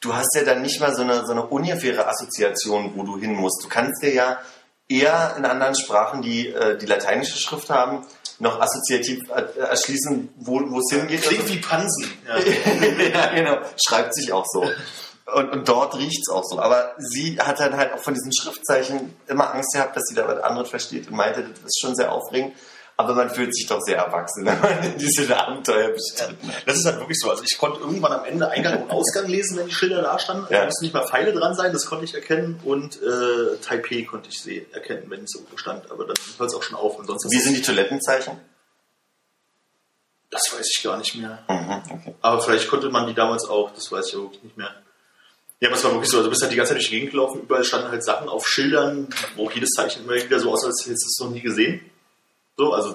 [0.00, 3.34] du hast ja dann nicht mal so eine, so eine ungefähre Assoziation, wo du hin
[3.34, 3.62] musst.
[3.64, 4.38] Du kannst dir ja
[4.88, 8.06] eher in anderen Sprachen, die äh, die lateinische Schrift haben,
[8.38, 11.22] noch assoziativ äh, erschließen, wo es hingeht.
[11.22, 12.10] Klingt wie Pansen.
[12.26, 12.38] Ja.
[13.08, 13.58] ja, genau.
[13.76, 14.64] Schreibt sich auch so.
[15.34, 16.58] Und, und dort riecht's auch so.
[16.58, 20.26] Aber sie hat dann halt auch von diesen Schriftzeichen immer Angst gehabt, dass sie da
[20.26, 22.54] was anderes versteht und meinte, das ist schon sehr aufregend.
[23.00, 26.66] Aber man fühlt sich doch sehr erwachsen, wenn man diese Abenteuer bestritten hat.
[26.66, 27.30] Das ist halt wirklich so.
[27.30, 30.52] Also ich konnte irgendwann am Ende Eingang und Ausgang lesen, wenn die Schilder da standen.
[30.52, 30.60] Ja.
[30.60, 32.58] Da mussten nicht mal Pfeile dran sein, das konnte ich erkennen.
[32.64, 35.88] Und äh, Taipei konnte ich sehen, erkennen, wenn es irgendwo stand.
[35.92, 36.98] Aber dann hört es auch schon auf.
[36.98, 38.40] Und sonst ist Wie sind die Toilettenzeichen?
[40.30, 41.38] Das weiß ich gar nicht mehr.
[41.48, 42.14] Mhm, okay.
[42.20, 44.74] Aber vielleicht konnte man die damals auch, das weiß ich auch wirklich nicht mehr.
[45.60, 46.96] Ja, aber es war wirklich so, also du bist halt die ganze Zeit durch die
[46.96, 50.66] Gegend gelaufen, überall standen halt Sachen auf Schildern, wo jedes Zeichen immer wieder so aussah,
[50.66, 51.80] als hättest du es noch nie gesehen.
[52.58, 52.94] So, also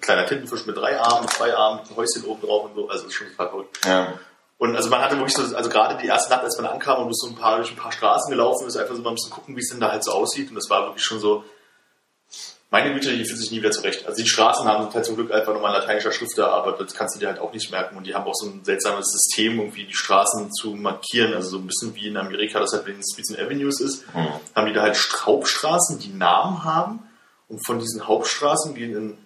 [0.00, 3.12] kleiner Tintenfisch mit drei Armen, zwei Armen, einem Häuschen oben drauf und so, also das
[3.12, 3.80] ist schon total verrückt.
[3.84, 4.18] Ja.
[4.58, 7.12] Und also man hatte wirklich so, also gerade die erste Nacht, als man ankam und
[7.18, 9.56] so ein paar, durch ein paar Straßen gelaufen ist, einfach so mal ein bisschen gucken,
[9.56, 10.50] wie es denn da halt so aussieht.
[10.50, 11.42] Und das war wirklich schon so,
[12.70, 14.06] meine Güte, hier findet sich nie wieder zurecht.
[14.06, 17.16] Also die Straßen haben halt zum Glück einfach nochmal lateinischer Schrift da, aber das kannst
[17.16, 17.96] du dir halt auch nicht merken.
[17.96, 21.34] Und die haben auch so ein seltsames System, irgendwie die Straßen zu markieren.
[21.34, 24.04] Also so ein bisschen wie in Amerika, das halt, wenn es Streets and Avenues ist,
[24.14, 24.28] Mhm.
[24.54, 27.02] haben die da halt Straubstraßen, die Namen haben.
[27.50, 29.18] Und von diesen Hauptstraßen, wie in,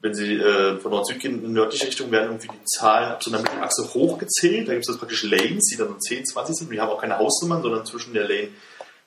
[0.00, 3.30] wenn sie äh, von Nord-Süd gehen, in nördliche Richtung, werden irgendwie die Zahlen ab so
[3.30, 4.68] einer Mittelachse hochgezählt.
[4.68, 6.70] Da gibt es praktisch Lanes, die dann so 10, 20 sind.
[6.70, 8.50] Die haben auch keine Hausnummern, sondern zwischen der Lane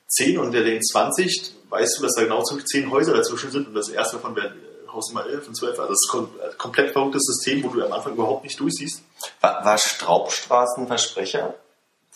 [0.10, 3.76] 10 und der Lane 20 weißt du, dass da genau 10 Häuser dazwischen sind und
[3.76, 5.80] das erste davon wäre äh, Hausnummer 11 und 12.
[5.80, 9.04] Also das ist ein äh, komplett verrücktes System, wo du am Anfang überhaupt nicht durchsiehst.
[9.40, 11.54] War, war Straubstraßen Versprecher?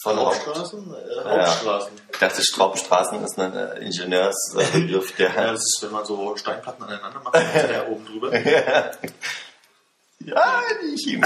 [0.04, 0.94] Von Hauptstraßen?
[0.94, 1.46] Äh, Ja.
[1.48, 1.92] Hauptstraßen.
[2.12, 5.30] Ich dachte, Straubstraßen ist ein äh, Ingenieursbegriff, Ja.
[5.30, 5.52] der.
[5.54, 8.38] das ist, wenn man so Steinplatten aneinander macht, dann ist der oben drüber.
[10.20, 11.24] ja, die Chemie.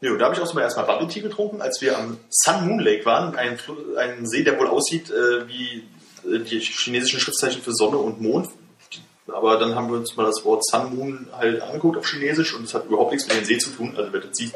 [0.00, 2.78] Ja, und da habe ich auch Mal Bubble Tea getrunken, als wir am Sun Moon
[2.78, 3.58] Lake waren, ein,
[3.98, 5.88] ein See, der wohl aussieht äh, wie
[6.24, 8.48] äh, die chinesischen Schriftzeichen für Sonne und Mond.
[9.26, 12.64] Aber dann haben wir uns mal das Wort Sun Moon halt angeguckt auf Chinesisch und
[12.64, 13.94] es hat überhaupt nichts mit dem See zu tun.
[13.96, 14.54] Also wer das sieht,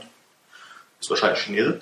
[1.00, 1.80] ist wahrscheinlich Chinese.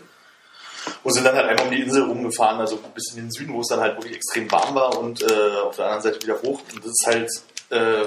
[1.02, 3.60] Und sind dann halt einfach um die Insel rumgefahren, also bis in den Süden, wo
[3.60, 6.60] es dann halt wirklich extrem warm war und äh, auf der anderen Seite wieder hoch.
[6.72, 7.30] Und das ist halt
[7.70, 8.06] äh,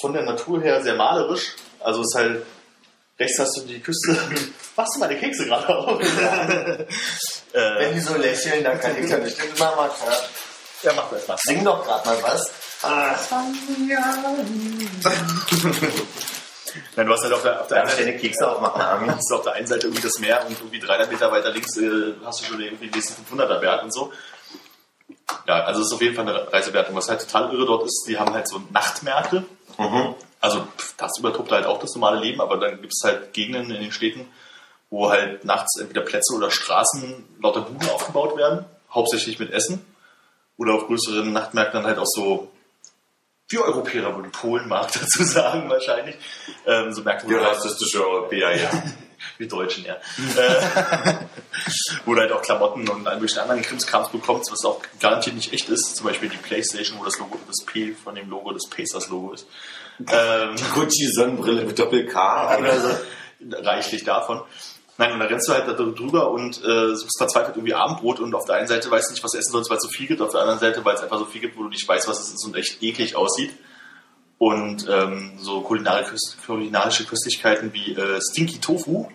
[0.00, 1.54] von der Natur her sehr malerisch.
[1.80, 2.46] Also es ist halt,
[3.18, 4.12] rechts hast du die Küste.
[4.76, 6.00] Machst du meine Kekse gerade auf?
[6.00, 6.86] äh,
[7.52, 9.92] Wenn die so lächeln, dann kann ich ja bestimmt mal was.
[10.82, 10.90] Ja.
[10.90, 11.36] ja, mach das mal.
[11.44, 12.50] Sing doch gerade mal was.
[16.96, 19.10] Nein, du hast halt auf der, auf der einen Seite Kekse aufmachen, Armin?
[19.16, 21.76] hast du auf der einen Seite irgendwie das Meer und irgendwie 300 Meter weiter links
[21.76, 24.12] äh, hast du schon irgendwie den nächsten 500er Berg und so.
[25.46, 26.88] Ja, also es ist auf jeden Fall eine Reise wert.
[26.88, 29.44] Und was halt total irre dort ist, die haben halt so Nachtmärkte.
[29.78, 30.14] Mhm.
[30.40, 30.66] Also
[30.96, 33.92] das übertoppt halt auch das normale Leben, aber dann gibt es halt Gegenden in den
[33.92, 34.28] Städten,
[34.90, 39.84] wo halt nachts entweder Plätze oder Straßen lauter Buden aufgebaut werden, hauptsächlich mit Essen.
[40.56, 42.52] Oder auf größeren Nachtmärkten dann halt auch so,
[43.48, 46.16] wir Europäer würden Polenmarkt dazu sagen wahrscheinlich.
[46.66, 48.70] Ähm, so wo Die du halt- rassistische Europäer, ja.
[49.38, 49.94] wir Deutschen, ja.
[49.94, 51.14] äh,
[52.04, 55.52] wo du halt auch Klamotten und allen möglichen anderen Krimskrams bekommst, was auch garantiert nicht
[55.52, 55.96] echt ist.
[55.96, 59.46] Zum Beispiel die Playstation, wo das Logo, das P von dem Logo des Pacers-Logo ist.
[60.10, 62.88] Ähm, Gucci-Sonnenbrille mit Doppel-K oder so.
[63.62, 64.42] reichlich davon.
[64.96, 68.34] Nein, und dann rennst du halt da drüber und äh, suchst verzweifelt irgendwie Abendbrot und
[68.34, 70.06] auf der einen Seite weißt du nicht, was du essen sollst, weil es so viel
[70.06, 72.06] gibt, auf der anderen Seite, weil es einfach so viel gibt, wo du nicht weißt,
[72.06, 73.52] was es ist und echt eklig aussieht.
[74.38, 79.08] Und ähm, so kulinarische, Köstlichkeiten wie äh, Stinky Tofu.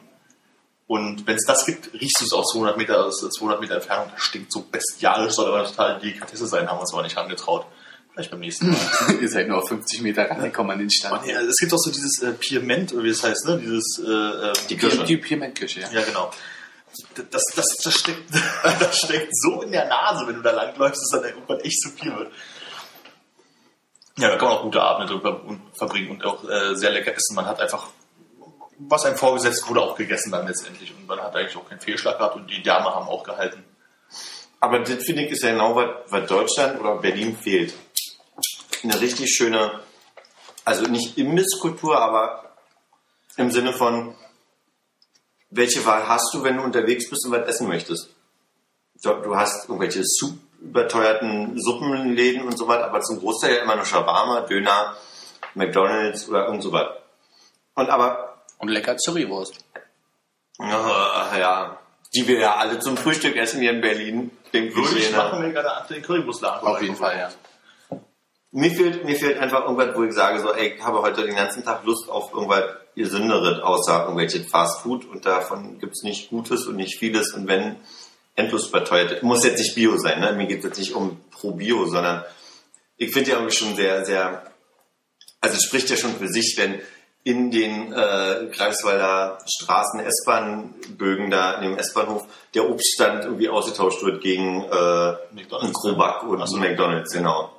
[0.88, 4.10] Und wenn es das gibt, riechst du es aus 200 Meter, aus 200 Meter Entfernung.
[4.12, 7.66] Das stinkt so bestialisch, soll aber total Delikatesse sein, haben wir uns aber nicht angetraut.
[8.14, 8.78] Vielleicht beim nächsten Mal.
[9.22, 11.22] Ihr seid nur auf 50 Meter rangekommen an den Stand.
[11.22, 13.58] Und ja, es gibt auch so dieses äh, Piment, oder wie es heißt, ne?
[13.60, 15.04] Dieses äh, ähm, Die Kirsche.
[15.04, 15.90] die Pimentküche, ja.
[15.92, 16.32] Ja, genau.
[17.32, 18.34] Das, das, das, steckt,
[18.80, 21.90] das steckt so in der Nase, wenn du da langläufst, dass dann irgendwann echt zu
[21.92, 22.32] viel wird.
[24.18, 25.42] Ja, da kann man auch gute Abende drüber
[25.78, 27.36] verbringen und auch äh, sehr lecker essen.
[27.36, 27.88] Man hat einfach,
[28.80, 30.94] was einem vorgesetzt wurde, auch gegessen dann letztendlich.
[30.94, 33.64] Und man hat eigentlich auch keinen Fehlschlag gehabt und die Därme haben auch gehalten.
[34.60, 37.74] Aber das finde ich ist ja genau, was, was Deutschland oder Berlin fehlt.
[38.84, 39.82] Eine richtig schöne,
[40.66, 42.56] also nicht Imbisskultur, aber
[43.38, 44.16] im Sinne von,
[45.50, 48.10] welche Wahl hast du, wenn du unterwegs bist und was essen möchtest?
[49.02, 53.78] Du, du hast irgendwelche sub überteuerten Suppenläden und so weiter, aber zum Großteil ja immer
[53.78, 54.98] nur Shawarma, Döner,
[55.56, 56.88] McDonalds oder irgend so was.
[57.76, 59.56] Und aber Und lecker Currywurst.
[60.60, 61.80] Ja, ja.
[62.14, 64.32] Die wir ja alle zum Frühstück essen hier in Berlin.
[64.52, 67.30] Dem Würde ich machen, wenn ich gerade den Currywurstladen Auf jeden Fall, ja.
[68.52, 71.36] Mir fehlt, mir fehlt einfach irgendwas, wo ich sage, so, ey, ich habe heute den
[71.36, 72.64] ganzen Tag Lust auf irgendwas
[72.96, 77.76] gesünderes, außer irgendwelche Fast Food und davon gibt's nicht Gutes und nicht vieles und wenn,
[78.36, 79.22] endlos überteuert.
[79.22, 80.34] Muss jetzt nicht Bio sein, ne?
[80.34, 82.24] Mir geht es jetzt nicht um pro Bio, sondern
[82.98, 84.52] ich finde ja irgendwie schon sehr, sehr,
[85.42, 86.82] also es spricht ja schon für sich, wenn
[87.24, 92.26] in den äh, Greifswalder Straßen S-Bahn-Bögen da in dem S-Bahnhof
[92.56, 95.66] der Obststand irgendwie ausgetauscht wird gegen äh, McDonald's.
[95.66, 96.58] einen Krobak und Ach so.
[96.58, 97.52] McDonalds, genau.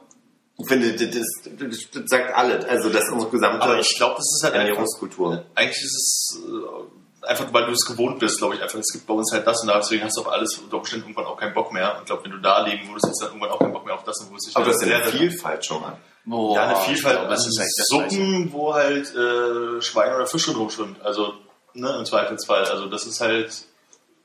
[0.62, 1.26] Ich finde, das,
[1.58, 2.64] das, das, sagt alles.
[2.64, 5.44] Also das ist unsere gesamte Aber ich glaube, das ist halt einfach, Ernährungskultur.
[5.54, 9.06] eigentlich ist es äh, einfach, weil du es gewohnt bist, glaube ich, einfach, es gibt
[9.06, 11.54] bei uns halt das und deswegen hast du auf alles unter Umständen irgendwann auch keinen
[11.54, 11.94] Bock mehr.
[11.94, 13.84] Und ich glaube, wenn du da leben würdest, hast du dann irgendwann auch keinen Bock
[13.84, 15.98] mehr auf das und würdest dich Aber dann das ist eine Vielfalt schon mal.
[16.24, 17.16] Boah, Ja, eine Vielfalt.
[17.16, 17.88] glaube, Das ist.
[17.88, 21.00] Suppen, wo halt äh, Schwein oder Fisch drin schwimmt.
[21.02, 21.34] Also,
[21.74, 22.64] ne, im Zweifelsfall.
[22.64, 23.64] Also, das ist halt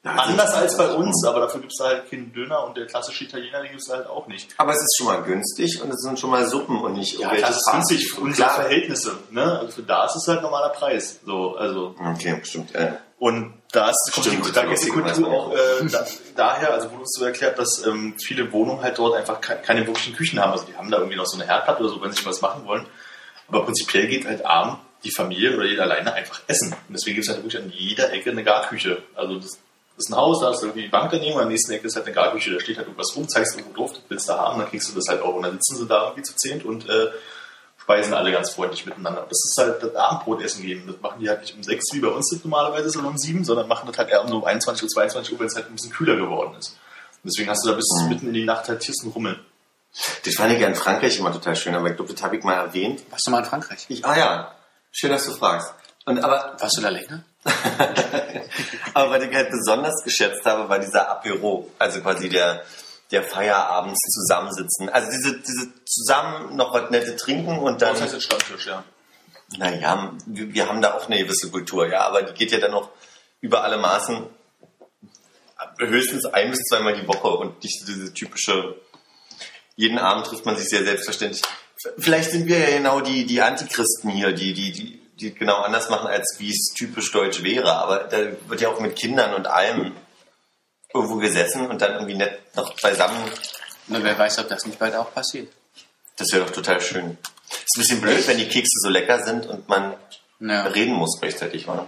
[0.06, 3.62] anders als bei uns, aber dafür gibt es halt keinen Döner und der klassische Italiener,
[3.62, 4.50] den gibt es halt auch nicht.
[4.58, 7.32] Aber es ist schon mal günstig und es sind schon mal Suppen und nicht Ja,
[7.32, 9.18] irgendwelche das ist günstig für unsere Verhältnisse.
[9.32, 9.60] Ne?
[9.60, 11.20] Also, für da ist es halt normaler Preis.
[11.26, 12.72] So, also, Okay, stimmt.
[12.72, 12.98] Ja.
[13.18, 17.16] Und da, ist, Stimmt, die, da die Kultur auch äh, da, daher, also wurde uns
[17.18, 20.52] so erklärt, dass ähm, viele Wohnungen halt dort einfach ke keine wirklichen Küchen haben.
[20.52, 22.66] Also die haben da irgendwie noch so eine Herdplatte oder so, wenn sie was machen
[22.66, 22.86] wollen.
[23.48, 26.74] Aber prinzipiell geht halt abend die Familie oder jeder alleine einfach essen.
[26.88, 29.04] Und deswegen gibt es halt wirklich an jeder Ecke eine Garküche.
[29.16, 29.60] Also das
[29.98, 32.16] ist ein Haus, da ist irgendwie die Bank daneben, der nächsten Ecke ist halt eine
[32.16, 32.54] Garküche.
[32.54, 34.94] Da steht halt irgendwas rum, zeigst irgendwo drauf, das willst du haben, dann kriegst du
[34.96, 35.36] das halt auch.
[35.36, 37.08] Und dann sitzen sie da irgendwie zu zehnt und äh,
[37.78, 39.22] speisen alle ganz freundlich miteinander.
[39.30, 40.86] Das ist halt das Abendbrotessen gehen.
[40.88, 43.18] Das machen die halt nicht um sechs, wie bei uns das normalerweise ist, oder um
[43.18, 45.68] sieben, sondern machen das halt eher um so 21 Uhr, 22 Uhr, wenn es halt
[45.68, 46.78] ein bisschen kühler geworden ist.
[47.24, 48.10] Und deswegen hast du da bis Mhm.
[48.10, 49.40] mitten in die Nacht halt Tissen rummeln.
[50.26, 52.44] Das fand ich ja in Frankreich immer total schön, aber ich glaube, das habe ich
[52.44, 53.02] mal erwähnt.
[53.12, 53.86] Warst du mal in Frankreich?
[53.88, 54.56] Ich, ah ja,
[54.92, 55.74] schön, dass du fragst.
[56.06, 57.24] Und aber, Warst du da länger?
[58.94, 62.64] aber was ich halt besonders geschätzt habe, war dieser Apero, also quasi der,
[63.12, 64.90] der Feierabends zusammensitzen.
[64.90, 68.84] Also diese, diese zusammen noch was Nette trinken und dann, Das heißt jetzt Stammtisch, ja.
[69.58, 72.72] naja, wir, wir haben da auch eine gewisse Kultur, ja, aber die geht ja dann
[72.72, 72.90] noch
[73.42, 74.28] über alle Maßen
[75.80, 78.76] höchstens ein bis zweimal die Woche und nicht diese typische,
[79.76, 81.44] jeden Abend trifft man sich sehr selbstverständlich.
[81.98, 85.90] Vielleicht sind wir ja genau die, die Antichristen hier, die, die, die, die genau anders
[85.90, 87.74] machen, als wie es typisch deutsch wäre.
[87.74, 89.94] Aber da wird ja auch mit Kindern und allem
[90.94, 93.18] irgendwo gesessen und dann irgendwie nett noch beisammen.
[93.88, 95.52] Na, wer weiß, ob das nicht bald auch passiert.
[96.18, 97.18] Das wäre doch total schön.
[97.50, 99.94] Ist ein bisschen blöd, wenn die Kekse so lecker sind und man
[100.40, 100.64] Ja.
[100.64, 101.88] reden muss rechtzeitig, oder?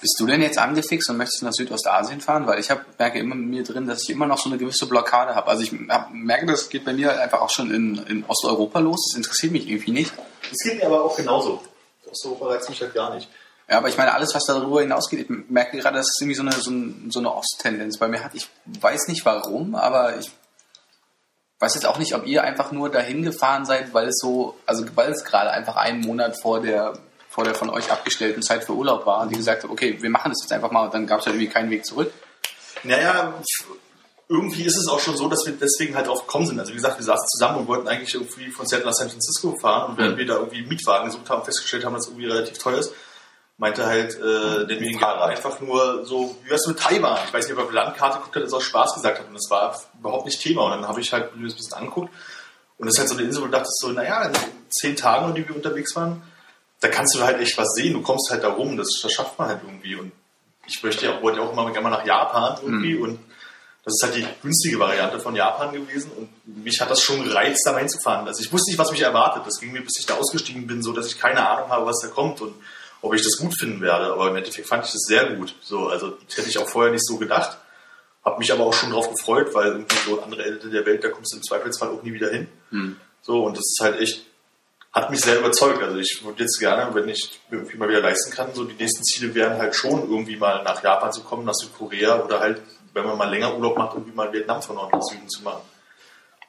[0.00, 2.46] Bist du denn jetzt angefixt und möchtest nach Südostasien fahren?
[2.46, 4.86] Weil ich hab, merke immer in mir drin, dass ich immer noch so eine gewisse
[4.86, 5.48] Blockade habe.
[5.48, 9.08] Also ich hab, merke, das geht bei mir einfach auch schon in, in Osteuropa los.
[9.10, 10.12] Das interessiert mich irgendwie nicht.
[10.48, 11.62] Das geht mir aber auch genauso.
[12.10, 13.28] Osteuropa reizt mich halt gar nicht.
[13.68, 16.42] Ja, aber ich meine, alles, was darüber hinausgeht, ich merke gerade, dass es irgendwie so
[16.42, 18.34] eine, so, ein, so eine Osttendenz bei mir hat.
[18.34, 20.30] Ich weiß nicht warum, aber ich
[21.58, 24.84] weiß jetzt auch nicht, ob ihr einfach nur dahin gefahren seid, weil es so, also
[24.94, 26.94] weil es gerade einfach einen Monat vor der
[27.28, 30.10] vor der von euch abgestellten Zeit für Urlaub war und die gesagt hat, okay, wir
[30.10, 32.12] machen das jetzt einfach mal und dann gab es halt irgendwie keinen Weg zurück.
[32.82, 33.34] Naja,
[34.28, 36.60] irgendwie ist es auch schon so, dass wir deswegen halt drauf gekommen sind.
[36.60, 39.56] Also wie gesagt, wir saßen zusammen und wollten eigentlich irgendwie von Seattle nach San Francisco
[39.60, 42.26] fahren und während wir da irgendwie einen Mietwagen gesucht haben, festgestellt haben, dass es irgendwie
[42.26, 42.92] relativ teuer ist,
[43.56, 45.30] meinte halt äh, der Minigan Fahrrad.
[45.30, 47.18] einfach nur so, wie wär's mit Taiwan?
[47.26, 49.26] Ich weiß nicht, ob er auf die Landkarte geguckt hat, das aus Spaß gesagt hat
[49.28, 50.64] und das war überhaupt nicht Thema.
[50.64, 52.12] Und dann habe ich halt mir das ein bisschen angeguckt
[52.78, 54.34] und das ist halt so eine Insel, wo du dachtest so, naja, in
[54.68, 56.22] zehn Tagen, die wir unterwegs waren,
[56.80, 57.94] da kannst du halt echt was sehen.
[57.94, 59.96] Du kommst halt da rum, das, das schafft man halt irgendwie.
[59.96, 60.12] Und
[60.66, 63.18] ich möchte ja, wollte ja auch immer gerne mal nach Japan irgendwie und
[63.88, 66.28] das ist halt die günstige Variante von Japan gewesen und
[66.64, 68.26] mich hat das schon gereizt, da reinzufahren.
[68.26, 69.42] Also ich wusste nicht, was mich erwartet.
[69.46, 72.00] Das ging mir, bis ich da ausgestiegen bin, so dass ich keine Ahnung habe, was
[72.00, 72.54] da kommt und
[73.00, 74.12] ob ich das gut finden werde.
[74.12, 75.54] Aber im Endeffekt fand ich das sehr gut.
[75.62, 77.56] So, also das hätte ich auch vorher nicht so gedacht.
[78.24, 81.08] Habe mich aber auch schon drauf gefreut, weil irgendwie so andere Ende der Welt, da
[81.08, 82.48] kommst du im Zweifelsfall auch nie wieder hin.
[83.22, 84.26] So, und das ist halt echt,
[84.92, 85.82] hat mich sehr überzeugt.
[85.82, 88.74] Also ich würde jetzt gerne, wenn ich mir irgendwie mal wieder leisten kann, so die
[88.74, 92.60] nächsten Ziele wären halt schon irgendwie mal nach Japan zu kommen, nach Südkorea oder halt,
[92.98, 95.62] wenn man mal länger Urlaub macht, irgendwie mal Vietnam von Nord nach Süden zu machen.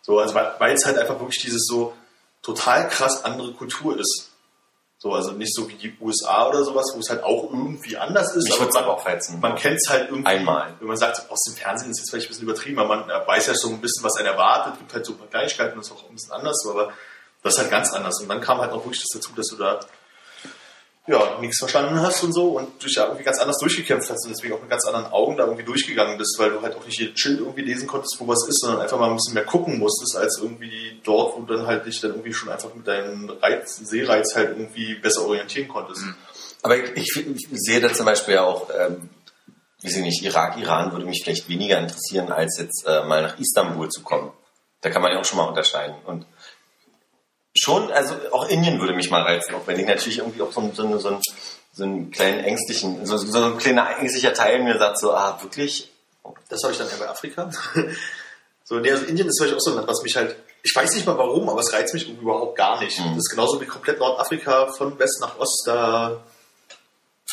[0.01, 1.93] So, also weil, es halt einfach wirklich dieses so
[2.41, 4.31] total krass andere Kultur ist.
[4.97, 8.35] So, also nicht so wie die USA oder sowas, wo es halt auch irgendwie anders
[8.35, 8.45] ist.
[8.49, 9.39] Mich würde es aber auch reizen.
[9.39, 10.27] Man kennt es halt irgendwie.
[10.27, 10.73] Einmal.
[10.79, 13.27] Wenn man sagt, aus dem Fernsehen ist jetzt vielleicht ein bisschen übertrieben, aber man äh,
[13.27, 14.77] weiß ja so ein bisschen, was einen erwartet.
[14.77, 16.91] gibt halt so ein paar Kleinigkeiten, das ist auch ein bisschen anders, aber
[17.43, 18.19] das ist halt ganz anders.
[18.19, 19.79] Und dann kam halt auch wirklich das dazu, dass du da
[21.09, 24.31] ja, nichts verstanden hast und so und dich ja irgendwie ganz anders durchgekämpft hast und
[24.35, 26.99] deswegen auch mit ganz anderen Augen da irgendwie durchgegangen bist, weil du halt auch nicht
[26.99, 29.79] jedes Schild irgendwie lesen konntest, wo was ist, sondern einfach mal ein bisschen mehr gucken
[29.79, 33.27] musstest, als irgendwie dort, wo du dann halt dich dann irgendwie schon einfach mit deinem
[33.41, 36.03] Reiz, Sehreiz halt irgendwie besser orientieren konntest.
[36.61, 39.09] Aber ich, ich, ich sehe da zum Beispiel ja auch, ähm,
[39.81, 43.39] weiß ich nicht, Irak, Iran würde mich vielleicht weniger interessieren, als jetzt äh, mal nach
[43.39, 44.31] Istanbul zu kommen.
[44.81, 45.95] Da kann man ja auch schon mal unterscheiden.
[46.05, 46.27] Und
[47.57, 50.61] schon, also auch Indien würde mich mal reizen, auch wenn ich natürlich irgendwie auch so,
[50.61, 51.21] ein- so, so, ein-
[51.73, 55.91] so einen kleinen ängstlichen, so, so ein kleiner ängstlicher Teil mir sagt so, ah, wirklich?
[56.49, 57.49] Das habe ich dann eher bei Afrika.
[58.63, 60.93] so, nee, also Indien ist vielleicht auch so ein Land, was mich halt, ich weiß
[60.93, 62.99] nicht mal warum, aber es reizt mich überhaupt gar nicht.
[62.99, 63.09] Mhm.
[63.15, 66.21] Das ist genauso wie komplett Nordafrika von West nach Ost, da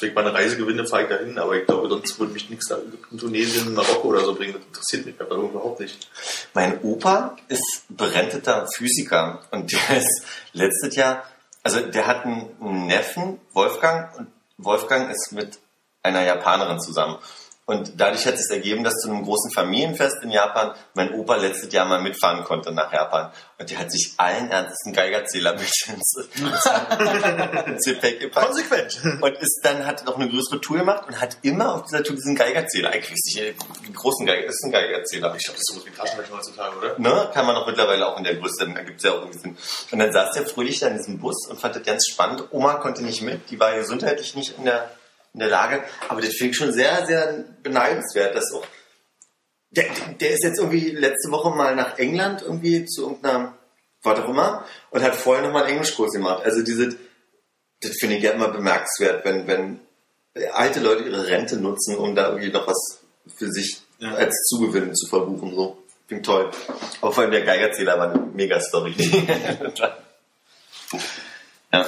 [0.03, 2.77] ich meine Reise gewinne, fahre ich dahin, aber ich glaube, sonst würde mich nichts da
[3.11, 4.55] in Tunesien, Marokko oder so bringen.
[4.55, 6.11] Das interessiert mich aber überhaupt nicht.
[6.53, 10.23] Mein Opa ist berenteter Physiker und der ist
[10.53, 11.25] letztes Jahr,
[11.63, 14.29] also der hat einen Neffen, Wolfgang, und
[14.59, 15.59] Wolfgang ist mit
[16.03, 17.19] einer Japanerin zusammen.
[17.69, 21.73] Und dadurch hat es ergeben, dass zu einem großen Familienfest in Japan mein Opa letztes
[21.73, 23.33] Jahr mal mitfahren konnte nach Japan.
[23.59, 25.63] Und der hat sich allen Ernstes einen Geigerzähler mit
[27.67, 28.47] ins, Gepäck gepackt.
[28.47, 29.01] Konsequent.
[29.21, 32.15] Und ist dann, hat noch eine größere Tour gemacht und hat immer auf dieser Tour
[32.15, 32.91] diesen Geigerzähler.
[32.91, 33.57] Eigentlich ist nicht,
[33.95, 35.35] großen Geiger, ist ein Geigerzähler.
[35.35, 36.97] Ich glaube, das ist so wie Taschenrechner heutzutage, oder?
[37.01, 39.59] Ne, kann man auch mittlerweile auch in der Größe, da gibt's ja auch irgendwie Sinn.
[39.91, 42.45] Und dann saß der fröhlich da in diesem Bus und fand das ganz spannend.
[42.53, 44.89] Oma konnte nicht mit, die war gesundheitlich nicht in der,
[45.37, 45.85] in der Lage.
[46.09, 48.65] Aber das finde ich schon sehr, sehr beneidenswert, dass auch,
[49.71, 49.85] der,
[50.19, 53.53] der ist jetzt irgendwie letzte Woche mal nach England irgendwie zu irgendeiner,
[54.03, 56.43] was auch immer, und hat vorher nochmal einen Englischkurs gemacht.
[56.43, 56.97] Also diese,
[57.83, 59.81] das finde ich ja immer bemerkenswert, wenn, wenn
[60.55, 63.01] alte Leute ihre Rente nutzen, um da irgendwie noch was
[63.37, 64.15] für sich Ja.
[64.15, 65.55] als Zugewinn zu verbuchen.
[65.55, 65.77] So.
[66.09, 66.51] Klingt toll.
[67.03, 68.95] Aber vor allem der Geigerzähler war eine Mega-Story.
[71.73, 71.85] Ja.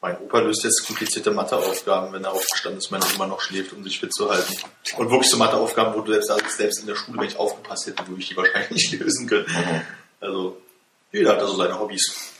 [0.00, 3.82] Mein Opa löst jetzt komplizierte Matheaufgaben, wenn er aufgestanden ist, meine Oma noch schläft, um
[3.82, 4.54] sich fit zu halten.
[4.96, 7.88] Und wirklich so Matheaufgaben, wo du selbst, also selbst in der Schule, wenn ich aufgepasst
[7.88, 9.46] hätte, würde ich die wahrscheinlich nicht lösen können.
[9.48, 9.82] Mhm.
[10.20, 10.62] Also,
[11.10, 12.32] jeder hat da so seine Hobbys.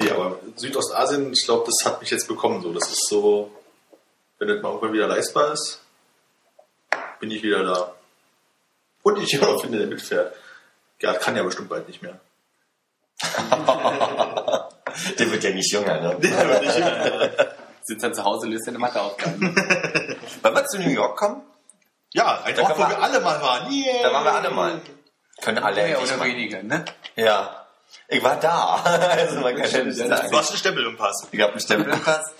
[0.00, 2.60] Ja, aber Südostasien, ich glaube, das hat mich jetzt bekommen.
[2.60, 3.50] So, das ist so,
[4.38, 5.80] wenn das mal irgendwann wieder leistbar ist,
[7.20, 7.94] bin ich wieder da.
[9.02, 10.36] Und ich immer noch finde, der mitfährt.
[11.00, 12.20] Ja, kann ja bestimmt bald nicht mehr.
[15.18, 16.16] Der wird ja nicht jünger, ne?
[16.20, 17.54] Der wird nicht mehr.
[17.82, 19.56] Sitzt dann zu Hause, löst seine Matheaufgaben.
[20.42, 21.42] Wollen wir zu New York kommen?
[22.12, 23.72] Ja, ein Da Ort, wo wir alle mal waren.
[23.72, 24.02] Yeah.
[24.02, 24.80] Da waren wir alle mal.
[25.40, 26.28] Können alle Mehr oder mal.
[26.28, 26.84] weniger, ne?
[27.16, 27.66] Ja.
[28.08, 28.82] Ich war da.
[28.84, 30.30] Also man kann ja nicht sagen.
[30.30, 31.26] Du hast einen Stempel im Pass.
[31.32, 32.30] Ich habe einen Stempel im Pass.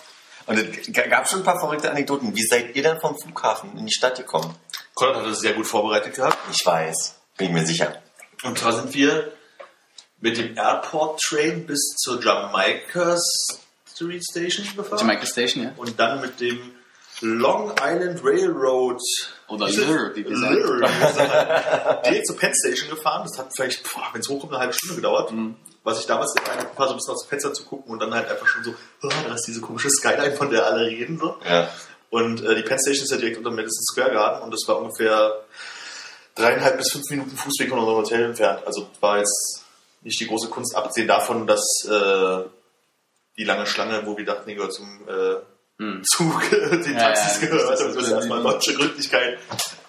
[0.45, 2.35] Und es gab schon ein paar verrückte Anekdoten.
[2.35, 4.55] Wie seid ihr denn vom Flughafen in die Stadt gekommen?
[4.93, 6.37] Konrad hat das sehr gut vorbereitet gehabt.
[6.51, 7.15] Ich weiß.
[7.37, 8.01] Bin ich mir sicher.
[8.43, 9.31] Und zwar sind wir
[10.23, 13.17] mit dem Airport Train bis zur Jamaica
[13.93, 14.99] Street Station gefahren.
[14.99, 15.73] Jamaica Station, ja?
[15.75, 16.71] Und dann mit dem
[17.19, 19.01] Long Island Railroad.
[19.49, 20.53] Oder Lure, wie gesagt.
[20.53, 22.05] Lure, wie gesagt.
[22.05, 23.27] direkt zur Penn Station gefahren.
[23.27, 25.29] Das hat vielleicht, wenn es hochkommt, eine halbe Stunde gedauert.
[25.31, 25.55] Mhm.
[25.83, 27.99] Was ich damals in einer war, so ein bisschen aus dem Fenster zu gucken und
[27.99, 31.19] dann halt einfach schon so, oh, da ist diese komische Skyline, von der alle reden.
[31.19, 31.35] So.
[31.45, 31.69] Ja.
[32.09, 34.79] Und äh, die Penn Station ist ja direkt unter Madison Square Garden und das war
[34.79, 35.43] ungefähr
[36.35, 38.65] dreieinhalb bis fünf Minuten Fußweg von unserem Hotel entfernt.
[38.65, 39.62] Also war jetzt
[40.03, 42.43] nicht die große Kunst, abgesehen davon, dass äh,
[43.37, 45.35] die lange Schlange, wo wir dachten, die gehört zum äh,
[45.79, 46.03] Hm.
[46.03, 49.39] Zug, den Ja, Taxis ja, gehört, das und wir erstmal die- deutsche Gründlichkeit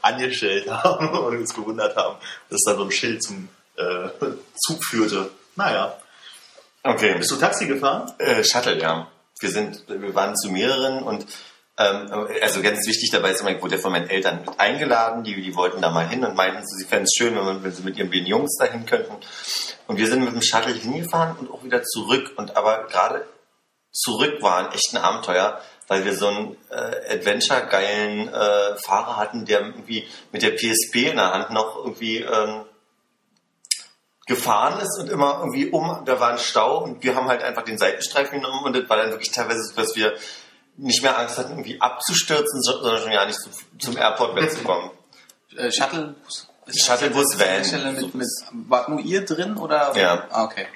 [0.01, 2.17] angestellt haben und uns gewundert haben,
[2.49, 4.09] dass da so ein Schild zum äh,
[4.57, 5.29] Zug führte.
[5.57, 5.95] Naja.
[6.83, 7.15] Okay.
[7.19, 8.11] Bist du Taxi gefahren?
[8.19, 9.09] Äh, Shuttle, ja.
[9.41, 11.27] Wir sind, wir waren zu mehreren und
[11.77, 15.43] also ganz wichtig dabei ist immer, ich wurde ja von meinen Eltern mit eingeladen, die,
[15.43, 17.83] die wollten da mal hin und meinten, sie fänden es schön, wenn, man, wenn sie
[17.83, 19.17] mit ihren beiden Jungs dahin könnten.
[19.87, 22.33] Und wir sind mit dem Shuttle hingefahren und auch wieder zurück.
[22.37, 23.27] Und aber gerade
[23.91, 29.45] zurück war ein echt ein Abenteuer, weil wir so einen äh, Adventure-geilen äh, Fahrer hatten,
[29.45, 32.65] der irgendwie mit der PSP in der Hand noch irgendwie ähm,
[34.27, 37.63] gefahren ist und immer irgendwie um, da war ein Stau und wir haben halt einfach
[37.63, 40.15] den Seitenstreifen genommen und das war dann wirklich teilweise so, dass wir
[40.77, 43.49] nicht mehr Angst hatten, irgendwie abzustürzen, so- sondern schon ja nicht zu,
[43.79, 44.91] zum Airport wegzukommen.
[45.57, 47.95] Äh, Shuttlebus das Van.
[47.95, 48.27] Mit, mit,
[48.69, 49.93] war nur ihr drin oder?
[49.97, 50.27] Ja.
[50.31, 50.67] Ah, okay.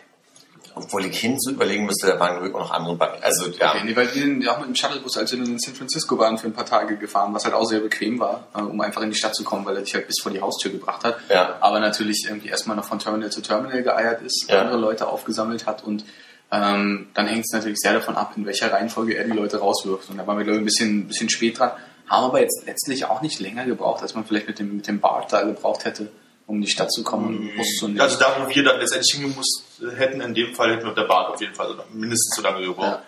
[0.74, 3.20] Obwohl ich hin zu überlegen müsste, da waren ruhig auch noch andere bei.
[3.22, 5.58] Also ja, Okay, nee, weil wir sind ja auch mit dem Shuttlebus, als wir in
[5.58, 8.60] San Francisco waren, für ein paar Tage gefahren, was halt auch sehr bequem war, äh,
[8.60, 10.70] um einfach in die Stadt zu kommen, weil er dich halt bis vor die Haustür
[10.70, 11.16] gebracht hat.
[11.30, 11.56] Ja.
[11.60, 14.60] Aber natürlich irgendwie erstmal noch von Terminal zu Terminal geeiert ist, Ja.
[14.60, 16.04] andere Leute aufgesammelt hat und
[16.50, 20.10] ähm, dann hängt es natürlich sehr davon ab, in welcher Reihenfolge er die Leute rauswirft.
[20.10, 21.72] Und da waren wir, glaube ich, ein bisschen, ein bisschen spät dran,
[22.06, 25.00] haben aber jetzt letztlich auch nicht länger gebraucht, als man vielleicht mit dem, mit dem
[25.00, 26.10] Bart da gebraucht hätte,
[26.46, 28.00] um in die Stadt zu kommen und den Bus zu nehmen.
[28.00, 29.64] Also da, wo wir dann letztendlich hingemusst
[29.96, 32.64] hätten, in dem Fall hätten wir mit der Bahn auf jeden Fall mindestens so lange
[32.64, 33.00] gebraucht.
[33.00, 33.02] Ja.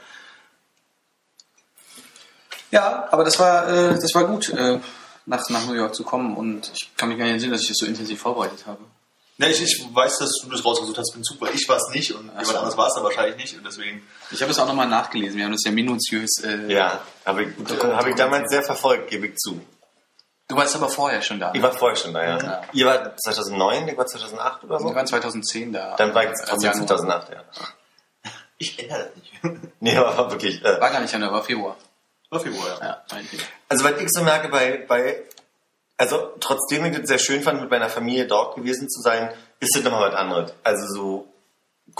[2.72, 4.78] Ja, aber das war, äh, das war gut, äh,
[5.26, 7.68] nach, nach New York zu kommen und ich kann mich gar nicht entsinnen, dass ich
[7.68, 8.84] das so intensiv vorbereitet habe.
[9.41, 11.88] Ja, ich, ich weiß, dass du das rausgesucht hast mit Zug, weil ich war es
[11.95, 12.57] nicht und Ach jemand so.
[12.59, 14.07] anderes war es dann wahrscheinlich nicht und deswegen.
[14.30, 16.43] Ich habe es auch nochmal nachgelesen, wir haben das ja minutiös.
[16.45, 17.49] Äh, ja, habe ich,
[17.82, 19.61] habe ich damals sehr verfolgt, gebe ich zu.
[20.49, 21.53] Du warst aber vorher schon da.
[21.55, 22.38] Ich war vorher schon da, ja.
[22.43, 22.62] Ja.
[22.72, 24.95] Ihr war 2009, ich war 2008 oder Wir so?
[24.95, 25.95] waren 2010 da.
[25.97, 26.86] Dann war ich Im trotzdem Januar.
[26.88, 27.45] 2008, ja.
[28.59, 29.32] Ich ändere das nicht.
[29.80, 30.62] Nee, aber war wirklich...
[30.62, 31.76] Äh, War gar nicht Januar, war Februar.
[32.30, 32.86] War Februar, ja.
[32.86, 33.20] Ja.
[33.68, 35.22] Also was ich so merke bei, bei
[36.01, 39.76] also trotzdem ich das sehr schön fand, mit meiner Familie dort gewesen zu sein, ist
[39.76, 40.55] das nochmal was anderes.
[40.64, 41.28] Also so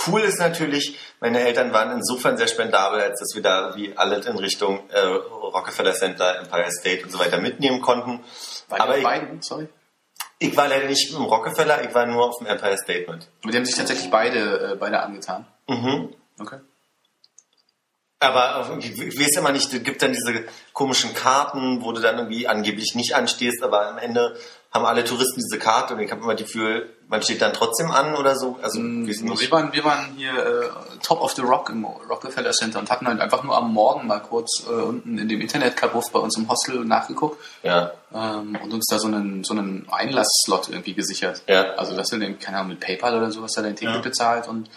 [0.07, 4.25] cool ist natürlich, meine Eltern waren insofern sehr spendabel, als dass wir da wie alles
[4.25, 8.25] in Richtung äh, Rockefeller Center, Empire State und so weiter mitnehmen konnten.
[8.71, 9.69] War Aber ich, beiden, sorry.
[10.39, 13.29] ich war leider nicht im Rockefeller, ich war nur auf dem Empire State mit.
[13.43, 15.47] Aber die haben sich tatsächlich beide, äh, beide angetan.
[15.69, 16.15] Mhm.
[16.41, 16.61] Okay.
[18.23, 20.45] Aber ich weiß immer nicht, es gibt dann diese
[20.75, 24.37] komischen Karten, wo du dann irgendwie angeblich nicht anstehst, aber am Ende
[24.73, 27.91] haben alle Touristen diese Karte und ich habe immer das Gefühl, man steht dann trotzdem
[27.91, 28.59] an oder so.
[28.63, 30.69] Also weiß Wir waren, wir waren hier äh,
[31.03, 34.21] Top of the Rock im Rockefeller Center und hatten halt einfach nur am Morgen mal
[34.21, 38.87] kurz äh, unten in dem Internetkabuff bei uns im Hostel nachgeguckt Ja, ähm, und uns
[38.87, 41.43] da so einen, so einen Einlassslot irgendwie gesichert.
[41.49, 41.73] Ja.
[41.75, 44.01] Also das sind, keine Ahnung, mit PayPal oder sowas da dein Ticket Ja.
[44.03, 44.69] bezahlt und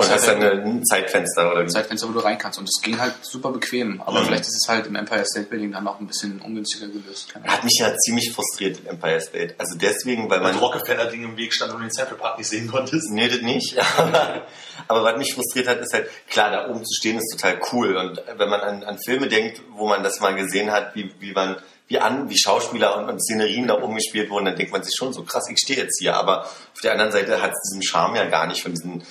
[0.00, 1.68] und das hast dann ein Zeitfenster oder wie?
[1.68, 2.58] Zeitfenster, wo du rein kannst.
[2.58, 4.00] Und das ging halt super bequem.
[4.02, 7.34] Aber vielleicht ist es halt im Empire State Building dann noch ein bisschen ungünstiger gelöst.
[7.46, 9.54] Hat mich ja ziemlich frustriert im Empire State.
[9.58, 10.62] Also deswegen, weil Weil man...
[10.62, 13.10] Rockefeller-Ding im Weg stand und den Central Park nicht sehen konntest.
[13.10, 13.76] Nee, das nicht.
[14.88, 17.96] Aber was mich frustriert hat, ist halt, klar, da oben zu stehen ist total cool.
[17.96, 21.32] Und wenn man an, an Filme denkt, wo man das mal gesehen hat, wie, wie
[21.32, 24.82] man, wie an, wie Schauspieler und, und Szenerien da oben gespielt wurden, dann denkt man
[24.82, 26.16] sich schon so krass, ich stehe jetzt hier.
[26.16, 29.02] Aber auf der anderen Seite hat es diesen Charme ja gar nicht von diesen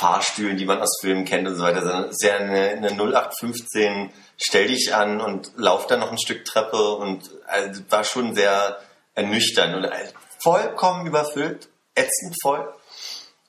[0.00, 2.88] Fahrstühlen, die man aus Filmen kennt und so weiter, sondern es ist ja eine, eine
[2.88, 8.34] 0815 stell dich an und lauf dann noch ein Stück Treppe und also, war schon
[8.34, 8.78] sehr
[9.14, 10.08] ernüchternd und äh,
[10.42, 12.66] vollkommen überfüllt, ätzend voll.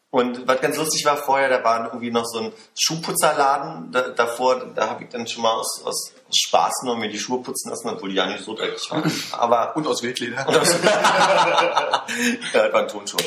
[0.10, 4.74] Und was ganz lustig war vorher, da war irgendwie noch so ein Schuhputzerladen da, davor,
[4.76, 7.88] da habe ich dann schon mal aus, aus Spaß nur mir die Schuhe putzen lassen,
[7.88, 9.10] obwohl die ja nicht so dreckig waren.
[9.32, 10.46] Aber Und aus Wildleder.
[10.46, 12.04] und aus ja,
[12.52, 13.22] das waren Tonschuhe.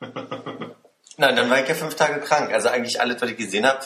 [1.18, 2.52] Nein, dann war ich ja fünf Tage krank.
[2.52, 3.80] Also eigentlich alles, was ich gesehen habe,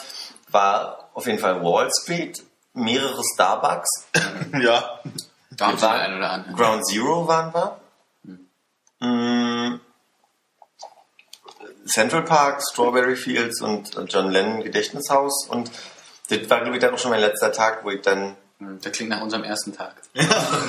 [0.49, 4.07] war auf jeden Fall Wall Street, mehrere Starbucks,
[4.61, 4.99] Ja.
[5.51, 6.53] Da haben sie ein oder andere.
[6.53, 7.79] Ground Zero waren wir.
[8.99, 9.79] Mm,
[11.87, 15.47] Central Park, Strawberry Fields und John Lennon Gedächtnishaus.
[15.49, 15.71] Und
[16.29, 18.35] das war, glaube ich, dann auch schon mein letzter Tag, wo ich dann.
[18.59, 19.95] Das klingt nach unserem ersten Tag.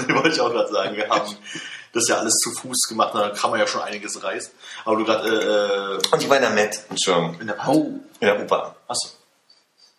[0.08, 0.96] wollte ich auch gerade sagen.
[0.96, 1.36] Wir haben
[1.92, 4.52] das ja alles zu Fuß gemacht, da kann man ja schon einiges reisen.
[4.84, 8.00] Aber du gerade äh, Und ich war in der Met, Entschuldigung, in der Oh.
[8.20, 8.74] in der U-Bahn.
[8.86, 9.08] Achso.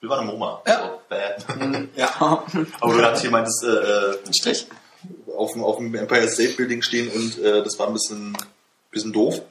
[0.02, 0.62] Wir waren im MoMA.
[0.66, 0.82] Ja.
[0.84, 1.46] So, bad.
[1.96, 2.44] Ja.
[2.80, 4.66] Aber du gerade hier meintest, äh, äh, Ein Strich.
[5.36, 8.38] auf, dem, auf dem Empire State Building stehen und äh, das war ein bisschen,
[8.92, 9.42] bisschen doof.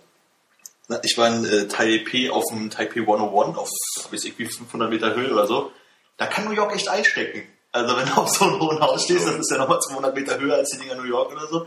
[1.03, 3.69] Ich war in äh, Taipei auf dem Taipei 101 auf,
[4.11, 5.71] weiß ich wie, 500 Meter Höhe oder so.
[6.17, 7.43] Da kann New York echt einstecken.
[7.73, 10.41] Also wenn du auf so einem hohen Haus stehst, das ist ja nochmal 200 Meter
[10.41, 11.67] höher als die Dinger New York oder so.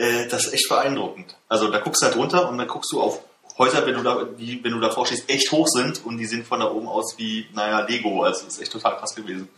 [0.00, 1.36] Äh, das ist echt beeindruckend.
[1.46, 3.20] Also da guckst du halt runter und dann guckst du auf
[3.58, 6.42] Häuser, wenn du da, die, wenn du davor stehst, echt hoch sind und die sehen
[6.42, 8.22] von da oben aus wie, naja, Lego.
[8.22, 9.50] Also das ist echt total krass gewesen.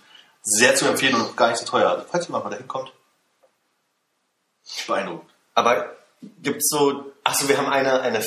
[0.43, 1.89] Sehr zu empfehlen und gar nicht so teuer.
[1.91, 2.93] Also, falls jemand mal dahin kommt,
[4.89, 5.31] beeindruckend.
[5.55, 5.95] Aber
[6.43, 8.27] gibt's so, achso, wir haben eine, eine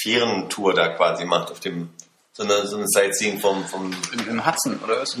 [0.00, 1.90] Fährentour da quasi gemacht auf dem,
[2.38, 5.16] so eine, so eine Sightseeing vom, vom, Im, Im Hudson, oder was?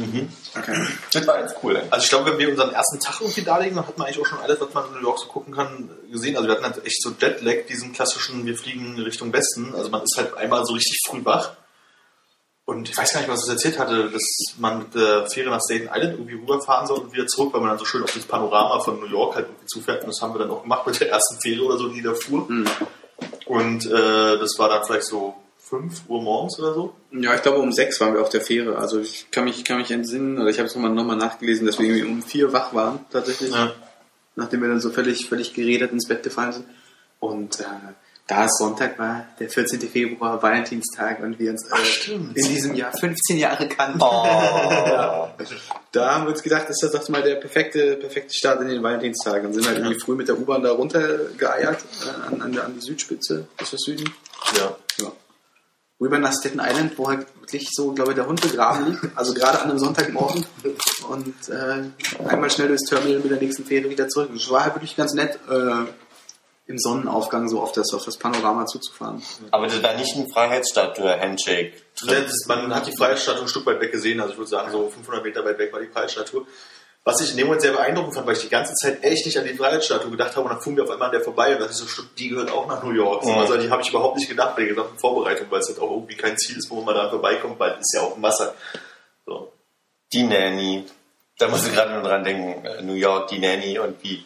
[0.56, 0.86] Okay.
[1.12, 1.82] das war ganz cool.
[1.90, 4.20] Also ich glaube, wenn wir unseren ersten Tag irgendwie da legen, dann hat man eigentlich
[4.20, 6.36] auch schon alles, was man in New York so gucken kann, gesehen.
[6.36, 9.74] Also wir hatten halt echt so Jetlag, diesen klassischen, wir fliegen Richtung Westen.
[9.74, 11.56] Also man ist halt einmal so richtig früh wach.
[12.64, 14.22] Und ich weiß gar nicht, was es erzählt hatte, dass
[14.58, 17.70] man mit der Fähre nach Staten Island irgendwie rüberfahren soll und wieder zurück, weil man
[17.70, 20.02] dann so schön auf das Panorama von New York halt irgendwie zufährt.
[20.02, 22.14] Und das haben wir dann auch gemacht mit der ersten Fähre oder so, die da
[22.14, 22.46] fuhr.
[23.46, 25.34] Und äh, das war dann vielleicht so
[25.68, 26.94] 5 Uhr morgens oder so.
[27.12, 28.76] Ja, ich glaube um sechs waren wir auf der Fähre.
[28.78, 31.66] Also ich kann mich, kann mich entsinnen, oder ich habe es nochmal noch mal nachgelesen,
[31.66, 33.52] dass wir irgendwie um vier wach waren, tatsächlich.
[33.52, 33.72] Ja.
[34.36, 36.64] Nachdem wir dann so völlig, völlig geredet ins Bett gefallen sind.
[37.20, 37.64] Und äh,
[38.28, 39.80] da es Sonntag war, der 14.
[39.80, 43.98] Februar, Valentinstag, und wir uns äh, in diesem Jahr 15 Jahre kannten.
[44.00, 45.28] Oh.
[45.92, 48.82] Da haben wir uns gedacht, das ist doch mal der perfekte, perfekte Start in den
[48.82, 49.42] Valentinstag.
[49.42, 52.74] Und sind halt irgendwie früh mit der U-Bahn da runtergeeiert, äh, an, an, der- an
[52.74, 54.04] die Südspitze, ist das Süden?
[54.56, 54.76] Ja.
[56.00, 59.16] Rüber nach Staten Island, wo halt wirklich so, glaube ich, der Hund begraben liegt.
[59.16, 60.46] Also gerade an einem Sonntagmorgen.
[61.08, 64.30] Und äh, einmal schnell durchs Terminal mit der nächsten Fähre wieder zurück.
[64.34, 65.86] Es war halt wirklich ganz nett, äh,
[66.68, 69.22] im Sonnenaufgang so auf das, auf das Panorama zuzufahren.
[69.50, 71.72] Aber das war nicht ein Freiheitsstatue, Handshake.
[72.02, 74.70] Ja, das, man hat die Freiheitsstatue ein Stück weit weg gesehen, also ich würde sagen,
[74.70, 76.46] so 500 Meter weit weg war die Freiheitsstatue.
[77.08, 79.38] Was ich in dem Moment sehr beeindruckend fand, weil ich die ganze Zeit echt nicht
[79.38, 81.60] an die Freiheitsstatue gedacht habe und dann fuhr mir auf einmal an der vorbei und
[81.60, 83.24] dachte ich so, stimmt, die gehört auch nach New York.
[83.24, 83.30] Mhm.
[83.30, 85.90] Also die habe ich überhaupt nicht gedacht bei der gesamten Vorbereitung, weil es halt auch
[85.90, 88.54] irgendwie kein Ziel ist, wo man da vorbeikommt, weil es ist ja auch im Wasser.
[89.24, 89.50] So.
[90.12, 90.84] Die Nanny.
[91.38, 92.66] Da muss ich gerade nur dran denken.
[92.66, 94.22] äh, New York, die Nanny und wie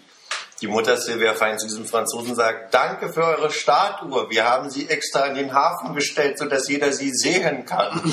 [0.61, 4.29] die Mutter Sylvia Fein zu diesem Franzosen sagt, danke für eure Statue.
[4.29, 8.03] Wir haben sie extra in den Hafen gestellt, sodass jeder sie sehen kann.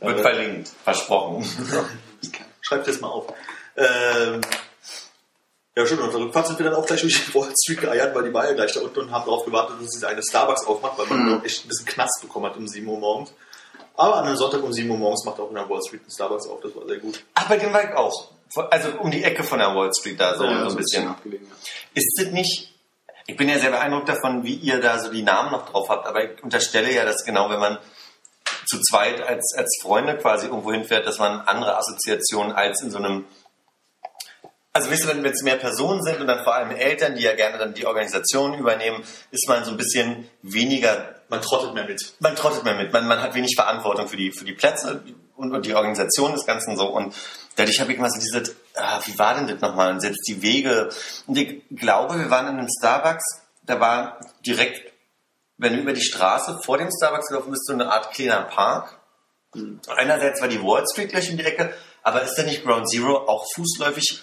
[0.00, 0.70] Wird verlinkt.
[0.84, 1.44] Versprochen.
[2.60, 3.26] Schreibt das mal auf.
[3.76, 4.40] Ähm,
[5.76, 6.00] ja, stimmt.
[6.02, 8.24] Und auf der Rückfahrt sind wir dann auch gleich durch die Wall Street geeiert, weil
[8.24, 10.98] die war ja gleich da unten und haben darauf gewartet, dass sie eine Starbucks aufmacht,
[10.98, 13.32] weil man auch echt ein bisschen Knast bekommen hat um 7 Uhr morgens.
[13.96, 16.10] Aber an einem Sonntag um 7 Uhr morgens macht auch in der Wall Street ein
[16.10, 16.60] Starbucks auf.
[16.60, 17.24] Das war sehr gut.
[17.34, 18.30] Ach, bei dem war ich auch.
[18.70, 21.06] Also um die Ecke von der Wall Street da, so, Ja, so ein bisschen.
[21.08, 21.46] abgelegen.
[21.48, 21.54] ja.
[21.94, 22.72] Ist das nicht,
[23.26, 26.06] ich bin ja sehr beeindruckt davon, wie ihr da so die Namen noch drauf habt,
[26.06, 27.78] aber ich unterstelle ja, dass genau, wenn man
[28.68, 32.98] zu zweit als, als Freunde quasi irgendwo hinfährt, dass man andere Assoziationen als in so
[32.98, 33.24] einem,
[34.72, 37.34] also wisst ihr, wenn es mehr Personen sind und dann vor allem Eltern, die ja
[37.34, 42.14] gerne dann die Organisation übernehmen, ist man so ein bisschen weniger Man trottet mehr mit.
[42.20, 45.02] man trottet mehr mit, man, man hat wenig Verantwortung für die, für die Plätze
[45.36, 46.88] und, und die Organisation des Ganzen so.
[46.88, 47.14] Und
[47.56, 49.92] dadurch habe ich mal so diese, ah, wie war denn das nochmal?
[49.92, 50.90] Und selbst die Wege.
[51.26, 53.24] Und ich glaube, wir waren in einem Starbucks,
[53.64, 54.87] da war direkt,
[55.58, 58.98] wenn du über die Straße vor dem Starbucks gelaufen bist, so eine Art kleiner Park.
[59.96, 63.16] Einerseits war die Wall Street gleich um die Ecke, aber ist da nicht Ground Zero
[63.28, 64.22] auch fußläufig?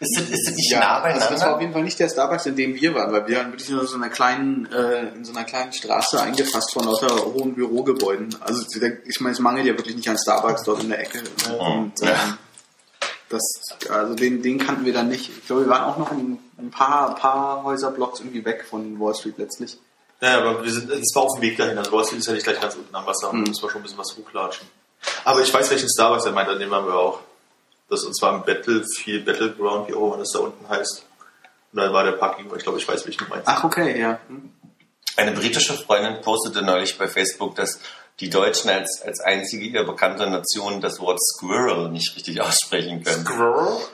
[0.00, 1.60] Ist das, ist das nicht nah also das war auf beieinander?
[1.60, 3.94] jeden Fall nicht der Starbucks, in dem wir waren, weil wir waren wirklich nur so
[3.96, 8.34] einer kleinen, äh, in so einer kleinen Straße eingefasst von lauter hohen Bürogebäuden.
[8.40, 8.64] Also
[9.06, 11.22] ich meine, es mangelt ja wirklich nicht an Starbucks dort in der Ecke.
[11.22, 11.56] Ne?
[11.58, 12.08] Und Ja.
[12.10, 12.38] ähm,
[13.28, 13.42] das,
[13.88, 15.28] also den, den kannten wir dann nicht.
[15.30, 19.14] Ich glaube, wir waren auch noch ein, ein paar, paar Häuserblocks irgendwie weg von Wall
[19.14, 19.78] Street letztlich.
[20.22, 21.76] Ja, aber wir sind, es war auf dem Weg dahin.
[21.76, 23.26] Also Street ist ja nicht gleich ganz unten am Wasser.
[23.28, 23.40] Da Mhm.
[23.40, 24.66] müssen wir schon ein bisschen was hochlatschen.
[25.24, 27.18] Aber ich weiß, welchen Starbucks er meint, an dem waren wir auch.
[27.90, 31.04] Das und zwar im Battlefield, Battleground, wie auch immer das da unten heißt.
[31.72, 33.48] Und da war der Parking, ich glaube, ich weiß, welchen du meinst.
[33.48, 34.20] Ach, okay, ja.
[34.28, 34.52] Hm.
[35.16, 37.80] Eine britische Freundin postete neulich bei Facebook, dass
[38.20, 43.26] die Deutschen als, als einzige ihr bekannte Nation das Wort Squirrel nicht richtig aussprechen können.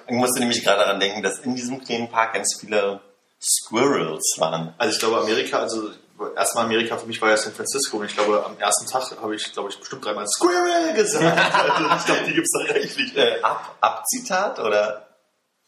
[0.07, 3.01] Ich musste nämlich gerade daran denken, dass in diesem kleinen Park ganz viele
[3.41, 4.74] Squirrels waren.
[4.79, 5.91] Also ich glaube Amerika, also
[6.37, 9.35] erstmal Amerika für mich war ja San Francisco und ich glaube am ersten Tag habe
[9.35, 11.25] ich, glaube ich, bestimmt dreimal Squirrel gesagt.
[11.55, 13.16] Also ich glaube, die gibt's da reichlich.
[13.16, 15.05] Äh, Ab, Abzitat oder?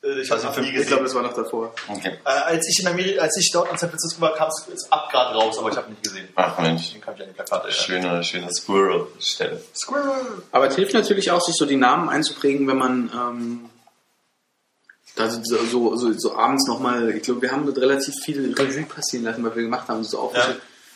[0.03, 0.89] Äh, Ich habe noch nie Ich gesehen.
[0.89, 1.75] glaube, das war noch davor.
[1.89, 2.19] Okay.
[2.25, 5.11] Äh, als ich in Amerika, als ich dort in San Francisco war, kam es ab
[5.11, 6.29] gerade raus, aber ich habe nicht gesehen.
[6.37, 7.71] Ach Mensch, Den kam ich an die Plakate.
[7.73, 9.63] Schöne, schöne Squirrel-Stelle.
[9.75, 10.43] Squirrel.
[10.53, 13.71] Aber es hilft natürlich auch, sich so die Namen einzuprägen, wenn man ähm,
[15.21, 19.25] da so, so, so, abends nochmal, ich glaube, wir haben dort relativ viel Revue passieren
[19.25, 20.03] lassen, was wir gemacht haben.
[20.05, 20.49] So auch Ja.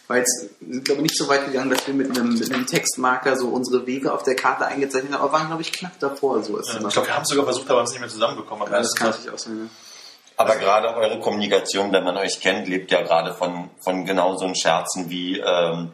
[0.08, 2.66] war jetzt, sind, glaube ich, nicht so weit gegangen, dass wir mit einem, mit einem
[2.66, 6.42] Textmarker so unsere Wege auf der Karte eingezeichnet haben, aber waren, glaube ich, knapp davor.
[6.42, 8.08] So ist Ja, ich glaube, wir haben es sogar versucht, aber haben es nicht mehr
[8.10, 8.66] zusammenbekommen.
[8.70, 9.70] ja, das kann natürlich auch sein.
[10.36, 14.52] Aber gerade eure Kommunikation, wenn man euch kennt, lebt ja gerade von, von genau so
[14.54, 15.92] Scherzen wie ähm,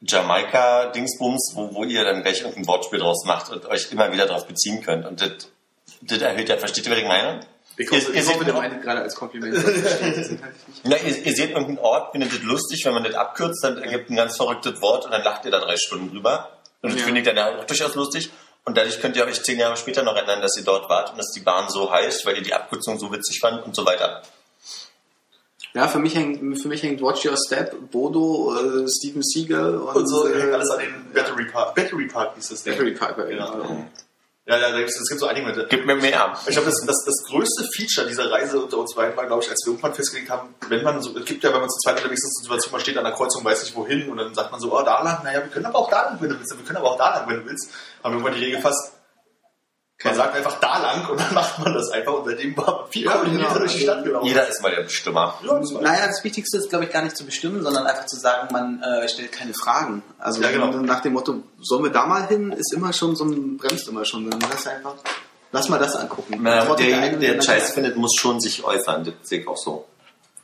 [0.00, 4.46] Jamaika-Dingsbums, wo, wo ihr dann gleich irgendein Wortspiel draus macht und euch immer wieder darauf
[4.46, 5.06] beziehen könnt.
[5.06, 5.48] Und das,
[6.02, 7.40] das erhöht ja, versteht ihr, was ich meine?
[7.76, 8.44] Ich Ihr- hoffe, ihr ich seht hoffe
[8.82, 9.56] gerade als Kompliment.
[9.56, 10.54] Ich halt.
[10.84, 14.10] Na, ihr, ihr seht irgendeinen Ort, findet das lustig, wenn man das abkürzt, dann ergibt
[14.10, 16.50] ein ganz verrücktes Wort und dann lacht ihr da drei Stunden drüber.
[16.82, 17.06] Und das Ja.
[17.06, 18.30] findet ihr dann auch durchaus lustig.
[18.64, 21.18] Und dadurch könnt ihr euch zehn Jahre später noch erinnern, dass ihr dort wart und
[21.18, 24.22] dass die Bahn so heißt, weil ihr die Abkürzung so witzig fand und so weiter.
[25.74, 29.96] Ja, für mich hängt, für mich hängt Watch Your Step, Bodo, äh, Steven Seagal und,
[29.96, 31.74] Und so äh, hängt alles an den Battery Park.
[31.74, 32.74] Battery Park hieß das Ding.
[32.74, 33.24] Battery Piper.
[33.24, 33.52] Genau.
[33.52, 33.86] Genau.
[34.44, 35.70] Ja, ja, es gibt so einige mit.
[35.70, 36.36] Gib mir mehr.
[36.46, 39.48] Ich glaube, das, das, das größte Feature dieser Reise unter uns beiden war, glaube ich,
[39.48, 41.98] als wir irgendwann festgelegt haben, wenn man so, es gibt ja, wenn man zu zweit
[41.98, 44.60] unterwegs ist, Situation, man steht an der Kreuzung, weiß nicht wohin, und dann sagt man
[44.60, 46.64] so, oh, da lang, naja, wir können aber auch da lang, wenn du willst, wir
[46.64, 47.70] können aber auch da lang, wenn du willst.
[48.02, 48.94] Haben wir irgendwann die Regel fast,
[50.04, 52.90] man sagt einfach da lang, und dann macht man das einfach, und seitdem war man
[52.90, 53.54] viel Ja, genau.
[53.54, 54.26] durch die Stadt gelaufen.
[54.26, 55.38] Jeder ist mal der Bestimmer.
[55.42, 58.16] Ja, das Naja, das Wichtigste ist, glaube ich, gar nicht zu bestimmen, sondern einfach zu
[58.16, 60.02] sagen, man äh, stellt keine Fragen.
[60.18, 60.66] Also Ja, genau.
[60.68, 64.04] nach dem Motto, sollen wir da mal hin, ist immer schon so ein, bremst immer
[64.04, 64.28] schon.
[64.30, 64.94] Dann lass einfach,
[65.52, 66.38] lass mal das angucken.
[66.40, 69.04] Na, der, eine der dann- Scheiß findet, muss schon sich äußern.
[69.04, 69.86] Das sehe ich auch so.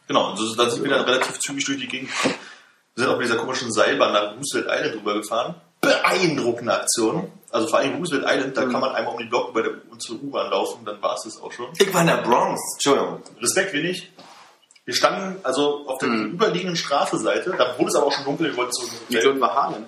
[0.07, 2.35] Genau, und so, da sind wir dann relativ zügig durch die Gegend gekommen.
[2.95, 5.55] Wir sind auch mit dieser komischen Seilbahn nach Roosevelt Island rübergefahren.
[5.81, 7.33] Beeindruckende Aktion.
[7.51, 10.23] Also vor allem Roosevelt Island, da kann man einmal um den Block über der zur
[10.23, 11.67] U-Bahn laufen, dann war es das auch schon.
[11.79, 12.61] Ich war in der Bronx.
[12.75, 13.23] Entschuldigung.
[13.41, 14.13] Respekt wenig.
[14.85, 18.57] Wir standen also auf der überliegenden Straßenseite, da wurde es aber auch schon dunkel, wir
[18.57, 19.25] wollten zurück Hotel.
[19.25, 19.85] würden wir Harlem.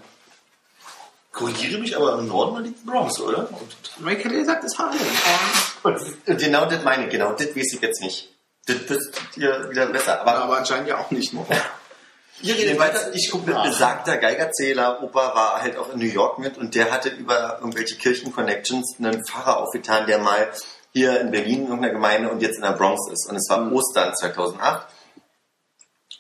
[1.32, 3.48] Korrigiere mich, aber im Norden liegt die Bronx, oder?
[3.48, 5.00] Und hat ja gesagt, es ist Harlem.
[5.82, 7.10] Und genau das meine ich.
[7.10, 8.28] Genau das weiß ich jetzt nicht.
[8.66, 10.20] Das wisst ihr wieder besser.
[10.20, 11.32] Aber Aber anscheinend ja auch nicht.
[12.42, 13.64] ihr redet weiter, ich gucke nach.
[13.64, 17.96] besagter Geigerzähler Opa war halt auch in New York mit und der hatte über irgendwelche
[17.96, 20.50] Kirchenconnections einen Pfarrer aufgetan, der mal
[20.92, 23.28] hier in Berlin in irgendeiner Gemeinde und jetzt in der Bronx ist.
[23.28, 24.86] Und es war Ostern 2008.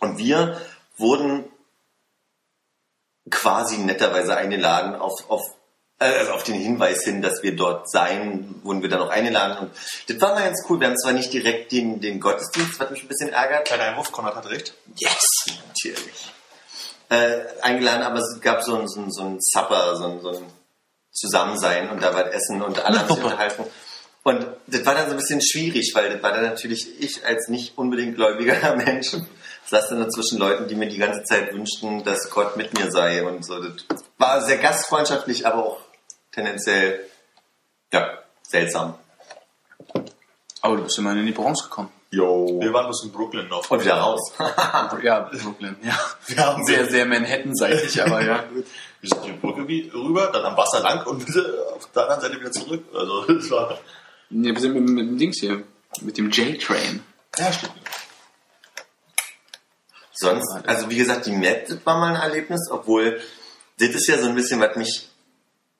[0.00, 0.60] Und wir
[0.96, 1.50] wurden
[3.30, 5.42] quasi netterweise eingeladen auf, auf,
[6.00, 9.58] also auf den Hinweis hin, dass wir dort seien, wurden wir dann auch eingeladen.
[9.58, 9.70] Und
[10.08, 10.80] das war mal ganz cool.
[10.80, 14.10] Wir haben zwar nicht direkt den, den Gottesdienst, was mich ein bisschen ärgert, Kleiner Einwurf,
[14.10, 14.74] Konrad hat recht.
[14.96, 15.20] Yes,
[15.68, 16.32] natürlich.
[17.10, 20.30] Äh, eingeladen, aber es gab so ein, so ein, so ein Supper, so ein, so
[20.30, 20.44] ein
[21.12, 23.64] Zusammensein und da war Essen und alle haben sich unterhalten.
[24.22, 27.48] Und das war dann so ein bisschen schwierig, weil das war dann natürlich ich als
[27.48, 29.16] nicht unbedingt gläubiger Mensch.
[29.66, 33.24] saß dann zwischen Leuten, die mir die ganze Zeit wünschten, dass Gott mit mir sei
[33.24, 33.58] und so.
[33.60, 35.89] Das war sehr gastfreundschaftlich, aber auch
[36.32, 37.00] tendenziell,
[37.92, 38.94] ja, seltsam.
[40.62, 41.90] Aber du bist immerhin in die Bronx gekommen.
[42.10, 42.60] Jo.
[42.60, 43.70] Wir waren bis in Brooklyn noch.
[43.70, 44.32] Und wieder raus.
[45.02, 45.98] Ja, Brooklyn, ja.
[46.26, 48.44] Wir haben Sehr, sehr Manhattan-seitig, aber ja.
[49.00, 51.22] Wir sind die Brücke wie rüber, dann am Wasser lang und
[51.74, 52.84] auf der anderen Seite wieder zurück.
[52.92, 53.78] Also das war.
[54.28, 55.62] ja wir sind mit, mit dem Dings hier,
[56.02, 57.02] mit dem J-Train.
[57.38, 57.72] Ja, stimmt.
[60.12, 63.20] Sonst, also wie gesagt, die Map, war mal ein Erlebnis, obwohl
[63.78, 65.08] das ist ja so ein bisschen, was mich,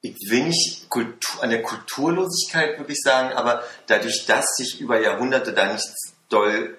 [0.02, 5.52] ich will nicht Kultur, an der Kulturlosigkeit wirklich sagen, aber dadurch, dass sich über Jahrhunderte
[5.52, 6.76] da nichts doll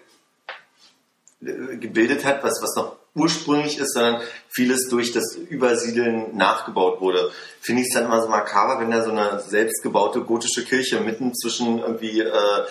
[1.45, 7.31] äh, gebildet hat, was, was noch ursprünglich ist, sondern vieles durch das Übersiedeln nachgebaut wurde,
[7.59, 11.35] finde ich es dann immer so makaber, wenn da so eine selbstgebaute gotische Kirche mitten
[11.35, 12.65] zwischen irgendwie äh,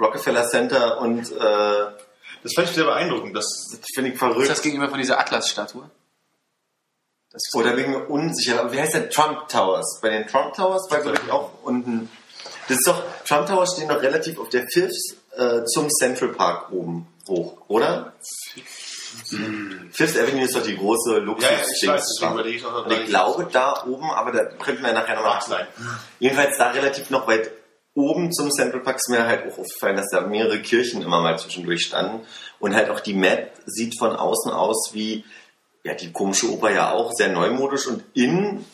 [0.00, 1.86] Rockefeller Center und äh,
[2.42, 3.36] Das fand ich sehr beeindruckend.
[3.36, 4.48] Das, das finde ich Ist verrückt.
[4.48, 5.90] das gegenüber von dieser Atlas-Statue?
[7.32, 8.60] Das ist Oder mir unsicher.
[8.60, 10.00] Aber wie heißt der Trump Towers?
[10.02, 12.10] Bei den Trump Towers war, glaube ich, auch unten.
[12.68, 16.72] Das ist doch, Trump Towers stehen doch relativ auf der Fifth äh, zum Central Park
[16.72, 18.14] oben hoch, oder?
[19.92, 22.86] Fifth Avenue ist doch die große luxus Ja, ja, ich weiß, deswegen überlege ich auch,
[22.86, 25.66] Und ich glaube, da oben, aber da könnten wir nachher nochmal sein.
[26.18, 27.50] Jedenfalls da relativ noch weit
[27.94, 31.38] oben zum Central Park ist mir halt auch aufgefallen, dass da mehrere Kirchen immer mal
[31.38, 32.26] zwischendurch standen.
[32.58, 35.24] Und halt auch die Map sieht von außen aus wie,
[35.82, 37.86] ja, die komische Oper ja auch, sehr neumodisch.
[37.86, 38.64] Und innen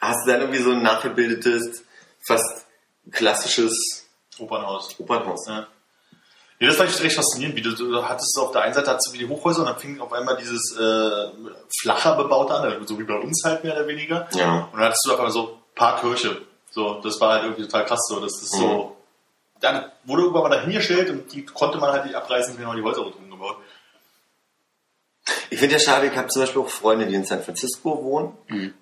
[0.00, 1.84] hast du dann irgendwie so ein nachgebildetes,
[2.26, 2.66] fast
[3.10, 4.06] klassisches
[4.38, 4.98] Opernhaus.
[4.98, 5.46] Opernhaus.
[5.48, 5.66] Ja.
[6.58, 9.08] Ja, das fand ich recht faszinierend, wie du, du hattest auf der einen Seite hattest
[9.08, 11.28] du wie die Hochhäuser und dann fing auf einmal dieses äh,
[11.82, 14.26] flacher bebaute an, also so wie bei uns halt mehr oder weniger.
[14.32, 14.68] Ja.
[14.72, 16.40] Und dann hattest du auf einmal so ein paar Kirche.
[16.70, 18.20] So, das war halt irgendwie total krass so.
[18.20, 18.58] Das ist Mhm.
[18.60, 18.96] so.
[19.60, 22.76] Dann wurde irgendwann mal dahin gestellt und die konnte man halt nicht abreißen, wenn man
[22.76, 23.25] die Häuser rundherum.
[25.50, 28.36] Ich finde ja schade, ich habe zum Beispiel auch Freunde, die in San Francisco wohnen,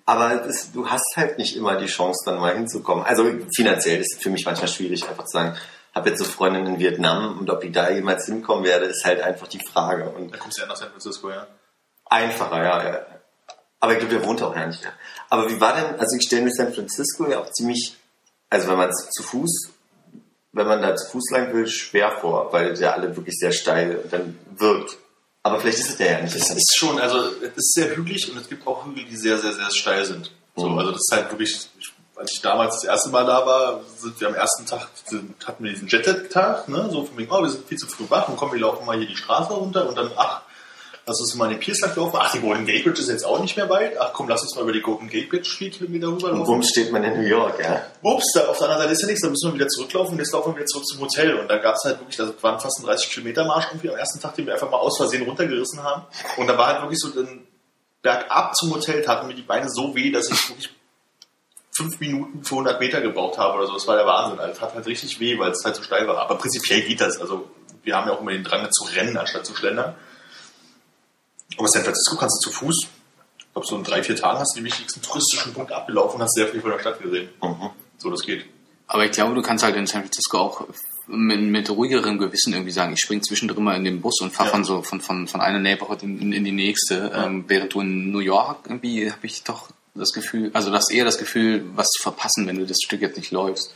[0.05, 3.05] aber es, du hast halt nicht immer die Chance, dann mal hinzukommen.
[3.05, 5.57] Also finanziell ist es für mich manchmal schwierig, einfach zu sagen,
[5.93, 9.21] habe jetzt so Freundinnen in Vietnam und ob ich da jemals hinkommen werde, ist halt
[9.21, 10.09] einfach die Frage.
[10.09, 11.47] Und Da kommst du ja nach San Francisco, ja.
[12.05, 12.83] einfacher, ja.
[12.83, 13.05] ja.
[13.79, 14.83] Aber ich glaube, der wohnt auch ja nicht.
[14.83, 14.89] Ja.
[15.29, 17.95] Aber wie war denn, also ich stelle mir San Francisco ja auch ziemlich,
[18.49, 19.69] also wenn man zu Fuß,
[20.51, 23.51] wenn man da zu Fuß lang will, schwer vor, weil es ja alle wirklich sehr
[23.51, 24.97] steil dann wirkt.
[25.45, 26.35] Aber vielleicht ist es der ja nicht.
[26.35, 29.37] Es ist schon, also es ist sehr hügelig und es gibt auch Hügel, die sehr,
[29.37, 30.31] sehr, sehr steil sind.
[30.55, 30.79] So, Mhm.
[30.79, 34.19] also das ist halt wirklich, ich, als ich damals das erste Mal da war, sind
[34.19, 34.87] wir am ersten Tag,
[35.45, 36.89] hatten wir diesen Jetlag-Tag, ne?
[36.91, 38.97] so von wegen, oh, wir sind viel zu früh wach und kommen, wir laufen mal
[38.97, 40.41] hier die Straße runter und dann, ach,
[41.07, 43.39] lass uns mal in den lang laufen, ach, die Golden Gate Bridge ist jetzt auch
[43.39, 46.07] nicht mehr weit, ach komm, lass uns mal über die Golden Gate Bridge vier Kilometer
[46.07, 46.41] Und rüberlaufen.
[46.41, 47.83] warum steht man in New York, ja?
[48.01, 50.19] Ups, da auf der anderen Seite ist ja nichts, dann müssen wir wieder zurücklaufen und
[50.19, 51.35] jetzt laufen wir wieder zurück zum Hotel.
[51.35, 53.97] Und da gab es halt wirklich, das waren fast ein 30 Kilometer Marsch irgendwie am
[53.97, 56.03] ersten Tag, den wir einfach mal aus Versehen runtergerissen haben.
[56.37, 57.47] Und da war halt wirklich so den
[58.01, 60.69] bergab zum Hotel, taten mir die Beine so weh, dass ich wirklich
[61.75, 63.73] fünf Minuten für 100 Meter gebraucht habe oder so.
[63.73, 64.39] Das war der Wahnsinn.
[64.39, 66.17] Also, es hat halt richtig weh, weil es halt so steil war.
[66.17, 67.19] Aber prinzipiell geht das.
[67.19, 67.49] Also
[67.83, 69.95] wir haben ja auch immer den Drang zu rennen, anstatt zu schlendern.
[71.57, 72.87] Aber San Francisco kannst du zu Fuß,
[73.37, 76.23] ich glaube so in drei, vier Tagen hast du die wichtigsten touristischen Punkte abgelaufen und
[76.23, 77.29] hast sehr viel von der Stadt gesehen.
[77.41, 77.69] Mhm.
[77.97, 78.45] So, das geht.
[78.87, 80.67] Aber ich glaube, du kannst halt in San Francisco auch
[81.07, 84.49] mit, mit ruhigerem Gewissen irgendwie sagen, ich spring zwischendrin mal in den Bus und fahre
[84.49, 84.55] Ja.
[84.55, 87.11] von so von, von, von einer Neighborhood in, in, in die nächste.
[87.15, 90.91] Ähm, während du in New York irgendwie habe ich doch das Gefühl, also du hast
[90.91, 93.73] eher das Gefühl, was zu verpassen, wenn du das Stück jetzt nicht läufst.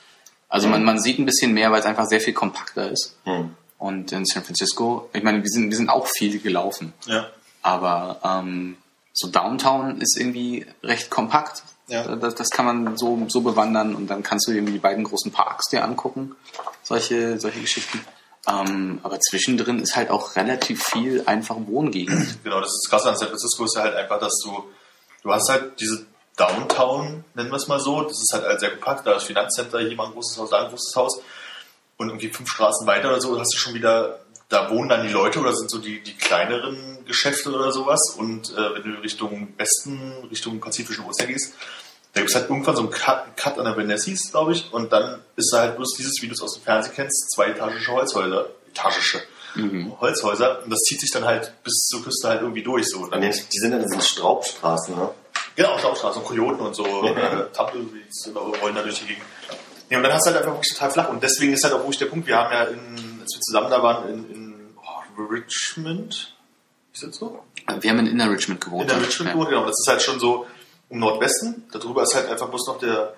[0.50, 3.16] Also man, man sieht ein bisschen mehr, weil es einfach sehr viel kompakter ist.
[3.24, 3.56] Hm.
[3.78, 6.92] Und in San Francisco, ich meine, wir sind, wir sind auch viel gelaufen.
[7.06, 7.30] Ja.
[7.62, 8.78] Aber ähm,
[9.14, 11.64] so Downtown ist irgendwie recht kompakt.
[11.88, 12.16] Ja.
[12.16, 15.32] Das, das kann man so, so bewandern und dann kannst du irgendwie die beiden großen
[15.32, 16.36] Parks dir angucken.
[16.84, 18.00] Solche, solche Geschichten.
[18.48, 22.40] Ähm, aber zwischendrin ist halt auch relativ viel einfach Wohngegend.
[22.44, 24.64] Genau, das ist das Krasse an San Francisco ist ja halt einfach, dass du,
[25.24, 26.06] du hast halt diese
[26.38, 29.96] Downtown, nennen wir es mal so, das ist halt sehr kompakt, da ist Finanzcenter, hier
[29.96, 31.22] mal ein großes Haus, da ein großes Haus
[31.98, 35.14] und irgendwie fünf Straßen weiter oder so hast du schon wieder, da wohnen dann die
[35.14, 39.54] Leute oder sind so die, die kleineren Geschäfte oder sowas und äh, wenn du Richtung
[39.58, 41.54] Westen, Richtung Pazifischen Ozean gehst,
[42.14, 44.92] da gibt es halt irgendwann so einen Cut, Cut an der Benessis, glaube ich, und
[44.92, 48.50] dann ist da halt bloß dieses, wie du es aus dem Fernsehen kennst, zweietagische Holzhäuser,
[48.72, 49.22] etagische
[50.00, 53.00] Holzhäuser und das zieht sich dann halt bis zur Küste halt irgendwie durch so.
[53.00, 55.10] Und dann Und die die sind an diesen Straubstraßen, ne?
[55.56, 58.32] Genau, Staubstraßen, Kojoten und so, äh, Tumbleweeds
[58.62, 59.24] rollen da durch die Gegend.
[59.90, 61.10] Ja, und dann hast du halt einfach wirklich total flach.
[61.10, 63.70] Und deswegen ist halt auch wirklich der Punkt, wir haben ja, in, als wir zusammen
[63.70, 66.36] da waren, in, in oh, Richmond,
[66.94, 67.44] ist das so?
[67.80, 68.84] Wir haben in Inner Richmond gewohnt.
[68.84, 69.04] In der ja.
[69.04, 69.34] Richmond Ja.
[69.34, 69.66] gewohnt, genau.
[69.66, 70.48] Das ist halt schon so
[70.90, 71.66] im Nordwesten.
[71.72, 73.14] Darüber ist halt einfach bloß noch der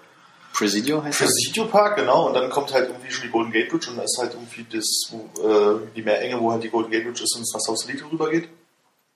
[0.53, 1.27] Presidio heißt das?
[1.27, 2.27] Presidio Park, genau.
[2.27, 4.65] Und dann kommt halt irgendwie schon die Golden Gate Bridge und da ist halt irgendwie
[4.69, 7.61] das, wo, äh, die Meerenge, wo halt die Golden Gate Bridge ist und es nach
[7.61, 8.49] Sausalito rübergeht.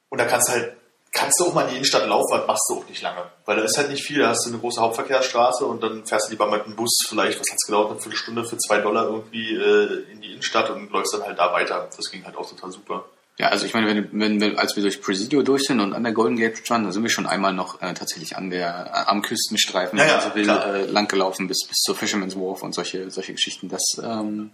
[0.09, 0.77] Und da kannst du halt,
[1.15, 3.23] kannst du auch mal in die Innenstadt laufen, das machst du auch nicht lange.
[3.45, 6.27] Weil da ist halt nicht viel, da hast du eine große Hauptverkehrsstraße und dann fährst
[6.27, 9.55] du lieber mit einem Bus, vielleicht, was hat's gedauert, eine Viertelstunde für zwei Dollar irgendwie
[9.55, 11.89] äh, in die Innenstadt und läufst dann halt da weiter.
[11.95, 13.05] Das ging halt auch total super.
[13.37, 16.03] Ja, also ich meine, wenn, wenn, wenn als wir durch Presidio durch sind und an
[16.03, 19.09] der Golden Gate waren, da sind wir schon einmal noch äh, tatsächlich an der äh,
[19.09, 20.73] am Küstenstreifen, Ja, ja, man so will, klar.
[20.73, 23.67] äh, langgelaufen bis bis zur Fisherman's Wharf und solche solche Geschichten.
[23.67, 24.51] Das ähm,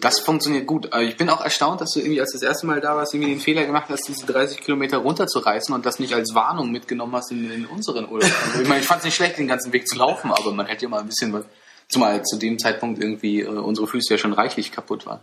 [0.00, 0.92] das funktioniert gut.
[0.92, 3.30] Aber ich bin auch erstaunt, dass du irgendwie als das erste Mal da warst, irgendwie
[3.30, 7.30] den Fehler gemacht hast, diese 30 Kilometer runterzureißen und das nicht als Warnung mitgenommen hast
[7.30, 8.30] in, in unseren Urlaub.
[8.46, 10.66] Also ich meine, ich fand es nicht schlecht, den ganzen Weg zu laufen, aber man
[10.66, 11.44] hätte ja mal ein bisschen was,
[11.88, 15.20] zumal zu dem Zeitpunkt irgendwie äh, unsere Füße ja schon reichlich kaputt waren.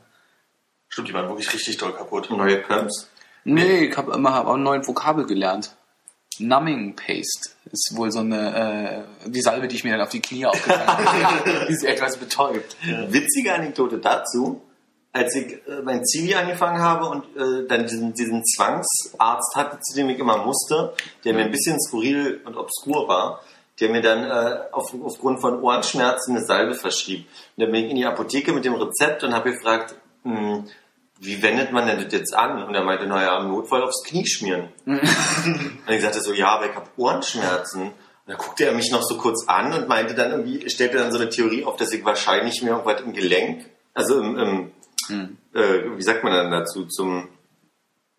[0.90, 2.30] Stimmt, die waren wirklich richtig doll kaputt.
[2.30, 3.10] Neue Pumps.
[3.44, 5.76] Nee, ich habe immer hab auch einen neuen Vokabel gelernt.
[6.39, 10.22] Numbing Paste ist wohl so eine äh, die Salbe, die ich mir dann auf die
[10.22, 11.65] Knie aufgetragen habe.
[11.68, 12.76] die ist etwas betäubt.
[13.09, 14.61] Witzige Anekdote dazu,
[15.11, 19.95] als ich äh, mein Zivi angefangen habe und äh, dann diesen, diesen Zwangsarzt hatte, zu
[19.95, 20.93] dem ich immer musste,
[21.23, 23.41] der mir ein bisschen skurril und obskur war,
[23.80, 27.27] der mir dann äh, auf, aufgrund von Ohrenschmerzen eine Salbe verschrieb.
[27.55, 30.65] Und dann bin ich in die Apotheke mit dem Rezept und habe gefragt, hm,
[31.19, 32.64] wie wendet man denn das jetzt an?
[32.64, 34.69] Und er meinte, naja, im Notfall aufs Knie schmieren.
[34.85, 37.84] und ich sagte so, ja, aber ich habe Ohrenschmerzen.
[37.84, 37.94] Und
[38.26, 41.18] dann guckte er mich noch so kurz an und meinte dann irgendwie, stellte dann so
[41.18, 44.72] eine Theorie auf, dass ich wahrscheinlich mir irgendwas im Gelenk, also im, im
[45.53, 47.30] äh, wie sagt man dann dazu, zum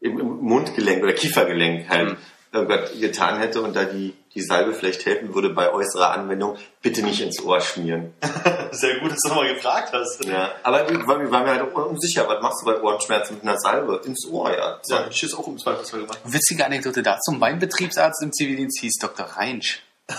[0.00, 2.16] im, im Mundgelenk oder Kiefergelenk halt
[2.52, 7.02] irgendwas getan hätte und da die, die Salbe vielleicht helfen würde bei äußerer Anwendung, bitte
[7.02, 8.14] nicht ins Ohr schmieren.
[8.70, 10.24] Sehr gut, dass du nochmal gefragt hast.
[10.24, 13.58] Ja, aber wir, waren mir halt auch unsicher, was machst du bei Ohrenschmerzen mit einer
[13.58, 14.00] Salbe?
[14.04, 14.80] Ins Ohr, ja.
[14.86, 16.18] Ja, ich jetzt auch im Zweifelsfall gemacht.
[16.24, 17.32] Witzige Anekdote dazu.
[17.32, 19.26] Mein Betriebsarzt im Zivildienst hieß Dr.
[19.26, 19.82] Reinsch.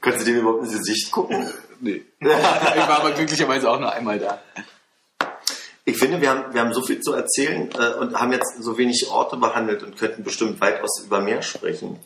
[0.00, 1.48] Konntest du dem überhaupt ins Gesicht gucken?
[1.80, 2.02] Nee.
[2.20, 4.40] ich war aber glücklicherweise auch nur einmal da.
[5.84, 8.78] Ich finde, wir haben, wir haben so viel zu erzählen äh, und haben jetzt so
[8.78, 11.98] wenig Orte behandelt und könnten bestimmt weitaus über mehr sprechen.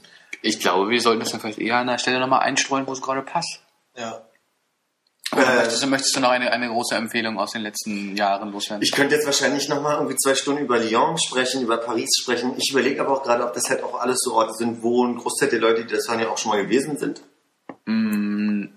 [0.43, 3.03] Ich glaube, wir sollten das dann vielleicht eher an der Stelle nochmal einstreuen, wo es
[3.03, 3.61] gerade passt.
[3.97, 4.23] Ja.
[5.33, 8.53] Oder Äh, möchtest, du, möchtest du noch eine, eine große Empfehlung aus den letzten Jahren
[8.53, 8.83] loswerden?
[8.83, 12.55] Ich könnte jetzt wahrscheinlich noch mal irgendwie zwei Stunden über Lyon sprechen, über Paris sprechen.
[12.57, 15.17] Ich überlege aber auch gerade, ob das halt auch alles so Orte sind, wo ein
[15.17, 17.23] Großteil der Leute, die das waren, ja auch schon mal gewesen sind.
[17.87, 18.26] Mm,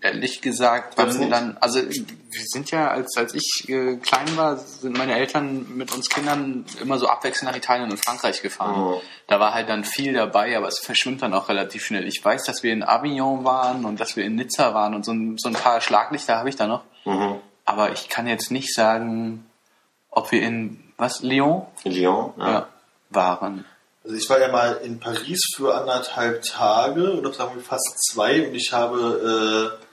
[0.02, 4.58] ehrlich gesagt, du wir dann, also wir sind ja, als, als ich äh, klein war,
[4.58, 8.82] sind meine Eltern mit uns Kindern immer so abwechselnd nach Italien und Frankreich gefahren.
[8.82, 9.02] Oh.
[9.28, 12.08] Da war halt dann viel dabei, aber es verschwimmt dann auch relativ schnell.
[12.08, 15.12] Ich weiß, dass wir in Avignon waren und dass wir in Nizza waren und so
[15.12, 16.84] ein, so ein paar Schlaglichter habe ich da noch.
[17.06, 17.36] Mhm.
[17.66, 19.46] Aber ich kann jetzt nicht sagen,
[20.10, 21.66] ob wir in, was, Lyon?
[21.84, 22.52] Lyon, ja.
[22.52, 22.68] Ja,
[23.10, 23.66] waren.
[24.04, 28.48] Also ich war ja mal in Paris für anderthalb Tage oder sagen wir fast zwei
[28.48, 29.89] und ich habe äh,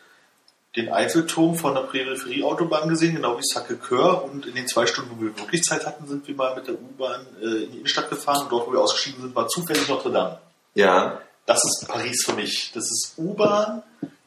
[0.77, 5.23] den Eiffelturm von der Peripherieautobahn gesehen, genau wie Sacré-Cœur und in den zwei Stunden, wo
[5.23, 8.43] wir wirklich Zeit hatten, sind wir mal mit der U-Bahn äh, in die Innenstadt gefahren
[8.43, 10.39] und dort, wo wir ausgestiegen sind, war zufällig Notre Dame.
[10.75, 12.73] Ja, Das ist Paris für mich.
[12.75, 13.83] Das ist U-Bahn,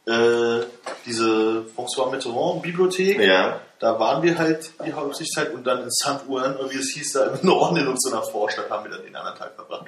[0.08, 0.66] äh,
[1.06, 3.20] diese François Mitterrand Bibliothek.
[3.20, 3.62] ja.
[3.80, 7.40] Da waren wir halt die Hauptsichtszeit und dann in Saint-Ouen, wie es hieß, da im
[7.48, 9.86] Norden in unserer Vorstadt haben wir dann den anderen Tag verbracht.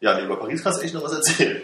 [0.00, 1.62] Ja, nee, über Paris kannst du echt noch was erzählen.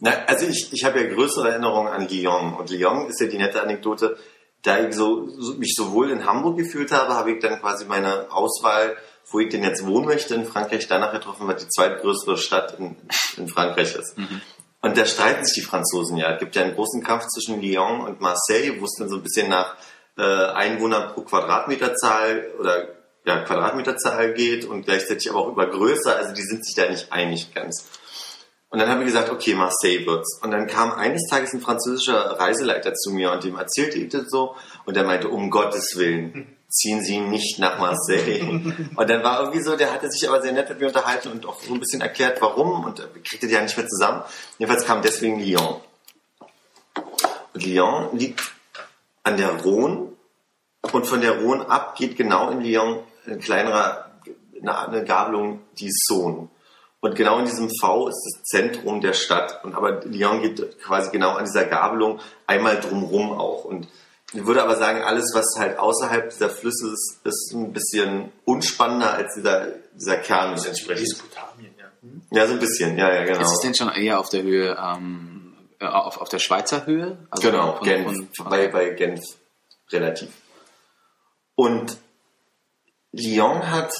[0.00, 2.54] Na, also ich, ich habe ja größere Erinnerungen an Lyon.
[2.54, 4.16] Und Lyon ist ja die nette Anekdote,
[4.62, 8.32] da ich so, so, mich sowohl in Hamburg gefühlt habe, habe ich dann quasi meine
[8.32, 8.96] Auswahl,
[9.30, 12.96] wo ich denn jetzt wohnen möchte, in Frankreich danach getroffen, was die zweitgrößere Stadt in,
[13.36, 14.16] in Frankreich ist.
[14.80, 16.32] Und da streiten sich die Franzosen ja.
[16.32, 19.22] Es gibt ja einen großen Kampf zwischen Lyon und Marseille, wo es dann so ein
[19.22, 19.76] bisschen nach
[20.18, 22.88] äh, Einwohner pro Quadratmeterzahl oder
[23.24, 26.14] ja, Quadratmeterzahl geht und gleichzeitig aber auch über Größe.
[26.14, 27.88] Also die sind sich da nicht einig ganz.
[28.74, 30.40] Und dann habe ich gesagt, okay, Marseille wird's.
[30.42, 34.28] Und dann kam eines Tages ein französischer Reiseleiter zu mir und dem erzählte ich das
[34.28, 34.56] so.
[34.84, 38.42] Und der meinte, um Gottes Willen, ziehen Sie nicht nach Marseille.
[38.96, 41.46] und dann war irgendwie so, der hatte sich aber sehr nett mit mir unterhalten und
[41.46, 42.84] auch so ein bisschen erklärt, warum.
[42.84, 44.24] Und wir kriegte die ja nicht mehr zusammen.
[44.58, 45.76] Jedenfalls kam deswegen Lyon.
[47.52, 48.42] Und Lyon liegt
[49.22, 50.08] an der Rhone.
[50.90, 54.10] Und von der Rhone ab geht genau in Lyon ein kleinerer,
[54.60, 56.48] eine, eine Gabelung, die Saône.
[57.04, 59.62] Und genau in diesem V ist das Zentrum der Stadt.
[59.62, 63.66] Und aber Lyon geht quasi genau an dieser Gabelung einmal drumrum auch.
[63.66, 63.88] Und
[64.32, 69.12] ich würde aber sagen, alles, was halt außerhalb dieser Flüsse ist, ist ein bisschen unspannender
[69.12, 71.00] als dieser, dieser Kern entsprechend.
[71.08, 71.84] Mesopotamien, ja.
[72.00, 72.22] Hm?
[72.30, 73.42] Ja, so ein bisschen, ja, ja, genau.
[73.42, 77.18] Ist es denn schon eher auf der Höhe, ähm, äh, auf, auf der Schweizer Höhe?
[77.30, 79.20] Also Genau, von- Genf, von- von- bei, bei Genf
[79.90, 80.30] relativ.
[81.54, 81.98] Und
[83.12, 83.92] Lyon hat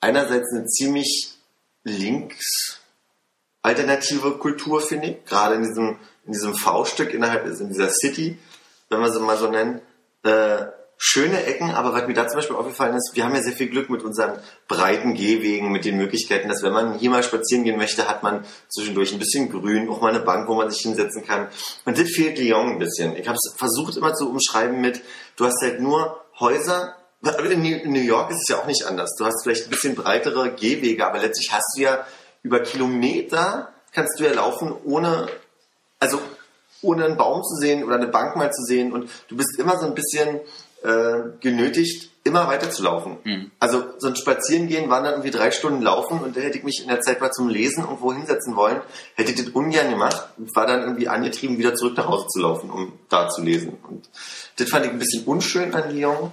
[0.00, 1.33] einerseits eine ziemlich
[1.84, 2.80] links
[3.64, 5.96] alternative Kultur, finde ich, gerade in diesem,
[6.26, 8.38] in diesem V-Stück innerhalb, also in dieser City,
[8.90, 9.80] wenn wir sie mal so nennen,
[10.22, 10.66] äh,
[10.98, 13.68] schöne Ecken, aber was mir da zum Beispiel aufgefallen ist, wir haben ja sehr viel
[13.68, 14.38] Glück mit unseren
[14.68, 18.44] breiten Gehwegen, mit den Möglichkeiten, dass wenn man hier mal spazieren gehen möchte, hat man
[18.68, 21.48] zwischendurch ein bisschen Grün, auch mal eine Bank, wo man sich hinsetzen kann.
[21.84, 23.16] Und das fehlt Lyon ein bisschen.
[23.16, 25.02] Ich habe es versucht immer zu umschreiben mit,
[25.36, 29.14] du hast halt nur Häuser, in New York ist es ja auch nicht anders.
[29.18, 32.06] Du hast vielleicht ein bisschen breitere Gehwege, aber letztlich hast du ja
[32.42, 35.28] über Kilometer kannst du ja laufen, ohne,
[35.98, 36.20] also
[36.82, 39.78] ohne einen Baum zu sehen oder eine Bank mal zu sehen und du bist immer
[39.78, 40.40] so ein bisschen
[40.82, 43.18] äh, genötigt, immer weiter zu laufen.
[43.58, 46.80] Also so ein Spazierengehen waren dann irgendwie drei Stunden laufen und da hätte ich mich
[46.82, 48.80] in der Zeit mal zum Lesen irgendwo hinsetzen wollen,
[49.14, 52.40] hätte ich das ungern gemacht und war dann irgendwie angetrieben, wieder zurück nach Hause zu
[52.40, 53.78] laufen, um da zu lesen.
[53.88, 54.08] Und
[54.56, 56.30] das fand ich ein bisschen unschön an Lyon,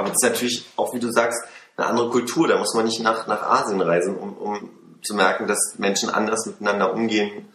[0.00, 1.38] aber das ist natürlich auch, wie du sagst,
[1.76, 2.48] eine andere Kultur.
[2.48, 4.70] Da muss man nicht nach, nach Asien reisen, um, um
[5.02, 7.48] zu merken, dass Menschen anders miteinander umgehen,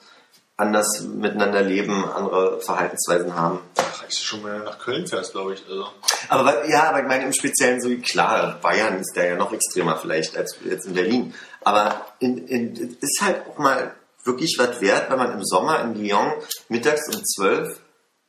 [0.58, 3.60] anders miteinander leben, andere Verhaltensweisen haben.
[3.78, 5.64] Ach, reicht schon, wenn du nach Köln fährst, glaube ich.
[5.68, 5.88] Also.
[6.30, 9.98] Aber ja, aber ich meine im Speziellen so, klar, Bayern ist da ja noch extremer
[9.98, 11.34] vielleicht als jetzt in Berlin.
[11.64, 15.96] Aber in, in, ist halt auch mal wirklich was wert, wenn man im Sommer in
[15.96, 16.32] Lyon
[16.70, 17.80] mittags um 12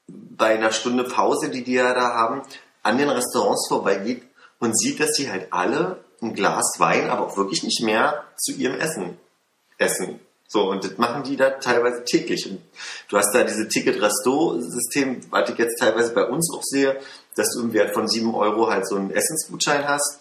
[0.09, 2.43] bei einer Stunde Pause, die die ja da haben,
[2.87, 4.23] an den Restaurants vorbeigeht
[4.59, 8.53] und sieht, dass die halt alle ein Glas Wein, aber auch wirklich nicht mehr zu
[8.53, 9.19] ihrem Essen
[9.79, 10.21] essen.
[10.49, 12.49] So, und das machen die da teilweise täglich.
[12.49, 12.61] Und
[13.09, 17.01] du hast da diese Ticket-Resto-System, was ich jetzt teilweise bei uns auch sehe,
[17.35, 20.21] dass du im Wert von 7 Euro halt so einen Essensgutschein hast.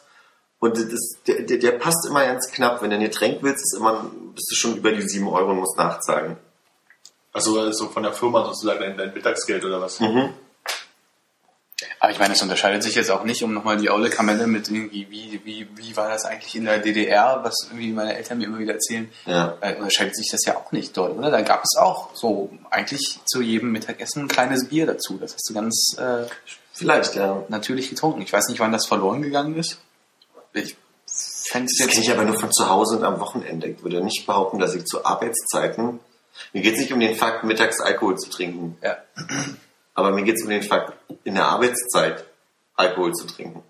[0.60, 2.82] Und das, der, der, der passt immer ganz knapp.
[2.82, 5.60] Wenn du ein Getränk willst, ist immer, bist du schon über die 7 Euro und
[5.60, 6.38] musst nachzahlen.
[7.32, 10.00] Also, also von der Firma sozusagen dein, dein Mittagsgeld oder was?
[10.00, 10.34] Mhm.
[12.06, 14.70] Aber ich meine, es unterscheidet sich jetzt auch nicht, um nochmal die aule Kamelle mit
[14.70, 18.44] irgendwie, wie, wie, wie war das eigentlich in der DDR, was irgendwie meine Eltern mir
[18.46, 19.58] immer wieder erzählen, Ja.
[19.60, 21.32] äh, unterscheidet sich das ja auch nicht dort, oder?
[21.32, 25.18] Da gab es auch so eigentlich zu jedem Mittagessen ein kleines Bier dazu.
[25.18, 26.28] Das hast du ganz äh,
[26.74, 27.42] Vielleicht, ja.
[27.50, 28.22] natürlich getrunken.
[28.22, 29.80] Ich weiß nicht, wann das verloren gegangen ist.
[30.54, 30.78] Ich
[31.08, 33.66] fände es Das jetzt kenne ich aber nur von zu Hause und am Wochenende.
[33.70, 36.00] Ich würde nicht behaupten, dass ich zu Arbeitszeiten.
[36.54, 38.78] Mir geht es nicht um den Fakt, mittags Alkohol zu trinken.
[38.84, 38.98] Ja.
[39.96, 40.94] Aber mir geht es um den Fakt,
[41.24, 42.26] in der Arbeitszeit
[42.76, 43.64] Alkohol zu trinken.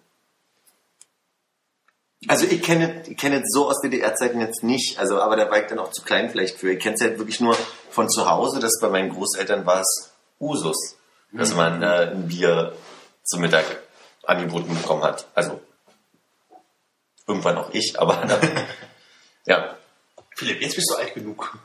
[2.27, 5.61] Also ich kenne, ich kenne es so aus DDR-Zeiten jetzt nicht, also aber da war
[5.61, 6.71] ich dann auch zu klein vielleicht für.
[6.71, 7.55] Ich kenne es halt wirklich nur
[7.91, 10.97] von zu Hause, dass bei meinen Großeltern war es Usus,
[11.31, 12.75] dass man äh, ein Bier
[13.23, 13.65] zum Mittag
[14.23, 15.27] angeboten bekommen hat.
[15.35, 15.61] Also
[17.27, 18.27] irgendwann auch ich, aber
[19.45, 19.77] ja.
[20.35, 21.57] Philipp, jetzt bist du alt genug.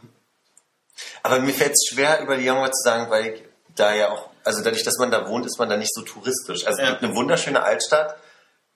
[1.22, 3.42] Aber mir fällt es schwer, über die Youngwood zu sagen, weil ich
[3.74, 6.66] da ja auch, also dadurch, dass man da wohnt, ist man da nicht so touristisch.
[6.66, 6.96] Also Ja.
[6.98, 8.16] eine wunderschöne Altstadt,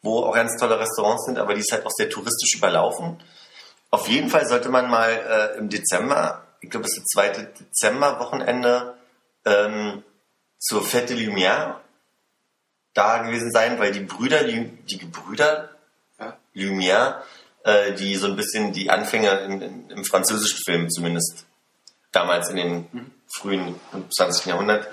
[0.03, 3.23] wo auch ganz tolle Restaurants sind, aber die ist halt auch sehr touristisch überlaufen.
[3.91, 7.45] Auf jeden Fall sollte man mal äh, im Dezember, ich glaube, es ist das zweite
[7.61, 8.95] Dezemberwochenende,
[9.45, 10.03] ähm,
[10.59, 11.77] zur Fête de Lumière
[12.95, 15.71] da gewesen sein, weil die Brüder, die, die Gebrüder
[16.19, 16.37] Ja.
[16.55, 17.23] Lumière,
[17.65, 21.45] äh, die so ein bisschen die Anfänge in, in, im französischen Film zumindest
[22.13, 23.81] damals in den frühen
[24.17, 24.47] 20.
[24.47, 24.87] Jahrhundert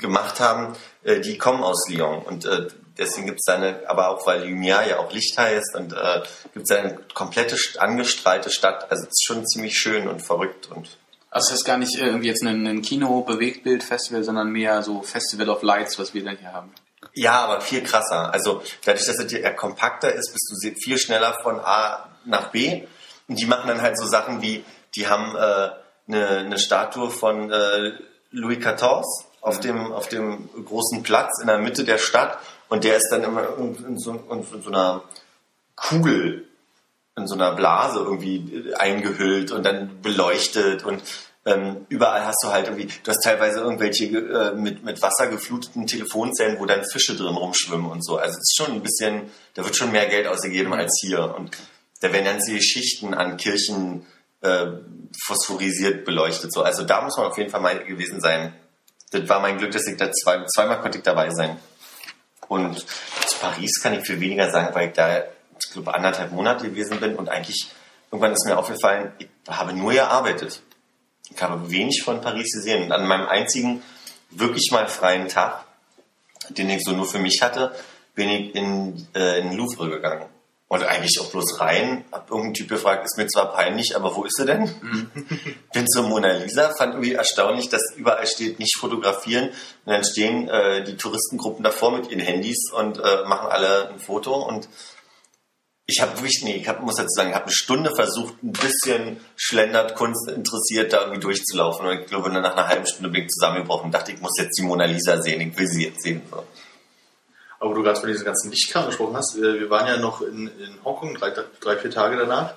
[0.00, 0.74] gemacht haben,
[1.04, 2.22] äh, die kommen aus Lyon.
[2.22, 2.68] Und äh,
[2.98, 6.22] deswegen gibt es eine, aber auch weil Lumière ja auch Licht heißt und äh,
[6.54, 8.90] gibt es eine komplette st- angestrahlte Stadt.
[8.90, 10.98] Also es ist schon ziemlich schön und verrückt und
[11.30, 15.62] Also es ist gar nicht irgendwie jetzt ein, ein Kino-Bewegtbild-Festival, sondern mehr so Festival of
[15.62, 16.72] Lights, was wir dann hier haben.
[17.14, 18.32] Ja, aber viel krasser.
[18.32, 22.84] Also dadurch, dass es eher kompakter ist, bist du viel schneller von A nach B.
[23.28, 24.64] Und die machen dann halt so Sachen wie,
[24.94, 25.70] die haben äh,
[26.08, 27.92] eine, eine Statue von äh,
[28.32, 29.04] Louis XIV
[29.40, 32.38] auf, dem, auf dem großen Platz in der Mitte der Stadt.
[32.68, 35.02] Und der ist dann immer in, in, so, in so einer
[35.76, 36.46] Kugel,
[37.16, 41.02] in so einer Blase irgendwie eingehüllt und dann beleuchtet und
[41.46, 45.86] ähm, überall hast du halt irgendwie, du hast teilweise irgendwelche äh, mit, mit Wasser gefluteten
[45.86, 48.18] Telefonzellen, wo dann Fische drin rumschwimmen und so.
[48.18, 51.34] Also es ist schon ein bisschen, da wird schon mehr Geld ausgegeben als hier.
[51.34, 51.56] Und
[52.00, 54.04] da werden ganze Schichten an Kirchen
[54.42, 54.66] äh,
[55.24, 56.52] phosphorisiert beleuchtet.
[56.52, 56.62] So.
[56.62, 58.54] Also da muss man auf jeden Fall mal gewesen sein.
[59.10, 61.58] Das war mein Glück, dass ich da zwei, zweimal konnte ich dabei sein.
[62.48, 66.68] Und zu Paris kann ich viel weniger sagen, weil ich da, ich glaube, anderthalb Monate
[66.68, 67.70] gewesen bin und eigentlich
[68.10, 70.62] irgendwann ist mir aufgefallen, ich habe nur gearbeitet.
[71.32, 72.84] Ich habe wenig von Paris gesehen.
[72.84, 73.82] Und an meinem einzigen
[74.30, 75.64] wirklich mal freien Tag,
[76.48, 77.74] den ich so nur für mich hatte,
[78.14, 80.26] bin ich in, äh, in Louvre gegangen.
[80.72, 84.22] Und eigentlich auch bloß rein, hab irgendeinen Typ gefragt, ist mir zwar peinlich, aber wo
[84.22, 84.72] ist sie denn?
[85.72, 89.48] bin zur Mona Lisa, fand irgendwie erstaunlich, dass überall steht, nicht fotografieren.
[89.48, 93.98] Und dann stehen äh, die Touristengruppen davor mit ihren Handys und äh, machen alle ein
[93.98, 94.32] Foto.
[94.32, 94.68] Und
[95.86, 98.52] ich habe wirklich, nee, ich hab, muss dazu sagen, ich habe eine Stunde versucht, ein
[98.52, 101.84] bisschen schlendert, Kunst interessiert, da irgendwie durchzulaufen.
[101.84, 104.56] Und ich glaube, nach einer halben Stunde bin ich zusammengebrochen und dachte, ich muss jetzt
[104.56, 106.22] die Mona Lisa sehen, ich will sie jetzt sehen.
[106.30, 106.44] So.
[107.60, 110.84] Aber du gerade von diesen ganzen Lichtkram gesprochen hast, wir waren ja noch in, in
[110.84, 112.54] Hongkong drei, drei, vier Tage danach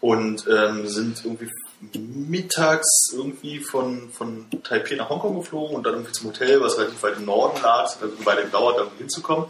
[0.00, 1.50] und ähm, sind irgendwie
[1.98, 7.02] mittags irgendwie von, von Taipei nach Hongkong geflogen und dann irgendwie zum Hotel, was relativ
[7.02, 9.46] weit im Norden lag, also eine Weile gedauert, da hinzukommen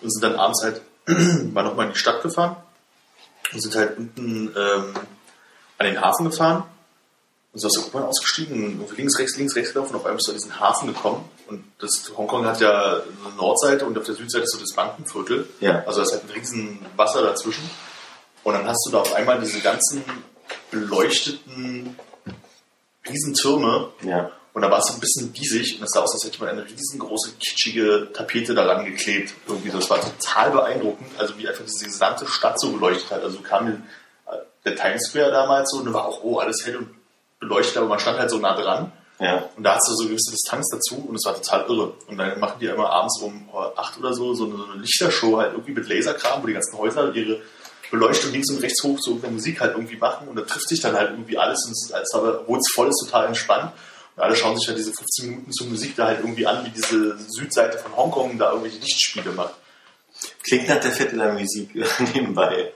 [0.00, 0.82] und sind dann abends halt
[1.52, 2.56] mal nochmal in die Stadt gefahren
[3.52, 4.94] und sind halt unten ähm,
[5.78, 6.64] an den Hafen gefahren
[7.52, 10.16] und so aus der U-Bahn ausgestiegen, und links, rechts, links, rechts gelaufen und auf einmal
[10.16, 11.28] bist du an diesen Hafen gekommen.
[11.48, 15.48] Und das Hongkong hat ja eine Nordseite und auf der Südseite ist so das Bankenviertel.
[15.58, 15.82] Ja.
[15.84, 17.68] Also da ist halt ein riesen Wasser dazwischen.
[18.44, 20.04] Und dann hast du da auf einmal diese ganzen
[20.70, 21.96] beleuchteten
[23.08, 23.92] Riesentürme.
[24.02, 24.30] Ja.
[24.52, 26.50] Und da war es so ein bisschen diesig und es sah aus, als hätte man
[26.50, 29.34] eine riesengroße, kitschige Tapete daran geklebt.
[29.48, 29.78] Irgendwie so.
[29.78, 33.22] Das war total beeindruckend, also wie einfach diese gesamte Stadt so beleuchtet hat.
[33.22, 36.76] Also kam äh, der Times Square damals so und da war auch, oh, alles hell
[36.76, 36.99] und
[37.40, 38.92] beleuchtet, aber man stand halt so nah dran.
[39.18, 39.50] Ja.
[39.56, 41.92] Und da hast du so eine gewisse Distanz dazu und es war total irre.
[42.06, 44.80] Und dann machen die ja immer abends um acht oder so so eine, so eine
[44.80, 47.40] Lichtershow halt irgendwie mit Laserkram, wo die ganzen Häuser ihre
[47.90, 50.80] Beleuchtung links und rechts hoch zu irgendeiner Musik halt irgendwie machen und da trifft sich
[50.80, 53.72] dann halt irgendwie alles und es ist, als aber, obwohl es voll ist, total entspannt.
[54.16, 56.70] Und alle schauen sich halt diese 15 Minuten zur Musik da halt irgendwie an, wie
[56.70, 59.54] diese Südseite von Hongkong da irgendwelche Lichtspiele macht.
[60.42, 61.74] Klingt nach der Viertel der Musik
[62.14, 62.72] nebenbei.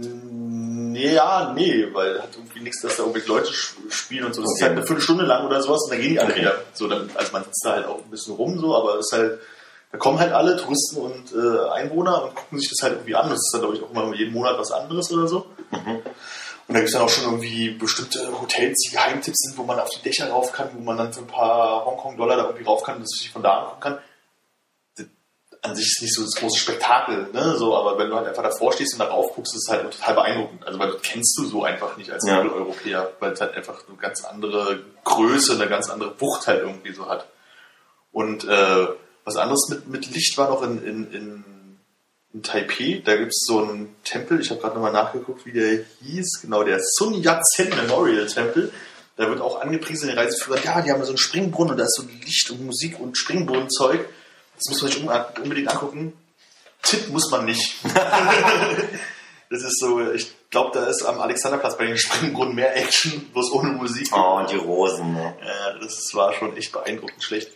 [0.00, 4.42] Nee, ja, nee, weil hat irgendwie nichts, dass da irgendwelche Leute spielen und so.
[4.42, 6.40] Das ist halt eine Viertelstunde lang oder sowas und dann gehen die alle Okay.
[6.40, 6.54] wieder.
[6.72, 9.18] So, dann, also man sitzt da halt auch ein bisschen rum so, aber es ist
[9.18, 9.38] halt,
[9.92, 13.28] da kommen halt alle Touristen und äh, Einwohner und gucken sich das halt irgendwie an.
[13.28, 15.46] Das ist dann, glaube ich, auch immer jeden Monat was anderes oder so.
[16.68, 19.80] Und da gibt es dann auch schon irgendwie bestimmte Hotels, die Geheimtipps sind, wo man
[19.80, 22.82] auf die Dächer rauf kann, wo man dann für ein paar Hongkong-Dollar da irgendwie rauf
[22.82, 23.98] kann und das sich von da angucken kann.
[25.68, 27.56] An sich ist nicht so das große Spektakel, ne?
[27.56, 29.90] so, aber wenn du halt einfach davor stehst und da rauf guckst, ist es halt
[29.90, 30.66] total beeindruckend.
[30.66, 32.42] Also, weil das kennst du so einfach nicht als Ja.
[32.42, 36.92] Mitteleuropäer, weil es halt einfach eine ganz andere Größe, eine ganz andere Wucht halt irgendwie
[36.92, 37.26] so hat.
[38.12, 38.86] Und äh,
[39.24, 41.44] was anderes mit, mit Licht war noch in, in, in,
[42.32, 43.02] in Taipei.
[43.04, 46.40] Da gibt es so einen Tempel, ich habe gerade nochmal nachgeguckt, wie der hieß.
[46.42, 48.72] Genau, der Sun Yat-sen Memorial Tempel.
[49.16, 51.84] Da wird auch angepriesen in den Reiseführern, ja, die haben so einen Springbrunnen und da
[51.84, 54.08] ist so Licht und Musik und Springbrunnenzeug.
[54.58, 56.12] Das muss man sich un- unbedingt angucken.
[56.82, 57.74] Tipp muss man nicht.
[59.50, 63.52] das ist so, ich glaube, da ist am Alexanderplatz bei den Springbrunnen mehr Action, bloß
[63.52, 64.08] ohne Musik.
[64.12, 65.14] Oh, und die Rosen.
[65.14, 65.34] Ne?
[65.44, 67.50] Ja, das war schon echt beeindruckend schlecht.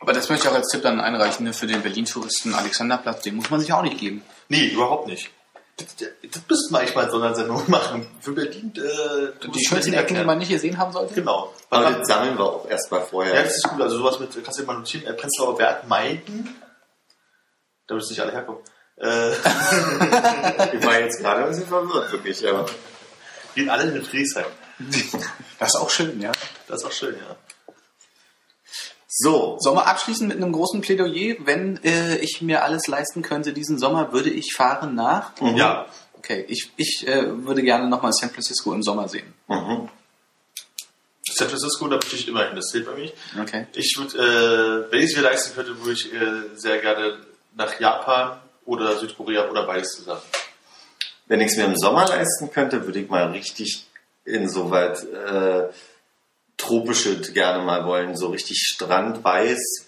[0.00, 3.22] Aber das möchte ich auch als Tipp dann einreichen ne, für den Berlin-Touristen Alexanderplatz.
[3.22, 4.22] Den muss man sich auch nicht geben.
[4.48, 5.30] Nee, überhaupt nicht.
[5.76, 8.06] Das, müssten wir eigentlich mal in so einer Sendung machen.
[8.20, 8.72] Für Berlin.
[8.76, 11.14] Äh, Die schönsten Ecken, die man nicht gesehen haben sollte.
[11.14, 11.52] Genau.
[11.70, 13.34] Aber das sammeln wir auch erstmal vorher.
[13.34, 13.80] ja, das ist gut.
[13.80, 16.54] Also sowas mit, kannst du dir mal notieren, äh, Prenzlauer Berg, Meiden.
[17.86, 18.60] Da müssen nicht alle herkommen.
[18.96, 19.30] Äh,
[20.78, 22.46] Ich war jetzt gerade ein bisschen verwirrt, wirklich.
[22.48, 22.66] Aber
[23.54, 24.44] gehen alle in den Friedrichshain.
[25.58, 26.32] Das ist auch schön, ja.
[26.68, 27.36] Das ist auch schön, ja.
[29.16, 31.36] So, Sollen wir abschließen mit einem großen Plädoyer?
[31.44, 35.30] Wenn äh, ich mir alles leisten könnte diesen Sommer, würde ich fahren nach.
[35.54, 35.86] Ja.
[36.14, 39.32] Okay, ich, ich äh, würde gerne nochmal San Francisco im Sommer sehen.
[39.46, 39.88] mhm.
[41.30, 42.56] San Francisco, da möchte ich immer hin.
[42.56, 43.12] Das zählt bei mir.
[43.40, 43.66] Okay.
[43.74, 47.18] Ich würde, äh, wenn ich es mir leisten könnte, würde ich äh, sehr gerne
[47.56, 50.22] nach Japan oder Südkorea oder beides zusammen.
[51.26, 53.86] wenn ich es mir im Sommer leisten könnte, würde ich mal richtig
[54.24, 55.68] insoweit äh,
[56.56, 58.16] tropische gerne mal wollen.
[58.16, 59.86] So richtig Strandweiß,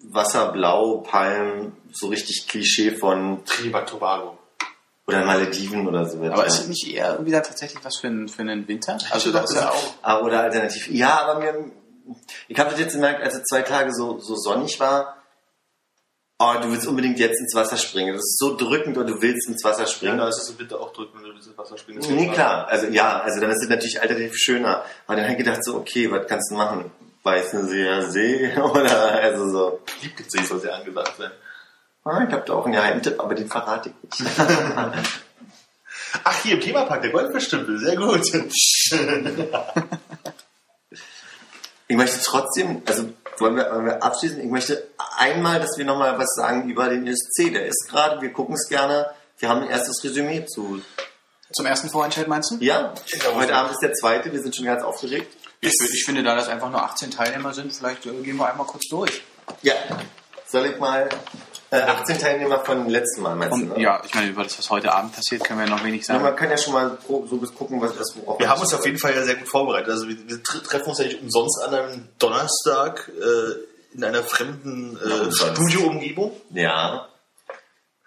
[0.00, 4.38] Wasserblau, Palmen, so richtig Klischee von Trinidad Tobago.
[5.06, 6.22] oder Malediven oder so.
[6.22, 8.98] Aber ist es nicht eher wieder tatsächlich was für einen, für einen Winter?
[9.10, 9.94] Also das ist ja auch.
[10.02, 10.88] Ah, oder alternativ.
[10.90, 11.70] Ja, aber mir,
[12.48, 15.21] ich habe das jetzt gemerkt, als es zwei Tage so, so sonnig war.
[16.44, 18.14] Oh, du willst unbedingt jetzt ins Wasser springen.
[18.14, 20.18] Das ist so drückend und du willst ins Wasser Ja, springen.
[20.18, 22.10] da ist es im Winter auch drückend, wenn du ins Wasser springst.
[22.10, 22.66] Nee, klar.
[22.66, 24.84] Also ja, also dann ist es natürlich alternativ schöner.
[25.06, 26.90] Aber dann habe ich gedacht so, okay, was kannst du machen?
[27.22, 29.80] Weißenseer See oder also so.
[30.02, 31.30] Lieblingssee soll sehr angesagt sein.
[32.04, 34.32] Ah, ich habe da auch einen Geheimtipp, aber den verrate ich nicht.
[36.24, 38.22] Ach, hier im Themapark, der Goldfischstümpel, sehr gut.
[41.88, 43.10] Ich möchte trotzdem, also
[43.42, 44.88] wollen wir, wollen wir abschließen, ich möchte
[45.18, 47.52] einmal, dass wir nochmal was sagen über den ESC.
[47.52, 49.10] Der ist gerade, wir gucken es gerne.
[49.38, 50.80] Wir haben ein erstes Resümee zu.
[51.52, 52.56] Zum ersten Vorentscheid meinst du?
[52.60, 52.94] Ja,
[53.34, 55.36] heute Abend ist der zweite, wir sind schon ganz aufgeregt.
[55.60, 58.66] Ich, ich finde, da das einfach nur 18 Teilnehmer sind, vielleicht äh, gehen wir einmal
[58.66, 59.22] kurz durch.
[59.62, 59.74] Ja,
[60.46, 61.08] soll ich mal
[61.72, 63.64] äh, 18 Teilnehmer von letzten Mal meinst du?
[63.66, 63.80] Ne?
[63.80, 66.22] ja, ich meine, über das, was heute Abend passiert, können wir noch wenig Ja, sagen.
[66.24, 68.84] man kann ja schon mal so bis gucken, was das worauf Wir haben uns auf
[68.86, 69.90] jeden Fall ja sehr gut vorbereitet.
[69.90, 74.22] Also wir, wir tre- treffen uns ja nicht umsonst an einem Donnerstag äh, in einer
[74.22, 75.32] fremden Ja, äh.
[75.32, 76.32] Studioumgebung.
[76.50, 77.08] Ja.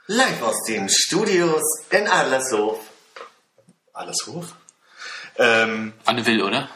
[0.08, 2.80] Live aus den Studios in Adlershof.
[3.94, 4.54] Allershof.
[5.38, 6.70] Ähm, Anne Will, oder?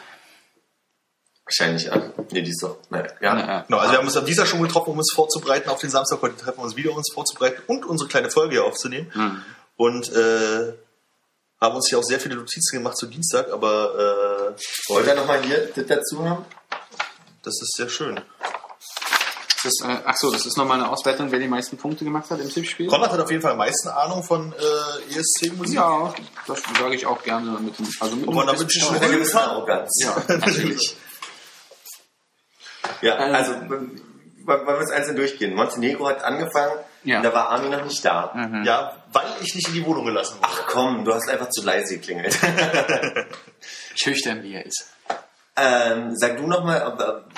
[1.50, 2.00] Wahrscheinlich, ja.
[2.30, 2.78] Nee, die ist doch.
[2.90, 3.34] Ne, ja.
[3.34, 3.60] Na, ja.
[3.62, 6.22] genau, also wir haben uns am Dienstag schon getroffen, um uns vorzubereiten auf den Samstag.
[6.22, 9.10] Heute treffen wir uns wieder, um uns vorzubereiten und unsere kleine Folge hier aufzunehmen.
[9.12, 9.42] Hm.
[9.74, 10.74] Und äh,
[11.60, 15.42] haben uns hier auch sehr viele Notizen gemacht zu Dienstag, aber äh, Wollt ihr nochmal
[15.42, 16.44] hier das dazu haben?
[17.42, 18.20] das ist sehr schön.
[19.64, 22.40] Das, äh, ach so, das ist nochmal eine Auswertung, wer die meisten Punkte gemacht hat
[22.40, 22.86] im Tippspiel.
[22.86, 25.74] Konrad hat auf jeden Fall am meisten Ahnung von äh, ESC-Musik.
[25.74, 26.14] Ja,
[26.46, 29.02] das sage ich auch gerne mit dem, also mit Und dem man wünscht sich Mit
[29.02, 29.90] einer gewissen Arroganz.
[30.00, 30.96] Ja, natürlich.
[33.02, 33.52] Ja, Ähm, also
[34.44, 35.54] wollen wir es einzeln durchgehen.
[35.54, 36.72] Montenegro hat angefangen,
[37.04, 37.20] Ja.
[37.22, 38.32] da war Armin noch nicht da.
[38.64, 40.48] Ja, weil ich nicht in die Wohnung gelassen wurde.
[40.50, 42.36] Ach komm, du hast einfach zu leise geklingelt.
[43.94, 44.86] Schüchtern wie er ist.
[45.56, 46.80] ähm, sag du nochmal,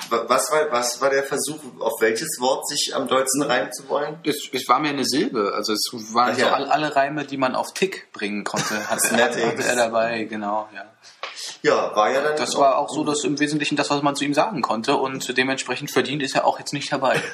[0.09, 4.17] was war, was war der Versuch, auf welches Wort sich am dollsten reimen zu wollen?
[4.23, 5.81] Es, es war mir eine Silbe, also es
[6.13, 6.53] waren Ach so ja.
[6.53, 9.45] alle Reime, die man auf Tick bringen konnte, hatte, Cosmetics.
[9.45, 10.85] hatte er dabei, genau, ja.
[11.65, 12.35] Ja, war ja dann.
[12.35, 15.37] Das war auch so das im Wesentlichen das, was man zu ihm sagen konnte und
[15.37, 17.21] dementsprechend verdient ist er auch jetzt nicht dabei.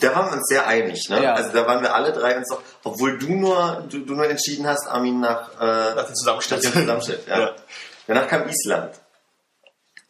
[0.00, 1.22] Da waren wir uns sehr einig, ne?
[1.22, 1.34] Ja.
[1.34, 4.66] Also da waren wir alle drei uns doch, obwohl du nur, du, du nur entschieden
[4.66, 6.64] hast, Armin nach, äh, Nach dem Zusammenschnitt.
[6.64, 7.38] nach dem Zusammenschnitt, ja.
[7.40, 7.56] Ja.
[8.06, 8.94] Danach kam Island.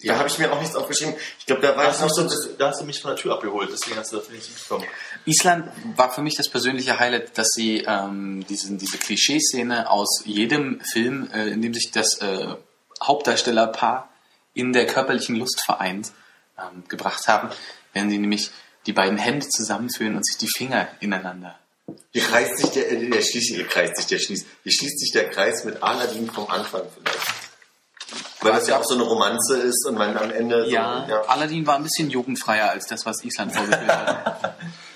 [0.04, 1.14] Da habe ich mir auch nichts aufgeschrieben.
[1.40, 2.48] Ich glaube, da war Da ich hast, noch du, so...
[2.56, 4.86] da hast du mich von der Tür abgeholt, deswegen hast du das nicht mitbekommen.
[5.24, 10.80] Island war für mich das persönliche Highlight, dass sie ähm, diesen, diese Klischeeszene aus jedem
[10.92, 12.54] Film, äh, in dem sich das äh,
[13.02, 14.08] Hauptdarstellerpaar
[14.54, 16.12] in der körperlichen Lust vereint,
[16.58, 17.50] ähm, gebracht haben,
[17.92, 18.50] wenn sie nämlich
[18.86, 21.58] die beiden Hände zusammenführen und sich die Finger ineinander.
[22.12, 25.12] Hier kreist sich der, äh, der schließt, hier kreist sich der schließt, hier schließt sich
[25.12, 27.26] der Kreis mit Aladdin vom Anfang vielleicht.
[28.40, 31.66] Weil das ja auch so eine Romanze ist und man am Ende so, Ja, Aladdin
[31.66, 34.54] war ein bisschen jugendfreier als das, was Island vorgeführt hat.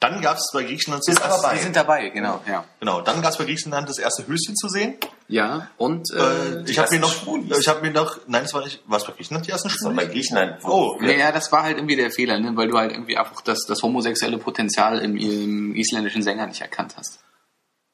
[0.00, 1.54] Dann gab es bei Griechenland Ist aber bei.
[1.54, 2.64] Wir sind dabei, genau, ja.
[2.78, 4.94] Genau, dann gab es bei Griechenland das erste Höschen zu sehen.
[5.26, 6.18] Ja, und äh,
[6.60, 7.58] Äh, ich habe mir noch, Schwulis.
[7.58, 9.82] ich habe mir noch, nein, das war nicht, war es bei Griechenland die ersten Das
[9.82, 10.06] war bei?
[10.06, 10.64] Griechenland.
[10.64, 12.52] Oh, Ja, ja, das war halt irgendwie der Fehler, ne?
[12.54, 16.94] weil du halt irgendwie einfach das, das homosexuelle Potenzial im, im isländischen Sänger nicht erkannt
[16.96, 17.18] hast.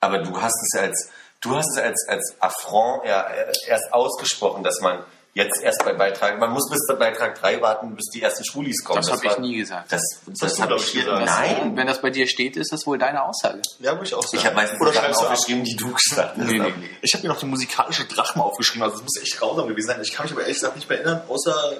[0.01, 1.09] Aber du hast es als,
[1.41, 3.27] du hast es als, als Affront ja,
[3.67, 4.99] erst ausgesprochen, dass man
[5.35, 8.83] jetzt erst bei Beitrag, man muss bis bei Beitrag 3 warten, bis die ersten Schwulis
[8.85, 8.97] kommen.
[9.03, 9.91] Das hab ich war- nie gesagt.
[9.93, 10.01] Das,
[10.31, 11.25] hast das, du, habe ich ich, hier, gesagt.
[11.27, 11.77] nein.
[11.77, 13.61] Wenn das bei dir steht, ist das wohl deine Aussage.
[13.81, 14.37] Ja, würde ich auch sagen.
[14.39, 16.47] Ich habe meistens Oder Sachen aufgeschrieben, die du gesagt hast.
[16.47, 16.91] Nee, nee, nee.
[17.03, 20.01] Ich habe mir noch die musikalische Drachme aufgeschrieben, also das muss echt grausam gewesen sein.
[20.03, 21.73] Ich kann mich aber ehrlich gesagt nicht mehr erinnern, außer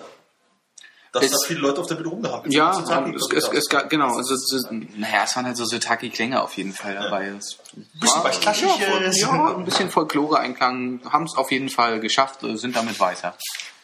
[1.15, 4.15] dass Es- da viele Leute auf der Bühne rumgehabt Ja, es, es, es, genau.
[4.17, 7.29] Also, es- naja, es waren halt so Sotaki-Klänge auf jeden Fall dabei.
[7.29, 7.57] Es
[8.01, 9.21] Bisschen Klassisches.
[9.21, 11.01] Ja, ja, ein bisschen Folklore-Einklang.
[11.11, 13.35] Haben es auf jeden Fall geschafft, äh, sind damit weiter.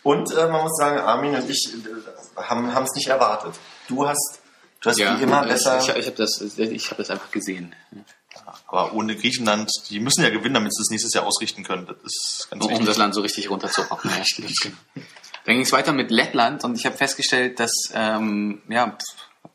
[0.02, 3.54] Und äh, man muss sagen, Armin und ich äh, haben es nicht erwartet.
[3.88, 4.40] Du hast,
[4.80, 5.78] du hast wie immer ich, besser.
[5.78, 7.74] ich, ich habe das, ich hab das einfach gesehen.
[8.66, 11.86] Aber ohne Griechenland, die müssen ja gewinnen, damit sie das nächstes Jahr ausrichten können.
[11.86, 12.86] Das ist ganz Um wichtig.
[12.86, 14.10] das Land so richtig runterzurocken.
[14.10, 14.72] Ja, richtig.
[15.50, 18.96] Dann ging es weiter mit Lettland und ich habe festgestellt, dass ähm, ja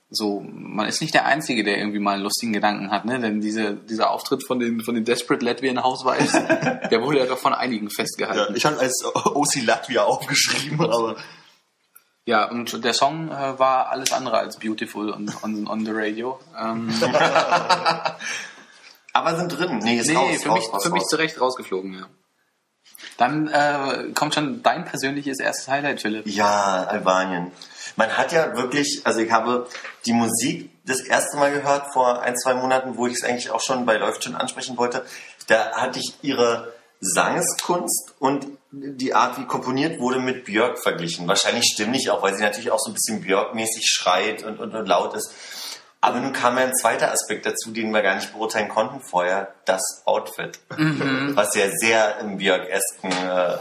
[0.10, 3.18] so man ist nicht der Einzige, der irgendwie mal einen lustigen Gedanken hat, ne?
[3.18, 6.34] Denn diese, dieser Auftritt von den von den Desperate Latvian Housewives,
[6.92, 8.58] der wurde ja doch von einigen Ja, festgehalten.
[8.58, 11.16] ich habe als OC Latvia aufgeschrieben, aber
[12.26, 16.38] Ja, und der Song äh, war alles andere als beautiful on, on, on the radio.
[16.60, 16.90] Ähm,
[19.14, 19.78] aber sind drin.
[19.78, 21.10] Nee, ist nee, raus, für, raus, mich, raus, für mich raus.
[21.10, 22.10] zu Recht rausgeflogen, ja.
[23.18, 26.28] Dann äh, kommt schon dein persönliches erstes Highlight, Philipp.
[26.28, 27.52] Ja, Albanien.
[27.96, 29.68] Man hat ja wirklich, also ich habe
[30.06, 33.62] die Musik das erste Mal gehört vor ein, zwei Monaten, wo ich es eigentlich auch
[33.62, 35.06] schon bei Läuft schon ansprechen wollte.
[35.48, 41.28] Da hatte ich ihre Sangskunst und die Art, wie komponiert wurde, mit Björk verglichen.
[41.28, 44.86] Wahrscheinlich stimmig auch, weil sie natürlich auch so ein bisschen Björk-mäßig schreit und, und, und
[44.86, 45.32] laut ist.
[46.06, 49.56] Aber nun kam ja ein zweiter Aspekt dazu, den wir gar nicht beurteilen konnten vorher,
[49.66, 50.60] das Outfit.
[51.36, 53.58] Was ja sehr im Björk-esken äh,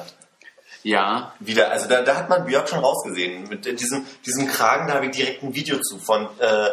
[0.82, 3.48] Ja, wieder, also da, da hat man Björk schon rausgesehen.
[3.48, 6.68] Mit diesem, diesem Kragen, da habe ich direkt ein Video zu von äh,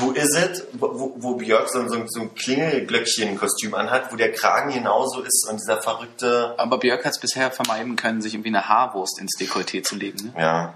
[0.00, 4.72] Who Is It, wo, wo Björk so, so, so ein Klingelglöckchen-Kostüm anhat, wo der Kragen
[4.72, 8.68] genauso ist und dieser verrückte, aber Björk hat es bisher vermeiden können, sich irgendwie eine
[8.68, 10.32] Haarwurst ins Dekolleté zu legen.
[10.34, 10.42] Ne?
[10.42, 10.74] ja,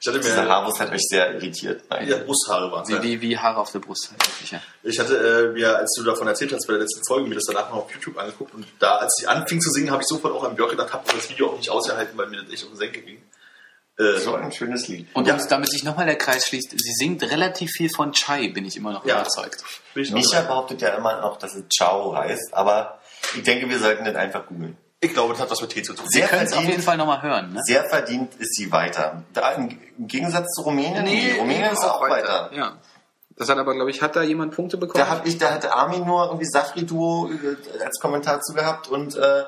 [0.00, 1.82] ich hatte mir Haarwurst hat mich sehr irritiert.
[2.06, 4.10] Ja, Brusthaare waren Wie, wie, wie Haare auf der Brust.
[4.12, 4.62] Wirklich, ja.
[4.82, 7.44] Ich hatte äh, mir, als du davon erzählt hast bei der letzten Folge, mir das
[7.46, 10.34] danach noch auf YouTube angeguckt und da, als sie anfing zu singen, habe ich sofort
[10.34, 12.70] auch an Björk gedacht, habe das Video auch nicht ausgehalten, weil mir das echt auf
[12.70, 13.22] den Senkel ging.
[13.98, 15.08] Äh, So ein schönes Lied.
[15.12, 15.34] Und Ja.
[15.34, 18.76] um- damit sich nochmal der Kreis schließt, sie singt relativ viel von Chai, bin ich
[18.78, 19.20] immer noch Ja.
[19.20, 19.62] überzeugt.
[19.94, 22.98] ich, Micha behauptet ja immer noch, dass es Ciao heißt, aber
[23.36, 24.78] ich denke, wir sollten das einfach googeln.
[25.02, 26.04] Ich glaube, das hat was mit Tee zu tun.
[26.08, 26.70] Sehr Wir können es auf verdient.
[26.72, 27.52] jeden Fall nochmal hören.
[27.54, 27.60] Ne?
[27.64, 29.22] Sehr verdient ist sie weiter.
[29.32, 32.50] Da, Im Gegensatz zu Rumänien, nee, Rumänien ist auch weiter.
[32.54, 32.76] Ja.
[33.36, 35.02] Das hat aber, glaube ich, hat da jemand Punkte bekommen?
[35.02, 39.16] Da hab ich, da hatte Armin nur irgendwie Safri-Duo äh, als Kommentar zu gehabt und
[39.16, 39.44] äh,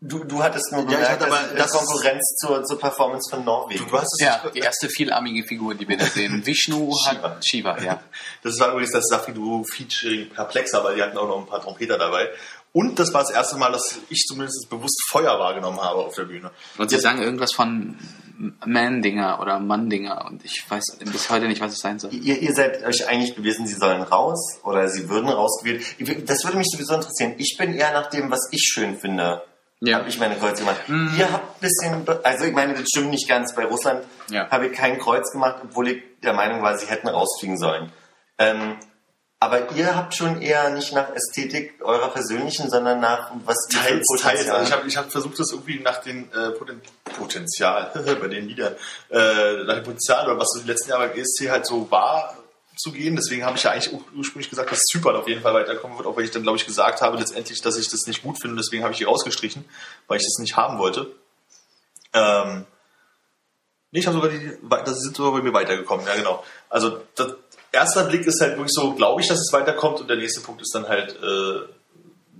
[0.00, 3.44] du, du hattest nur Ja, gemerkt, hatte aber- dass das Konkurrenz zur, zur Performance von
[3.44, 3.84] Norwegen.
[3.88, 6.46] Du hast es ja, die erste vielarmige Figur, die wir da sehen.
[6.46, 8.00] Vishnu hat Shiva, ja.
[8.44, 11.60] Das war übrigens das Safi Duo Featuring Perplexer, weil die hatten auch noch ein paar
[11.60, 12.28] Trompeter dabei.
[12.72, 16.24] Und das war das erste Mal, dass ich zumindest bewusst Feuer wahrgenommen habe auf der
[16.24, 16.50] Bühne.
[16.78, 17.98] Und sie sagen irgendwas von
[18.64, 22.12] Man-Dinger oder Mann-Dinger und ich weiß bis heute nicht, was es sein soll.
[22.14, 25.82] Ihr, ihr seid euch einig gewesen, sie sollen raus oder sie würden rausgewählt.
[26.28, 27.34] Das würde mich sowieso interessieren.
[27.38, 29.42] Ich bin eher nach dem, was ich schön finde,
[29.80, 29.98] Ja.
[29.98, 30.80] habe ich meine Kreuze gemacht.
[30.88, 33.54] Ihr habt ein bisschen, also ich meine, das stimmt nicht ganz.
[33.54, 34.48] Bei Russland Ja.
[34.50, 37.92] habe ich kein Kreuz gemacht, obwohl ich der Meinung war, sie hätten rausfliegen sollen.
[38.38, 38.76] Ähm,
[39.42, 44.48] aber ihr habt schon eher nicht nach Ästhetik eurer persönlichen, sondern nach was Teils, teils.
[44.50, 47.90] Also ich habe ich hab versucht, das irgendwie nach den äh, Poten Potenzial,
[48.20, 48.74] bei den Liedern,
[49.10, 52.36] äh, nach dem Potenzial oder was so die letzten Jahre bei GSC halt so war,
[52.76, 53.16] zu gehen.
[53.16, 56.06] Deswegen habe ich ja eigentlich ur- ursprünglich gesagt, dass Zypern auf jeden Fall weiterkommen wird,
[56.06, 58.56] auch weil ich dann, glaube ich, gesagt habe, letztendlich, dass ich das nicht gut finde.
[58.56, 59.64] Deswegen habe ich die rausgestrichen,
[60.06, 61.10] weil ich das nicht haben wollte.
[62.12, 62.66] Ähm,
[63.90, 64.52] nee, ich habe sogar die,
[64.84, 66.44] das sind sogar bei mir weitergekommen, ja genau.
[66.68, 67.34] Also das,
[67.72, 70.60] erster Blick ist halt wirklich so, glaube ich, dass es weiterkommt und der nächste Punkt
[70.62, 71.60] ist dann halt, äh,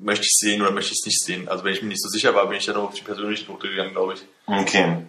[0.03, 1.49] möchte ich sehen oder möchte ich es nicht sehen.
[1.49, 3.69] Also wenn ich mir nicht so sicher war, bin ich dann auf die persönliche Note
[3.69, 4.23] gegangen, glaube ich.
[4.47, 5.05] Okay.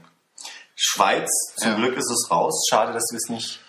[0.75, 1.75] Schweiz, zum Ja.
[1.77, 2.65] Glück ist es raus.
[2.69, 3.59] Schade, dass wir es nicht.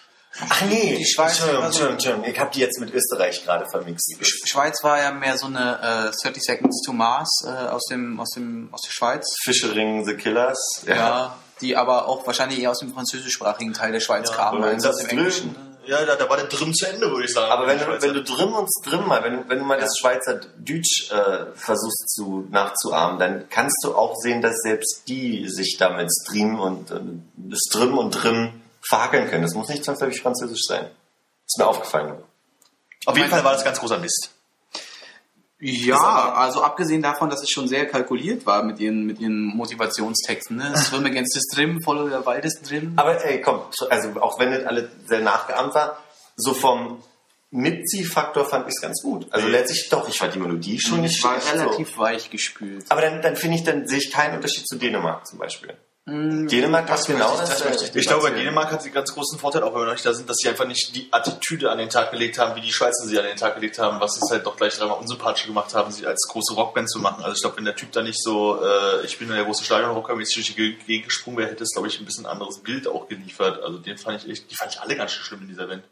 [0.48, 2.30] Ach nee, Die Schweiz Entschuldigung, Entschuldigung, Entschuldigung.
[2.32, 4.14] Ich habe die jetzt mit Österreich gerade vermixt.
[4.22, 8.18] Sch- Schweiz war ja mehr so eine äh, 30 Seconds to Mars äh, aus dem
[8.18, 9.26] aus dem aus der Schweiz.
[9.44, 10.58] Fischering the Killers.
[10.86, 11.36] Ja.
[11.60, 14.96] die aber auch wahrscheinlich eher aus dem französischsprachigen Teil der Schweiz kamen oder als das
[14.96, 15.18] aus dem.
[15.18, 15.54] Englischen.
[15.86, 17.50] Ja, da, da war der Drim zu Ende, würde ich sagen.
[17.50, 18.02] Aber wenn du, Schweizer.
[18.06, 21.46] wenn du drin und drin mal, wenn, du- wenn du mal das Schweizer Deutsch äh,
[21.54, 26.90] versuchst zu, nachzuahmen, dann kannst du auch sehen, dass selbst die sich damit Stream und
[26.90, 27.00] äh,
[27.56, 29.42] Strim und Drim verhackeln können.
[29.42, 30.86] Das muss nicht zwangsläufig französisch sein.
[31.46, 32.14] Ist mir aufgefallen.
[33.06, 34.30] Auf jeden Fall war das ganz großer Mist.
[35.64, 40.56] Ja, also abgesehen davon, dass es schon sehr kalkuliert war mit ihren, mit ihren Motivationstexten.
[40.56, 40.76] Ne?
[40.76, 42.94] Swim against the Stream, follow the wildest Stream.
[42.96, 45.98] Aber ey, komm, also auch wenn das alle sehr nachgeahmt war,
[46.36, 47.00] so vom
[47.52, 49.26] Mitziehfaktor fand ich es ganz gut.
[49.30, 51.98] Also letztlich doch, ich fand die Melodie schon nicht Ich war schlecht, relativ So.
[51.98, 52.84] weich gespült.
[52.88, 55.76] Aber dann, dann finde ich, dann sehe ich keinen Unterschied zu Dänemark zum Beispiel.
[56.04, 57.48] Dänemark hat möchte genau ich- das.
[57.62, 58.32] das äh, ich Ich glaube.
[58.32, 60.48] Dänemark hat sie ganz großen Vorteil, auch wenn wir noch nicht da sind, dass sie
[60.48, 63.36] einfach nicht die Attitüde an den Tag gelegt haben, wie die Schweizer sie an den
[63.36, 66.26] Tag gelegt haben, was sie es halt doch gleich dreimal unsympathischer gemacht haben, sie als
[66.28, 67.22] große Rockband zu machen.
[67.22, 70.16] Also ich glaube, wenn der Typ da nicht so, äh, ich bin der große Stadionrocker,
[70.16, 73.06] mäßig durch die Gegend gesprungen wäre, hätte es, glaube ich, ein bisschen anderes Bild auch
[73.06, 73.62] geliefert.
[73.62, 75.84] Also den fand ich echt, die fand ich alle ganz schön schlimm in dieser Band.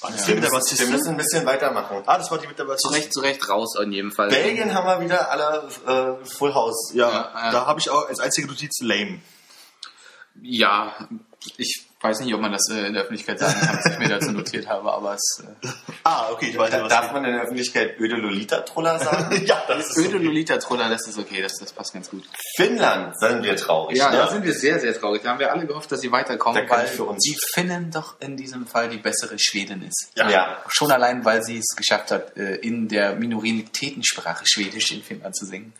[0.00, 2.02] War das die Wir mit der müssen, wir müssen ein bisschen weitermachen.
[2.06, 2.92] Ah, das war die mit der Zu Bassistin.
[3.00, 4.28] Recht, zu Recht raus in jedem Fall.
[4.28, 6.92] Belgien haben wir wieder alle äh, Full House.
[6.94, 7.50] Ja, Ja, ja.
[7.50, 9.20] da habe ich auch als einzige Notiz lame.
[10.42, 10.94] Ja,
[11.58, 14.08] ich weiß nicht, ob man das äh, in der Öffentlichkeit sagen kann, was ich mir
[14.08, 15.68] dazu notiert habe, aber es äh,
[16.04, 19.42] Ah, okay, ich weiß Da, nicht, was darf man in der Öffentlichkeit öde Lolita-Troller sagen?
[19.46, 20.24] Ja, das ist öde okay.
[20.24, 22.24] Lolita-Troller, das ist okay, das, das passt ganz gut.
[22.56, 23.96] Finnland sind wir traurig.
[23.98, 24.18] Ja, ne?
[24.18, 25.22] da sind wir sehr, sehr traurig.
[25.22, 28.20] Da haben wir alle gehofft, dass sie weiterkommen, Da weil für uns- die Finnen doch
[28.20, 30.10] in diesem Fall die bessere Schwedin ist.
[30.16, 30.28] Ja.
[30.30, 30.58] ja.
[30.68, 35.46] Schon allein, weil sie es geschafft hat, äh, in der Minoritätensprache Schwedisch in Finnland zu
[35.46, 35.72] singen.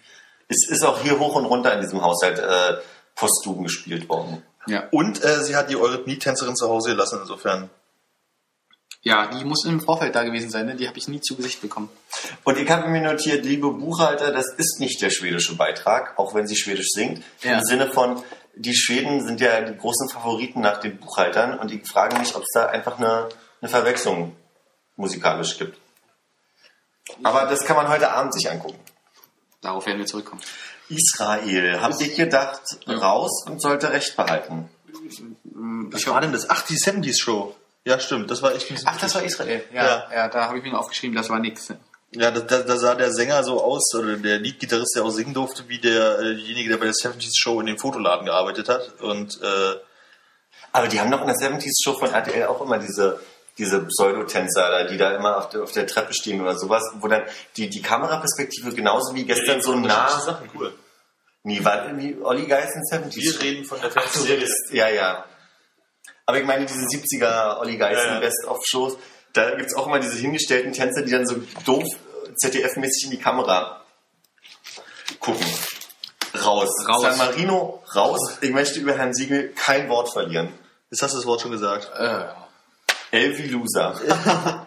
[0.48, 2.76] Es ist auch hier hoch und runter in diesem Haushalt äh,
[3.16, 4.43] posthum gespielt worden.
[4.68, 4.84] Ja.
[4.93, 7.70] Und äh, sie hat die Eurythmie-Tänzerin zu Hause gelassen, insofern.
[9.02, 10.76] ja, die muss im Vorfeld da gewesen sein, ne?
[10.76, 11.88] die habe ich nie zu Gesicht bekommen.
[12.44, 16.47] Und ich habe mir notiert, liebe Buchhalter, das ist nicht der schwedische Beitrag, auch wenn
[16.47, 17.22] sie Schwedisch singt.
[17.43, 17.59] Ja.
[17.59, 18.22] Im Sinne von,
[18.56, 22.43] die Schweden sind ja die großen Favoriten nach den Buchhaltern und ich frage mich, ob
[22.43, 23.28] es da einfach eine,
[23.60, 24.34] eine Verwechslung
[24.97, 25.78] musikalisch gibt.
[27.22, 28.80] Aber das kann man heute Abend sich angucken.
[29.66, 30.40] Darauf werden wir zurückkommen.
[30.88, 34.70] Israel, habt ihr gedacht, raus und sollte Recht behalten?
[35.90, 36.48] Was war denn das?
[36.48, 37.56] Ach, die 70s Show.
[37.84, 38.30] Ja, stimmt.
[38.30, 39.64] Das war echt ein Ach, das war Israel.
[39.72, 40.09] Ja, Ja.
[40.14, 40.28] ja.
[40.28, 41.72] da habe ich mir aufgeschrieben, das war nix.
[42.12, 45.34] Ja, da, da, da sah der Sänger so aus, oder der Leadgitarrist, der auch singen
[45.34, 49.01] durfte, wie der, derjenige, der bei der 70s Show in dem Fotoladen gearbeitet hat.
[49.01, 49.74] Und äh,
[50.70, 53.18] Aber die haben doch in der 70s Show von RTL auch immer diese,
[53.58, 57.08] diese Pseudotänzer, da, die da immer auf der, auf der Treppe stehen oder sowas, wo
[57.08, 57.22] dann
[57.56, 60.08] die, die Kameraperspektive genauso wie gestern so nah.
[60.08, 60.74] Sachen, cool.
[61.42, 63.16] Nie war irgendwie Olli Geist in 70s.
[63.16, 64.48] Wir reden von der Fernsehserie.
[64.72, 65.24] ja, ja.
[66.26, 68.20] Aber ich meine, diese 70er Olli Geisten Ja, ja.
[68.20, 68.98] Best-of-Shows,
[69.32, 71.84] da gibt's auch immer diese hingestellten Tänzer, die dann so doof
[72.42, 73.82] ZDF-mäßig in die Kamera
[75.20, 75.46] gucken.
[76.34, 76.68] Raus.
[76.86, 77.02] Raus.
[77.02, 78.38] San Marino, raus.
[78.40, 80.52] Ich möchte über Herrn Siegel kein Wort verlieren.
[80.90, 81.90] Jetzt hast du das Wort schon gesagt.
[81.96, 82.24] Äh,
[83.16, 83.94] Elvi Loser.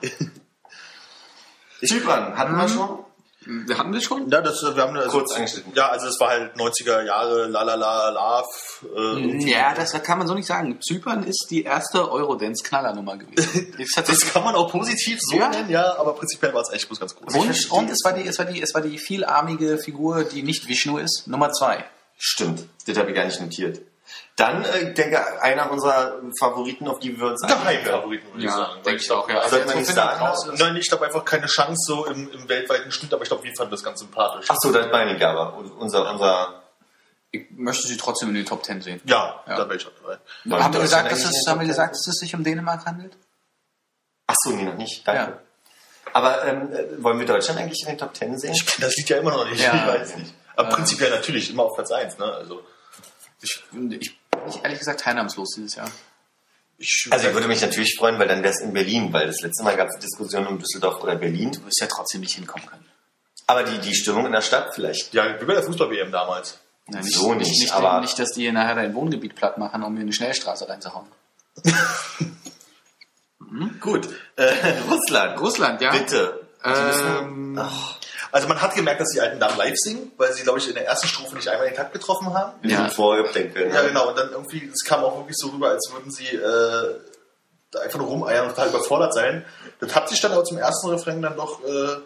[1.85, 2.99] Zypern, hatten wir schon?
[3.45, 4.29] wir hatten das schon?
[4.29, 5.71] Ja, das, wir haben also, Kurz angeschnitten.
[5.73, 9.17] Ja, also es war halt 90er Jahre, la la la, love.
[9.17, 10.77] Äh, Ja, das kann man so nicht sagen.
[10.81, 13.73] Zypern ist die erste Eurodance-Knallernummer gewesen.
[13.77, 15.49] Das hat Das kann man auch positiv so Ja.
[15.49, 17.33] nennen, ja, aber prinzipiell war es echt bloß ganz groß.
[17.33, 20.67] und, und es war die, es war die, es war die vielarmige Figur, die nicht
[20.67, 21.85] Vishnu ist, Nummer zwei.
[22.17, 23.79] Stimmt, das habe ich gar nicht notiert.
[24.39, 28.83] Dann, äh, denke einer unserer Favoriten, auf die wir uns Geheimfavoriten, würde ich Ja, sagen.
[28.83, 29.47] denke ich auch, ja.
[29.49, 30.19] Sollte man nicht sagen.
[30.25, 33.29] raus ist- Nein, ich glaube einfach keine Chance so im, im weltweiten Schnitt, aber ich
[33.29, 34.45] glaube, wir fanden das ganz sympathisch.
[34.49, 35.55] Ach so, das meine ich aber.
[35.77, 36.63] Unser, unser
[37.31, 39.01] Ich möchte sie trotzdem in den Top Ten sehen.
[39.05, 39.55] Ja, Ja.
[39.57, 40.13] da wäre ich auch dabei.
[40.63, 43.17] Haben wir Deutschland gesagt, dass es, haben wir gesagt, dass es sich um Dänemark handelt?
[44.27, 45.07] Ach so, nee, noch nicht.
[45.07, 45.31] Danke.
[45.33, 45.37] Ja.
[46.13, 48.53] Aber ähm, äh, wollen wir Deutschland eigentlich in den Top Ten sehen?
[48.53, 49.75] Ich das Lied ja immer noch nicht, Ja.
[49.75, 50.33] ich weiß nicht.
[50.55, 52.25] Aber prinzipiell natürlich, immer auf Platz 1, ne?
[52.25, 52.63] Also,
[53.41, 54.15] Ich, ich bin nicht
[54.63, 55.89] ehrlich gesagt teilnahmslos dieses Jahr.
[56.77, 59.41] ich, Also ich würde mich natürlich freuen, weil dann wäre es in Berlin, weil das
[59.41, 61.51] letzte Mal gab es Diskussionen um Düsseldorf oder Berlin.
[61.51, 62.85] Du wirst ja trotzdem nicht hinkommen können.
[63.47, 65.13] Aber die, die Stimmung in der Stadt vielleicht.
[65.13, 66.59] ja, wie bei der Fußball-WM damals.
[66.91, 70.01] Ja, So nicht, nicht, aber- nicht, dass die nachher dein Wohngebiet platt machen, um mir
[70.01, 71.07] eine Schnellstraße reinzuhauen.
[73.79, 74.07] Gut.
[74.35, 74.53] Äh,
[74.89, 75.39] Russland.
[75.39, 75.91] Russland, ja.
[75.91, 76.47] Bitte.
[76.63, 77.98] Ähm, müssen, ach,
[78.31, 80.75] Also man hat gemerkt, dass die alten Damen live singen, weil sie, glaube ich, in
[80.75, 82.53] der ersten Strophe nicht einmal den Takt getroffen haben.
[82.67, 82.89] Ja.
[82.89, 83.57] vorgedenkt.
[83.57, 84.09] Ja, genau.
[84.09, 86.99] Und dann irgendwie, es kam auch wirklich so rüber, als würden sie äh,
[87.71, 89.45] da einfach nur rumeiern und total überfordert sein.
[89.79, 91.97] Das hat sich dann aber zum ersten Refrain dann doch äh,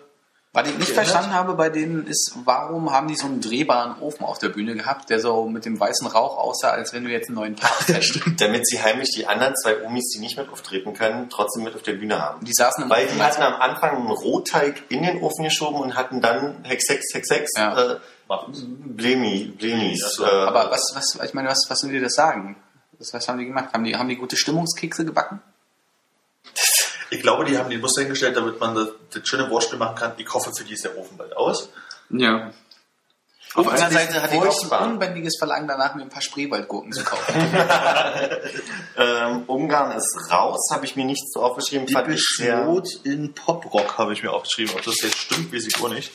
[0.55, 4.23] Was ich nicht verstanden habe bei denen ist, warum haben die so einen drehbaren Ofen
[4.23, 7.27] auf der Bühne gehabt, der so mit dem weißen Rauch aussah, als wenn du jetzt
[7.29, 8.19] einen neuen Park hättest.
[8.37, 11.81] Damit sie heimlich die anderen zwei Omis, die nicht mit auftreten können, trotzdem mit auf
[11.81, 12.45] der Bühne haben.
[12.45, 15.95] Die saßen im Weil die hatten am Anfang einen Rohteig in den Ofen geschoben und
[15.95, 17.93] hatten dann Hex, Hex, Hex, Hex, Ja.
[17.93, 17.99] äh,
[18.85, 20.19] Blemi, Blemis.
[20.19, 22.55] Äh, Aber was, was, ich meine, was, was will dir das sagen?
[22.99, 23.69] Was, was haben die gemacht?
[23.73, 25.41] Haben die, haben die gute Stimmungskekse gebacken?
[27.13, 30.13] Ich glaube, die haben die Muster hingestellt, damit man das, das schöne Wortspiel machen kann.
[30.17, 31.69] Ich hoffe, für die ist der Ofen bald aus.
[32.09, 32.51] Ja.
[33.55, 36.91] Auf einer einer Seite hatte ich auch ein unbändiges Verlangen danach, mir ein paar Spreewaldgurken
[36.91, 37.35] zu kaufen.
[38.97, 41.85] ähm, Ungarn ist raus, habe ich mir nicht so aufgeschrieben.
[42.65, 44.73] Mode in Poprock habe ich mir aufgeschrieben.
[44.75, 46.11] Ob das jetzt stimmt, weiß ich auch nicht.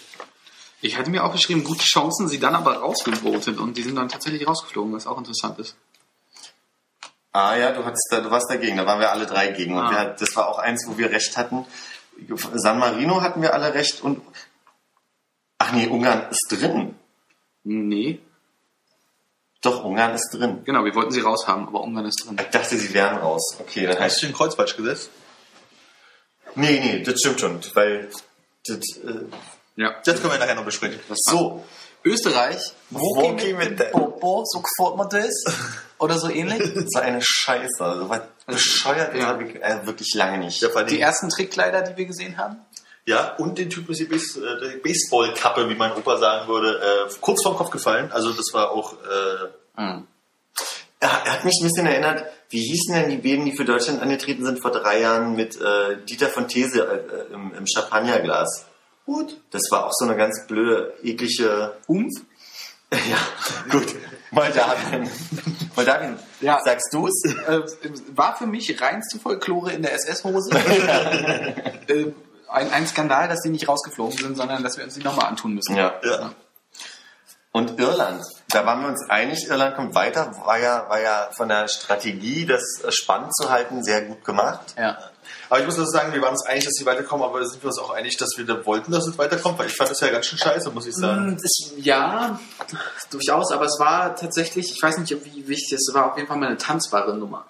[0.80, 4.08] Ich hatte mir auch geschrieben, gute Chancen, sie dann aber rausgevotet und die sind dann
[4.08, 5.76] tatsächlich rausgeflogen, was auch interessant ist.
[7.32, 9.76] Ah ja, du, hattest da, du warst dagegen, da waren wir alle drei gegen.
[9.76, 9.90] Und Ah.
[9.90, 11.66] wir, das war auch eins, wo wir recht hatten.
[12.54, 14.20] San Marino hatten wir alle recht und...
[15.58, 16.94] Ach nee, Ungarn ist drin.
[17.64, 18.20] Nee,
[19.60, 20.62] Doch, Ungarn ist drin.
[20.64, 22.36] genau, wir wollten sie raushaben, aber Ungarn ist drin.
[22.40, 23.56] Ich dachte, sie wären raus.
[23.60, 25.10] Okay, dann heißt Hast du den Kreuz falsch gesetzt?
[26.54, 28.08] Nee, nee, das stimmt schon, weil
[28.66, 29.24] das, äh,
[29.76, 29.94] Ja.
[30.04, 30.98] Das können wir nachher noch besprechen.
[31.10, 31.64] so,
[32.04, 32.58] Österreich,
[32.90, 33.90] Wo gehen wir denn?
[33.92, 35.44] Popo, so gefällt mir das?
[35.98, 36.62] Oder so ähnlich?
[36.88, 39.26] so eine Scheiße, so was bescheuert ist Ja.
[39.26, 40.62] habe ich äh, wirklich lange nicht.
[40.62, 42.56] Ja, Die ersten Trickkleider, die wir gesehen haben?
[43.04, 46.78] Ja, und den Typ mit der Base- äh, der Baseballkappe, wie mein Opa sagen würde,
[46.78, 48.10] äh, kurz vorm Kopf gefallen.
[48.12, 49.48] Also das war auch äh,
[49.80, 50.06] Hm.
[51.00, 54.02] Er er hat mich ein bisschen erinnert, wie hießen denn die Bäden, die für Deutschland
[54.02, 56.96] angetreten sind vor drei Jahren mit äh, Dieter von These äh,
[57.30, 58.64] äh, im, im Champagnerglas.
[59.08, 59.40] Gut.
[59.50, 61.74] Das war auch so eine ganz blöde, eklige...
[61.86, 62.12] Umf?
[62.90, 63.18] Ja,
[63.70, 63.94] gut.
[64.30, 65.10] Moldawien.
[65.76, 66.58] Moldawien, Ja.
[66.64, 67.22] sagst du es?
[67.46, 67.60] Äh,
[68.14, 70.50] war für mich reinste Folklore in der SS-Hose.
[71.88, 72.12] äh,
[72.48, 75.52] ein, ein Skandal, dass die nicht rausgeflogen sind, sondern dass wir uns die nochmal antun
[75.52, 75.76] müssen.
[75.76, 76.00] Ja.
[76.02, 76.32] Ja.
[77.52, 81.48] Und Irland, da waren wir uns einig, Irland kommt weiter, war ja, war ja von
[81.50, 84.74] der Strategie, das spannend zu halten, sehr gut gemacht.
[84.78, 84.96] ja.
[85.48, 87.68] Aber ich muss also sagen, wir waren uns einig, dass sie weiterkommen, aber sind wir
[87.68, 90.08] uns auch einig, dass wir da wollten, dass es weiterkommt, weil ich fand das ja
[90.08, 91.32] ganz schön scheiße, muss ich sagen.
[91.32, 92.38] Mm, Das, ja,
[93.10, 96.36] durchaus, aber es war tatsächlich, ich weiß nicht, wie wichtig es war, auf jeden Fall
[96.36, 97.46] mal eine tanzbare Nummer.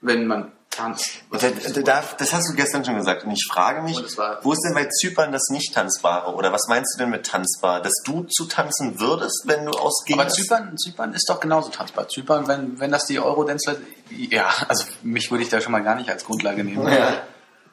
[0.00, 1.22] Wenn man tanzt.
[1.30, 3.24] Und da, da, da, das hast du gestern schon gesagt.
[3.24, 3.98] Und ich frage mich,
[4.42, 6.34] wo ist denn bei Zypern das Nicht-Tanzbare?
[6.34, 7.82] Oder was meinst du denn mit tanzbar?
[7.82, 10.18] Dass du zu tanzen würdest, wenn du ausgehst?
[10.18, 12.08] Aber Zypern, Zypern ist doch genauso tanzbar.
[12.08, 13.80] Zypern, wenn, wenn das die Eurodance,
[14.10, 16.86] ja, also mich würde ich da schon mal gar nicht als Grundlage nehmen.
[16.86, 17.22] Ja.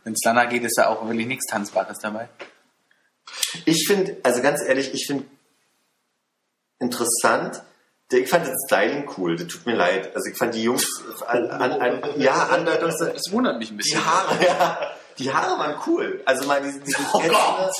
[0.03, 2.30] Wenn es danach geht, ist da auch wirklich nichts Tanzbares dabei.
[3.65, 5.26] Ich finde, also ganz ehrlich, ich finde
[6.80, 7.61] interessant,
[8.11, 10.15] ich fand das Styling cool, das tut mir leid.
[10.15, 10.86] Also ich fand die Jungs,
[11.27, 13.99] an, an, an, ja, Andeutungs, Das wundert mich ein bisschen.
[13.99, 14.77] die Haare, ja,
[15.18, 16.22] die Haare waren cool.
[16.26, 17.72] Also mal diese, diese Oh Gott!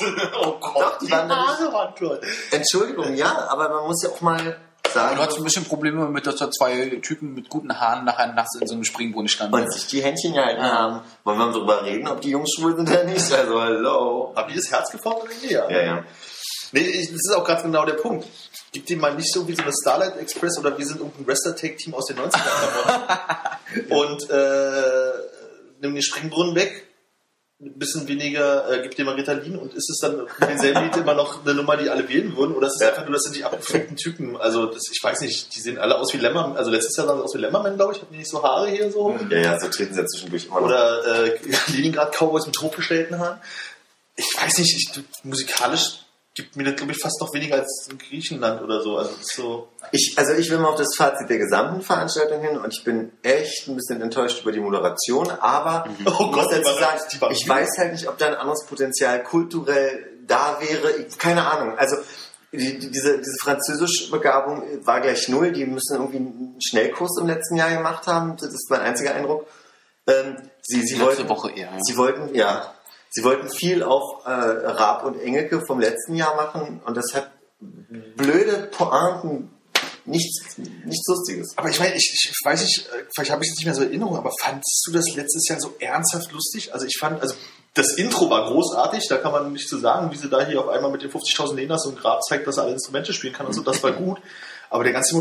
[0.42, 0.76] Oh Gott!
[0.82, 2.20] Doch, die waren Haare waren toll.
[2.52, 6.26] Entschuldigung, ja, aber man muss ja auch mal Du sagen, hattest ein bisschen Probleme mit,
[6.26, 9.54] dass da zwei Typen mit guten Haaren nachher nachts in so einem Springbrunnen standen.
[9.56, 11.02] und sich die Händchen gehalten haben.
[11.26, 13.30] Wollen wir mal drüber reden, ob die Jungs schwul sind oder nicht?
[13.34, 14.32] Also, hallo.
[14.36, 15.52] Habt ihr das Herz geformt oder nicht?
[15.52, 16.04] Ja, ja.
[16.72, 18.26] Nee, ich, das ist auch gerade genau der Punkt.
[18.76, 21.94] Gib dir mal nicht so wie so eine Starlight Express oder wir sind irgendein Wrestler-Take-Team
[21.94, 25.12] aus den 90ern und äh,
[25.80, 26.86] nimm den Springbrunnen weg,
[27.62, 30.98] ein bisschen weniger, äh, gib dir mal Ritalin und ist es dann mit denselben Lied
[30.98, 32.54] immer noch eine Nummer, die alle wählen würden?
[32.54, 32.90] Oder ist es Ja.
[32.90, 34.36] einfach nur, das sind die abgefuckten Typen?
[34.36, 37.20] Also das, ich weiß nicht, die sehen alle aus wie Lämmer, also letztes Jahr sahen
[37.20, 39.18] sie aus wie Lämmermann, glaube ich, hatten die nicht so Haare hier so?
[39.30, 40.68] Ja, ja, so treten sie ja zwischendurch immer noch.
[40.68, 41.40] Oder äh,
[41.72, 43.40] Leningrad-Cowboys mit hochgestellten Haaren.
[44.18, 46.05] Ich weiß nicht, ich, musikalisch
[46.36, 48.98] gibt mir das, glaube ich, fast noch weniger als in Griechenland oder so.
[48.98, 49.70] Also so.
[49.92, 53.14] Ich, also ich will mal auf das Fazit der gesamten Veranstaltung hin und ich bin
[53.24, 57.32] echt ein bisschen enttäuscht über die Moderation, aber ich Oh muss Gott, dazu sagen, war
[57.32, 60.92] ich weiß halt nicht, ob da ein anderes Potenzial kulturell da wäre.
[60.98, 61.78] Ich, keine Ahnung.
[61.78, 61.96] Also
[62.52, 65.52] die, die, diese, diese französische Begabung war gleich null.
[65.52, 68.36] Die müssen irgendwie einen Schnellkurs im letzten Jahr gemacht haben.
[68.38, 69.48] Das ist mein einziger Eindruck.
[70.08, 71.78] Ähm, sie, sie Letzte wollten, Woche eher, ja.
[71.82, 72.75] Sie wollten, ja,
[73.16, 77.32] sie wollten viel auf äh, Raab und Engelke vom letzten Jahr machen und das hat
[78.18, 79.50] blöde Pointen,
[80.04, 81.54] nichts, nichts Lustiges.
[81.56, 83.84] Aber ich meine, ich, ich weiß nicht, äh, vielleicht habe ich es nicht mehr so
[83.84, 86.74] in Erinnerung, aber fandst du das letztes Jahr so ernsthaft lustig?
[86.74, 87.36] Also ich fand, also
[87.74, 90.68] das Intro war großartig, da kann man nicht zu sagen, wie sie da hier auf
[90.68, 93.46] einmal mit den 50.000 Lenas so ein Grab zeigt, dass er alle Instrumente spielen kann
[93.46, 94.20] und so, das war gut.
[94.70, 95.16] Aber der ganze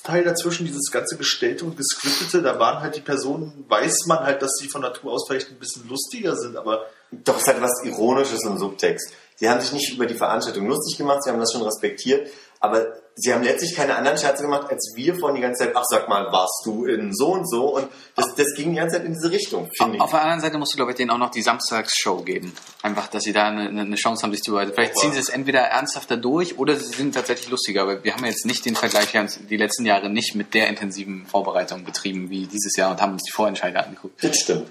[0.00, 4.42] Moderationsteil dazwischen, dieses ganze Gestellte und Gescriptete, da waren halt die Personen, weiß man halt,
[4.42, 7.82] dass sie von Natur aus vielleicht ein bisschen lustiger sind, aber Doch, es hat was
[7.84, 9.12] Ironisches im Subtext.
[9.36, 12.28] Sie haben sich nicht über die Veranstaltung lustig gemacht, sie haben das schon respektiert,
[12.60, 15.84] aber sie haben letztlich keine anderen Scherze gemacht, als wir von die ganze Zeit, ach
[15.88, 19.06] sag mal, warst du in so und so und das, das ging die ganze Zeit
[19.06, 20.00] in diese Richtung, finde ich.
[20.02, 22.54] Auf der anderen Seite musst du, glaube ich, denen auch noch die Samstagsshow geben.
[22.82, 24.74] Einfach, dass sie da eine, eine Chance haben, sich zu beweisen.
[24.74, 27.82] Vielleicht ziehen sie es entweder ernsthafter durch oder sie sind tatsächlich lustiger.
[27.82, 30.68] Aber wir haben jetzt nicht den Vergleich, wir haben die letzten Jahre nicht mit der
[30.68, 34.22] intensiven Vorbereitung betrieben wie dieses Jahr und haben uns die Vorentscheider angeguckt.
[34.22, 34.70] Das stimmt.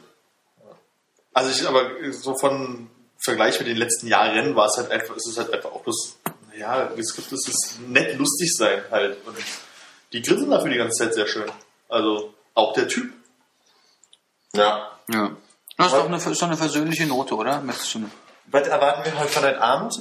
[1.34, 5.28] Also ich aber so von Vergleich mit den letzten Jahren war es halt einfach, ist
[5.28, 6.18] es halt einfach auch bloß,
[6.60, 9.26] ja, es gibt, es ist nett lustig sein halt.
[9.26, 9.38] Und
[10.12, 11.50] die grinsen dafür die ganze Zeit sehr schön.
[11.88, 13.14] Also auch der Typ.
[14.54, 14.92] Ja.
[15.08, 15.32] Ja.
[15.78, 17.64] Das ist doch eine, ist doch eine versöhnliche Note, oder?
[18.52, 20.00] Was erwarten wir heute von heute Abend?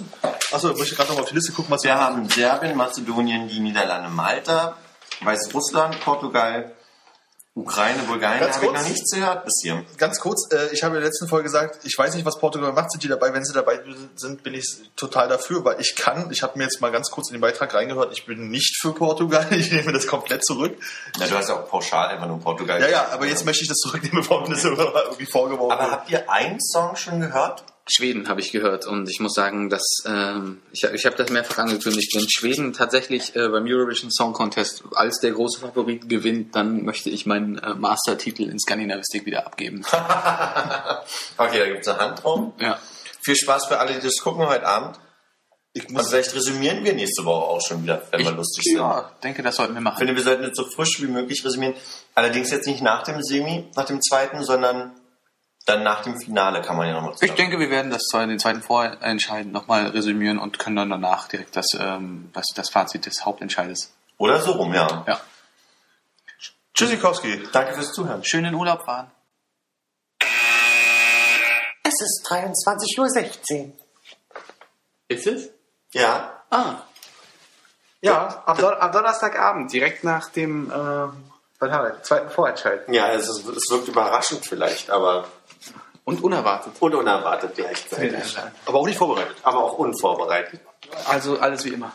[0.51, 3.47] Achso, ich möchte gerade noch mal auf die Liste gucken, was Wir haben Serbien, Mazedonien,
[3.49, 4.77] die Niederlande, Malta,
[5.21, 6.75] Weißrussland, Portugal,
[7.59, 8.41] Ukraine, Bulgarien.
[8.41, 9.85] Habe ich noch nichts gehört bis hier.
[9.97, 12.73] Ganz kurz, äh, ich habe in der letzten Folge gesagt, ich weiß nicht, was Portugal
[12.73, 12.93] macht.
[12.93, 13.33] Sind die dabei?
[13.33, 13.81] Wenn sie dabei
[14.15, 14.65] sind, bin ich
[14.97, 17.75] total dafür, weil ich kann, ich habe mir jetzt mal ganz kurz in den Beitrag
[17.75, 20.79] reingehört, ich bin nicht für Portugal, ich nehme das komplett zurück.
[21.19, 22.81] Na, du hast ja auch pauschal einfach nur Portugal.
[22.81, 26.11] Ja, ja, aber jetzt möchte ich das zurücknehmen, bevor mir das irgendwie vorgeworfen Aber habt
[26.11, 27.65] ihr einen Song schon gehört?
[27.91, 31.59] Schweden habe ich gehört und ich muss sagen, dass ähm, ich, ich habe das mehrfach
[31.59, 36.85] angekündigt, wenn Schweden tatsächlich äh, beim Eurovision Song Contest als der große Favorit gewinnt, dann
[36.85, 39.85] möchte ich meinen äh, Mastertitel in Skandinavistik wieder abgeben.
[41.37, 42.53] Okay, da gibt's eine Hand drauf.
[42.61, 42.79] ja.
[43.21, 44.99] Viel Spaß für alle, die das gucken heute Abend.
[45.75, 48.77] Ich Und muss, vielleicht resümieren wir nächste Woche auch schon wieder, wenn wir lustig sind.
[48.79, 49.99] ja, denke, das sollten wir Ich machen.
[49.99, 51.75] finde, wir sollten jetzt so frisch wie möglich resümieren.
[52.15, 54.93] Allerdings jetzt nicht nach dem Semi, nach dem zweiten, sondern
[55.69, 58.39] dann nach dem Finale kann man ja nochmal Ich denke, wir werden das zwei- den
[58.39, 63.25] zweiten Vorentscheid nochmal resümieren und können dann danach direkt das, ähm, das, das Fazit des
[63.25, 63.93] Hauptentscheides.
[64.17, 65.05] Oder so rum, ja.
[65.07, 65.21] Ja.
[66.75, 67.49] Tschüssikowski.
[67.53, 68.25] Danke fürs Zuhören.
[68.25, 69.11] Schön in Urlaub fahren.
[71.83, 73.73] Es ist 23.16 Uhr.
[75.09, 75.51] Ist es?
[75.93, 76.43] Ja.
[76.51, 76.77] Ah.
[78.01, 81.25] Ja, am, Don am Donnerstagabend, direkt nach dem ähm,
[81.61, 82.89] wir, zweiten Vorentscheid.
[82.89, 85.27] Ja, es, ist, es wirkt überraschend vielleicht, aber
[86.09, 86.73] Und unerwartet.
[86.81, 88.39] und unerwartet gleichzeitig.
[88.65, 89.37] Aber auch nicht vorbereitet.
[89.43, 90.59] Aber auch unvorbereitet.
[91.07, 91.93] Also alles wie immer.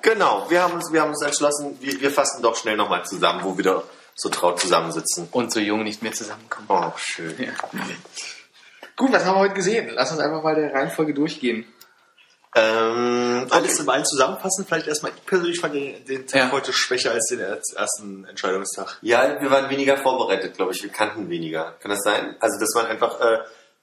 [0.00, 3.44] Genau, wir haben uns, wir haben uns entschlossen, wir, wir fassen doch schnell nochmal zusammen,
[3.44, 3.82] wo wir da
[4.14, 5.28] so traut zusammensitzen.
[5.30, 6.68] Und so jung nicht mehr zusammenkommen.
[6.70, 7.34] Oh, schön.
[7.38, 7.52] Ja.
[8.96, 9.90] Gut, was haben wir heute gesehen?
[9.92, 11.66] Lass uns einfach mal der Reihenfolge durchgehen.
[12.56, 16.52] Ähm, Alles in allem zusammenfassen, vielleicht erstmal, ich persönlich fand den, den Tag Ja.
[16.52, 18.98] heute schwächer als den ersten Entscheidungstag.
[19.02, 20.82] Ja, wir waren weniger vorbereitet, glaube ich.
[20.82, 21.72] Wir kannten weniger.
[21.80, 22.36] Kann das sein?
[22.40, 23.38] Also, das waren einfach, äh,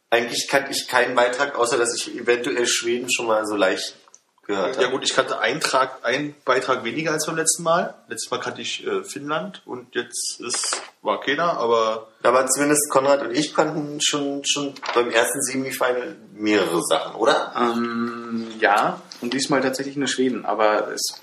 [0.10, 3.96] eigentlich kannte ich keinen Beitrag, außer dass ich eventuell Schweden schon mal so leicht
[4.44, 4.86] gehört habe.
[4.86, 7.94] Ja gut, ich kannte einen, Trag, einen Beitrag weniger als beim letzten Mal.
[8.08, 13.22] Letztes Mal kannte ich äh, Finnland und jetzt ist, war keiner, aber Aber zumindest Konrad
[13.22, 17.54] und ich kannten schon, schon beim ersten Semifinal mehrere Sachen, oder?
[17.56, 21.22] Ähm, ja, und diesmal tatsächlich nur Schweden, aber es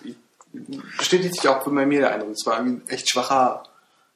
[0.97, 2.33] bestätigt sich auch bei mir der Eindruck.
[2.33, 3.65] Es war ein echt schwacher,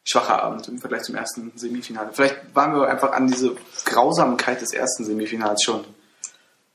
[0.04, 2.10] schwacher Abend im Vergleich zum ersten Semifinale.
[2.12, 3.54] Vielleicht waren wir einfach an diese
[3.84, 5.84] Grausamkeit des ersten Semifinals schon,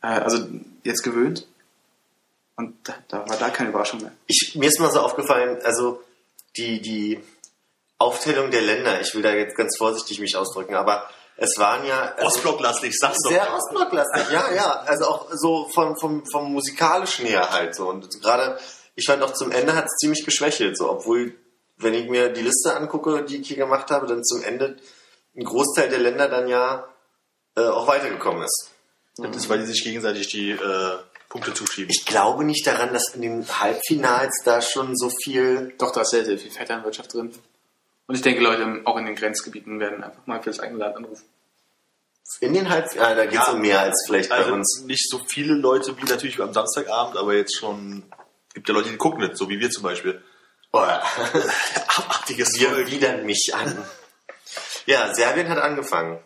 [0.01, 0.45] äh, also
[0.83, 1.47] jetzt gewöhnt.
[2.57, 4.11] Und da, da war da keine Überraschung mehr.
[4.25, 6.03] Ich, mir ist mal so aufgefallen, also
[6.57, 7.23] die, die
[7.99, 11.07] Aufteilung der Länder, ich will da jetzt ganz vorsichtig mich ausdrücken, aber
[11.37, 12.13] es waren ja...
[12.15, 13.29] Also, Ostblocklastig, sag's doch.
[13.29, 14.71] Sehr Ostblocklastig, ja, ja.
[14.87, 17.87] Also auch so vom, vom, vom musikalischen her halt so.
[17.89, 18.59] Und gerade,
[18.95, 21.35] ich fand auch zum Ende hat es ziemlich geschwächelt, so, obwohl,
[21.77, 24.77] wenn ich mir die Liste angucke, die ich hier gemacht habe, dann zum Ende
[25.35, 26.87] ein Großteil der Länder dann ja
[27.55, 28.71] äh, auch weitergekommen ist.
[29.17, 30.97] Das ist, weil die sich gegenseitig die äh,
[31.39, 31.89] Punkte zuschieben.
[31.89, 35.73] Ich glaube nicht daran, dass in den Halbfinals da schon so viel.
[35.77, 37.33] Doch, da ist sehr, sehr viel Vetternwirtschaft drin.
[38.07, 40.95] Und ich denke, Leute auch in den Grenzgebieten werden einfach mal für das eigene Land
[40.97, 41.25] anrufen.
[42.41, 43.53] In den Halbfinals, ah, da geht es Ja.
[43.53, 44.83] um mehr als vielleicht bei Also uns.
[44.85, 48.03] nicht so viele Leute wie natürlich am Samstagabend, aber jetzt schon
[48.53, 50.21] gibt ja Leute, die gucken nicht, so wie wir zum Beispiel.
[50.73, 50.79] Oh,
[51.97, 53.77] Abartiges wir widern mich an.
[54.85, 56.19] Ja, Serbien hat angefangen.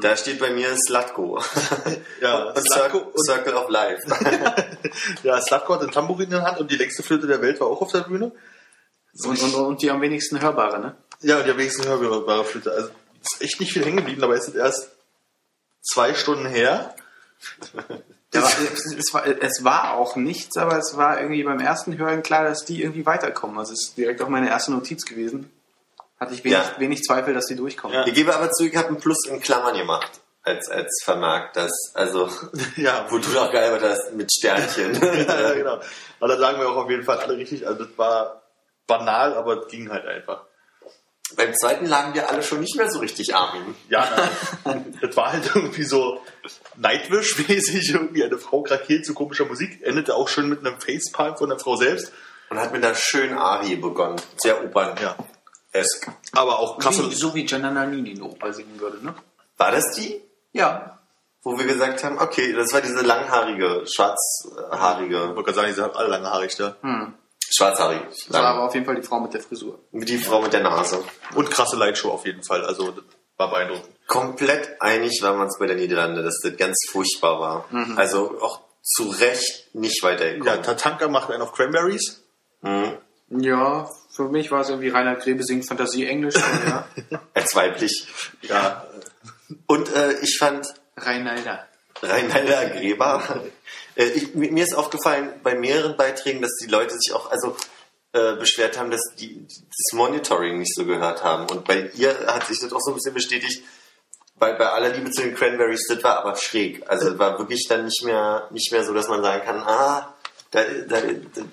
[0.00, 1.42] Da steht bei mir Slatko.
[2.22, 4.02] Ja, und Slatko und- Circle of Life.
[5.22, 7.66] Ja, Slatko hat ein Tambourin in der Hand und die längste Flöte der Welt war
[7.68, 8.32] auch auf der Bühne.
[9.24, 10.96] Und, und, und die am wenigsten hörbare, ne?
[11.20, 12.70] Ja, die am wenigsten hörbare Flöte.
[12.72, 12.90] Also
[13.22, 14.90] ist echt nicht viel hängen geblieben, aber es sind erst
[15.82, 16.94] zwei Stunden her.
[18.34, 22.44] Ja, es, war, es war auch nichts, aber es war irgendwie beim ersten Hören klar,
[22.44, 23.56] dass die irgendwie weiterkommen.
[23.56, 25.50] Also es ist direkt auch meine erste Notiz gewesen.
[26.20, 26.74] Hatte ich wenig, Ja.
[26.78, 27.96] wenig Zweifel, dass die durchkommen.
[27.96, 28.06] Ja.
[28.06, 30.10] Ich gebe aber zu, ich habe einen Plus in Klammern gemacht.
[30.42, 32.28] Als, als Vermerk, das, also,
[32.76, 34.94] Ja, wo du doch gearbeitet hast mit Sternchen.
[35.26, 35.78] ja, genau.
[36.20, 37.66] Aber da sagen wir auch auf jeden Fall alle richtig.
[37.66, 38.42] Also das war
[38.86, 40.44] banal, aber es ging halt einfach.
[41.36, 43.74] Beim zweiten lagen wir alle schon nicht mehr so richtig Armin.
[43.90, 44.08] Ja,
[44.64, 44.98] nein.
[45.02, 46.22] das war halt irgendwie so
[46.76, 47.90] Nightwish-mäßig.
[47.92, 49.80] Irgendwie eine Frau krakeelt zu komischer Musik.
[49.82, 52.12] Endete auch schön mit einem Facepalm von der Frau selbst.
[52.48, 54.16] Und hat mit einer schönen Arie begonnen.
[54.38, 54.94] Sehr opern.
[55.02, 55.16] Ja.
[55.72, 56.10] Esk.
[56.32, 57.10] Aber auch krasse.
[57.10, 59.14] Wie, so wie Gianna Nannini in Oper singen würde, ne?
[59.56, 60.20] War das die?
[60.52, 60.98] Ja.
[61.42, 65.74] Wo wir gesagt haben, okay, das war diese langhaarige, schwarzhaarige, Ich wollte gerade sagen, die
[65.74, 66.76] sind alle lange haarig da.
[67.50, 68.06] schwarzhaarige.
[68.28, 69.78] Das war aber auf jeden Fall die Frau mit der Frisur.
[69.92, 71.02] Die Frau mit der Nase.
[71.34, 72.64] Und krasse Lightshow auf jeden Fall.
[72.64, 72.92] Also
[73.36, 73.88] war beeindruckend.
[74.08, 77.64] Komplett einig waren wir uns bei der Niederlande, dass das ganz furchtbar war.
[77.96, 80.62] Also auch zu Recht nicht Ja, weitergekommen.
[80.62, 82.22] Tatanka macht einen auf Cranberries.
[83.30, 83.88] Ja,
[84.18, 86.34] für mich war es irgendwie Rainer Grebe singt Fantasie-Englisch.
[86.66, 86.88] ja.
[87.34, 88.08] Als weiblich.
[88.42, 88.84] Ja.
[89.68, 90.66] Und äh, ich fand
[90.96, 91.68] Reinalda.
[92.02, 93.44] Reinalda Gräber.
[93.94, 97.56] Äh, ich, mir ist aufgefallen bei mehreren Beiträgen, dass die Leute sich auch also
[98.12, 101.48] äh, beschwert haben, dass die das Monitoring nicht so gehört haben.
[101.48, 103.62] Und bei ihr hat sich das auch so ein bisschen bestätigt.
[104.36, 106.82] Bei, bei aller Liebe zu den Cranberries, das war aber schräg.
[106.90, 110.12] Also war wirklich dann nicht mehr nicht mehr so, dass man sagen kann, ah,
[110.50, 111.02] da, da,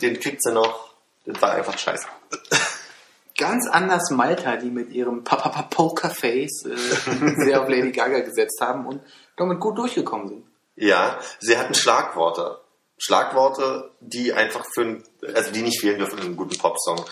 [0.01, 0.94] den kriegt sie noch.
[1.25, 2.07] Das war einfach scheiße.
[3.37, 8.85] Ganz anders Malta, die mit ihrem Papa Pokerface äh, sehr auf Lady Gaga gesetzt haben
[8.85, 9.01] und
[9.35, 10.45] damit gut durchgekommen sind.
[10.75, 12.59] Ja, sie hatten Schlagworte.
[12.97, 15.03] Schlagworte, die einfach für ein,
[15.33, 17.03] also die nicht fehlen dürfen in einem guten Popsong.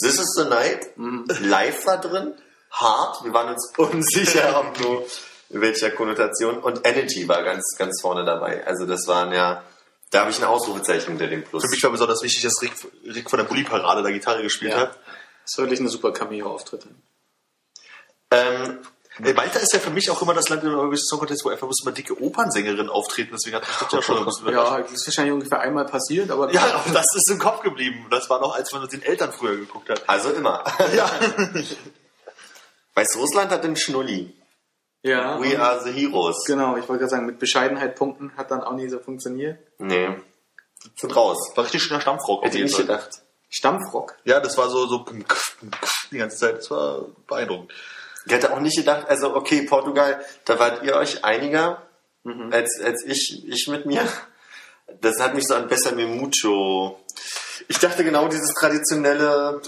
[0.00, 2.34] This is the night, live war drin,
[2.70, 5.04] hart, wir waren uns unsicher, ob nur
[5.50, 8.66] welcher Konnotation und Energy war ganz, ganz vorne dabei.
[8.66, 9.62] Also das waren ja,
[10.12, 11.64] da habe ich ein Ausrufezeichen hinter dem Plus.
[11.64, 12.72] Für mich war besonders wichtig, dass Rick,
[13.04, 14.78] Rick von der Bulli-Parade da Gitarre gespielt Ja.
[14.82, 14.90] hat.
[15.42, 16.86] Das ist wirklich eine super Cameo-Auftritt.
[18.30, 18.78] Ähm,
[19.18, 21.66] Malta ist ja für mich auch immer das Land in Eurovision Song Contest, wo einfach
[21.66, 23.30] bloß immer dicke Opernsängerinnen auftreten.
[23.32, 26.30] Deswegen hat mich das ja schon ein bisschen Ja, das ist wahrscheinlich ungefähr einmal passiert,
[26.30, 28.06] aber Ja, aber das ist im Kopf geblieben.
[28.10, 30.08] Das war noch, als man den Eltern früher geguckt hat.
[30.08, 30.64] also immer.
[30.96, 31.10] Ja.
[32.94, 34.34] Weißrussland hat den Schnulli.
[35.02, 36.44] Ja We are the heroes.
[36.46, 36.76] genau.
[36.76, 39.58] Ich wollte gerade sagen, mit Bescheidenheit punkten hat dann auch nie so funktioniert.
[39.78, 40.16] Nee.
[40.96, 41.52] Sind raus.
[41.54, 42.86] War richtig schöner Stammfrock auf Hätte ich jeden nicht Fall.
[42.86, 43.22] gedacht.
[43.48, 44.16] Stammfrock.
[44.24, 45.04] Ja, das war so, so
[46.10, 46.58] die ganze Zeit.
[46.58, 47.72] Das war beeindruckend.
[48.24, 51.82] Ich hätte auch nicht gedacht, also okay, Portugal, da wart ihr euch einiger
[52.50, 54.06] als, als ich, ich mit mir.
[55.00, 57.00] Das hat mich so an Besser Mucho.
[57.68, 59.60] Ich dachte genau dieses traditionelle,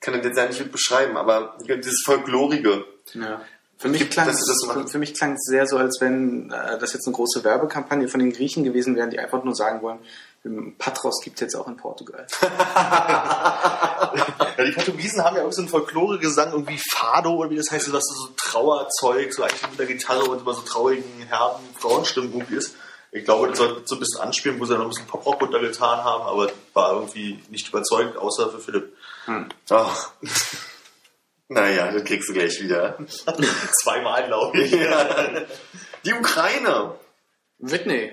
[0.00, 2.84] kann das jetzt ja nicht mit beschreiben, aber dieses Folklorige.
[3.14, 3.40] Ja.
[3.76, 4.88] Für mich, klang das machen.
[4.88, 8.20] für, mich klang es sehr so, als wenn äh, das jetzt eine große Werbekampagne von
[8.20, 9.98] den Griechen gewesen wäre, die einfach nur sagen wollen,
[10.44, 12.26] ähm, Patros gibt es jetzt auch in Portugal.
[14.56, 17.92] Ja, die Portugiesen haben ja auch so einen Folklore-Gesang, irgendwie Fado oder wie das heißt,
[17.92, 22.56] was so Trauerzeug, so eigentlich mit der Gitarre und immer so traurigen, herben Frauenstimmen irgendwie
[22.56, 22.76] ist.
[23.10, 26.04] Ich glaube, das sollte so ein bisschen anspielen, wo sie noch ein bisschen Poprock runtergetan
[26.04, 28.96] haben, aber war irgendwie nicht überzeugend, außer für Philipp.
[29.70, 30.12] Ach.
[31.48, 32.98] Naja, das kriegst du gleich wieder.
[33.82, 34.70] Zweimal, glaube ich.
[36.04, 36.94] Die Ukraine.
[37.58, 38.12] Whitney.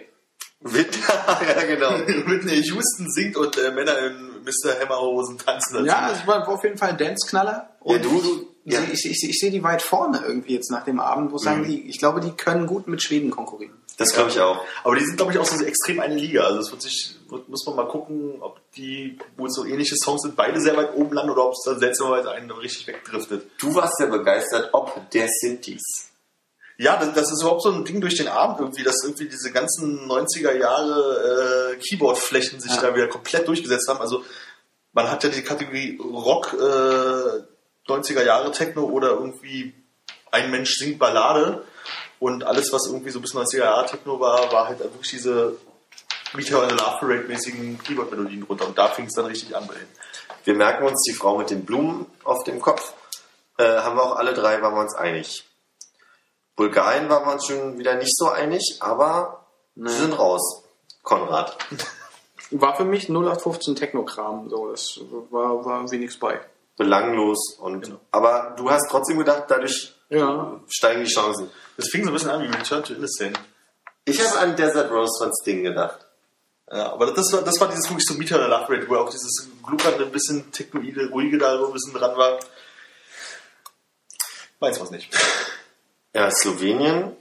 [0.60, 1.91] Wit- ja, genau.
[2.28, 4.80] Whitney Houston singt und äh, Männer in Mr.
[4.80, 5.86] Hammerhosen tanzen dazu.
[5.88, 7.70] Ja, es war auf jeden Fall ein Dance-Knaller.
[7.84, 8.80] Ja, Und du, du, ich, ja.
[8.91, 11.90] ich, ich, ich sehe die weit vorne irgendwie jetzt nach dem Abend, wo sagen die,
[11.90, 13.81] ich glaube, die können gut mit Schweden konkurrieren.
[14.02, 14.64] Das glaube ich auch.
[14.84, 16.44] Aber die sind, glaube ich, auch so extrem eine Liga.
[16.44, 19.95] Also es wird sich, wird, muss man mal gucken, ob die, wo es so ähnliche
[19.95, 23.49] Songs sind, beide sehr weit oben landen oder ob es dann seltsamerweise einen richtig wegdriftet.
[23.60, 25.82] Du warst ja begeistert, ob der Sintis.
[26.78, 29.52] Ja, das, das ist überhaupt so ein Ding durch den Abend irgendwie, dass irgendwie diese
[29.52, 32.82] ganzen 90er Jahre äh, Keyboard-Flächen sich Ja.
[32.82, 33.99] da wieder komplett durchgesetzt haben.
[34.02, 34.23] Also
[34.94, 39.73] man hat ja die Kategorie Rock, äh, 90er Jahre Techno oder irgendwie
[40.32, 41.64] ein Mensch singt Ballade
[42.22, 45.57] und alles, was irgendwie so bis 90er Jahre Techno war, war halt wirklich diese
[46.34, 49.68] Meteor in the Love Parade mäßigen Keyboard-Melodien runter und da fing es dann richtig an
[49.68, 49.89] bei denen.
[50.45, 52.93] Wir merken uns die Frau mit den Blumen auf dem Kopf.
[53.57, 55.43] Äh, haben wir auch alle drei, waren wir uns einig.
[56.56, 59.45] Bulgarien waren wir uns schon wieder nicht so einig, aber
[59.76, 60.64] sie sind raus.
[61.03, 61.57] Konrad.
[62.52, 64.99] War für mich 0815 Technokram, so, das
[65.31, 66.39] war, war irgendwie nichts bei.
[66.77, 67.99] Belanglos und, Genau.
[68.11, 70.60] aber du hast trotzdem gedacht, dadurch Ja.
[70.68, 71.49] steigen die Chancen.
[71.77, 73.39] Das fing so ein bisschen an wie Return to Innocent.
[74.06, 76.06] Ich habe an Desert Rose von Sting gedacht.
[76.72, 78.95] Ja, aber das war, das war dieses wirklich so Meteor in der Love Rate, wo
[78.95, 82.39] auch dieses gluckernde, ein bisschen technoide, ruhige da so ein bisschen dran war.
[84.60, 85.10] Meins war's nicht.
[86.14, 87.15] Ja, Slowenien.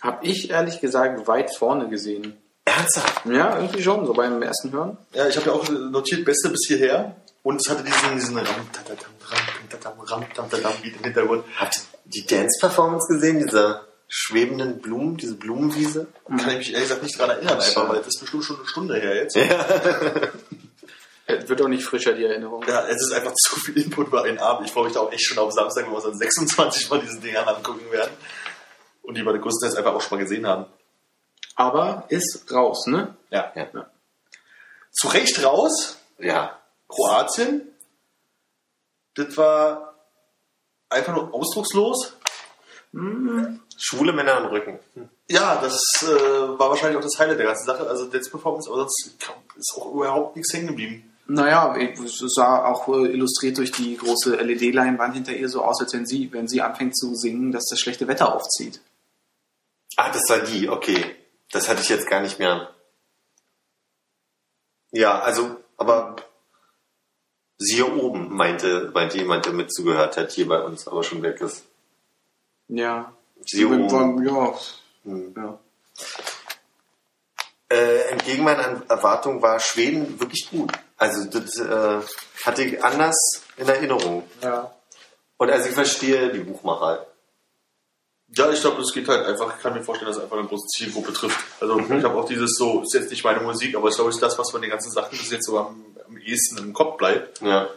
[0.00, 2.38] Hab ich ehrlich gesagt weit vorne gesehen.
[2.64, 3.26] Ernsthaft?
[3.26, 4.96] Ja, irgendwie schon, so beim ersten Hören.
[5.12, 7.16] Ja, ich habe ja auch notiert, Beste bis hierher.
[7.42, 11.44] Und es hatte diesen, diesen Ram, tatatam, Ram, tatatam, Ram, tatatam Beat im Hintergrund.
[11.58, 13.38] Habt die Dance-Performance gesehen?
[13.38, 16.06] Diese schwebenden Blumen, diese Blumenwiese?
[16.26, 18.66] Kann ich mich ehrlich gesagt nicht dran erinnern, einfach, weil das ist bestimmt schon eine
[18.66, 19.36] Stunde her jetzt.
[19.36, 19.48] Äh,
[21.48, 22.64] Wird auch nicht frischer, die Erinnerung.
[22.66, 24.66] Ja, es ist einfach zu viel Input für einen Abend.
[24.66, 27.00] Ich freue mich da auch echt schon auf Samstag, wo wir uns dann 26 von
[27.00, 28.12] diesen Dingern angucken werden.
[29.02, 30.66] Und die wir den größtenteils einfach auch schon mal gesehen haben.
[31.54, 33.14] Aber ist raus, ne?
[33.30, 33.52] Ja.
[33.54, 33.90] Ja.
[34.90, 35.98] Zu Recht raus.
[36.18, 36.58] Ja.
[36.88, 37.62] Kroatien.
[39.14, 39.87] Das war
[40.88, 42.14] einfach nur ausdruckslos.
[43.76, 44.78] Schwule Männer am Rücken.
[45.28, 46.06] Ja, das äh,
[46.58, 47.86] war wahrscheinlich auch das Highlight der ganzen Sache.
[47.86, 49.14] Also Dance Performance, aber sonst
[49.56, 51.14] ist auch überhaupt nichts hängen geblieben.
[51.26, 55.92] Naja, es sah auch äh, illustriert durch die große LED-Leinwand hinter ihr so aus, als
[55.92, 58.80] wenn sie, wenn sie anfängt zu singen, dass das schlechte Wetter aufzieht.
[59.96, 61.14] Ah, das war die, okay.
[61.52, 62.74] Das hatte ich jetzt gar nicht mehr.
[64.90, 66.16] Ja, also, aber
[67.58, 71.40] siehe oben, meinte, meinte jemand, der mit zugehört hat, hier bei uns, aber schon weg
[71.40, 71.64] ist.
[72.68, 73.12] Ja.
[73.44, 74.26] Siehe oben.
[74.26, 74.54] Ja.
[75.04, 75.34] Hm.
[75.36, 75.58] ja.
[77.70, 80.72] Äh, entgegen meiner Erwartung war Schweden wirklich gut.
[80.96, 82.00] Also das äh,
[82.44, 84.24] hatte ich anders in Erinnerung.
[84.42, 84.72] ja.
[85.38, 87.06] Und also ich verstehe die Buchmacher.
[88.36, 90.46] Ja, ich glaube, es geht halt einfach, ich kann mir vorstellen, dass es einfach eine
[90.46, 91.38] große Zielgruppe trifft.
[91.60, 94.22] Also ich habe auch dieses so, ist jetzt nicht meine Musik, aber ich glaube, ist
[94.22, 97.40] das, was von den ganzen Sachen bis jetzt so am, am ehesten im Kopf bleibt.
[97.40, 97.68] Ja.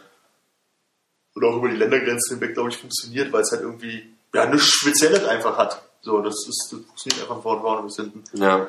[1.34, 4.68] Und auch über die Ländergrenzen hinweg, glaube ich, funktioniert, weil es halt irgendwie, ja, nichts
[4.68, 5.82] Spezielles einfach hat.
[6.02, 8.22] So, das ist, das funktioniert einfach von vorne bis hinten.
[8.34, 8.68] Ja.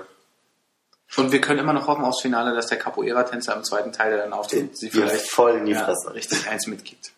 [1.17, 4.23] Und wir können immer noch hoffen aufs Finale, dass der Capoeira-Tänzer im zweiten Teil, der
[4.23, 6.13] dann auftritt, sie vielleicht voll in die ja, Fresse.
[6.13, 7.11] richtig eins mitkickt.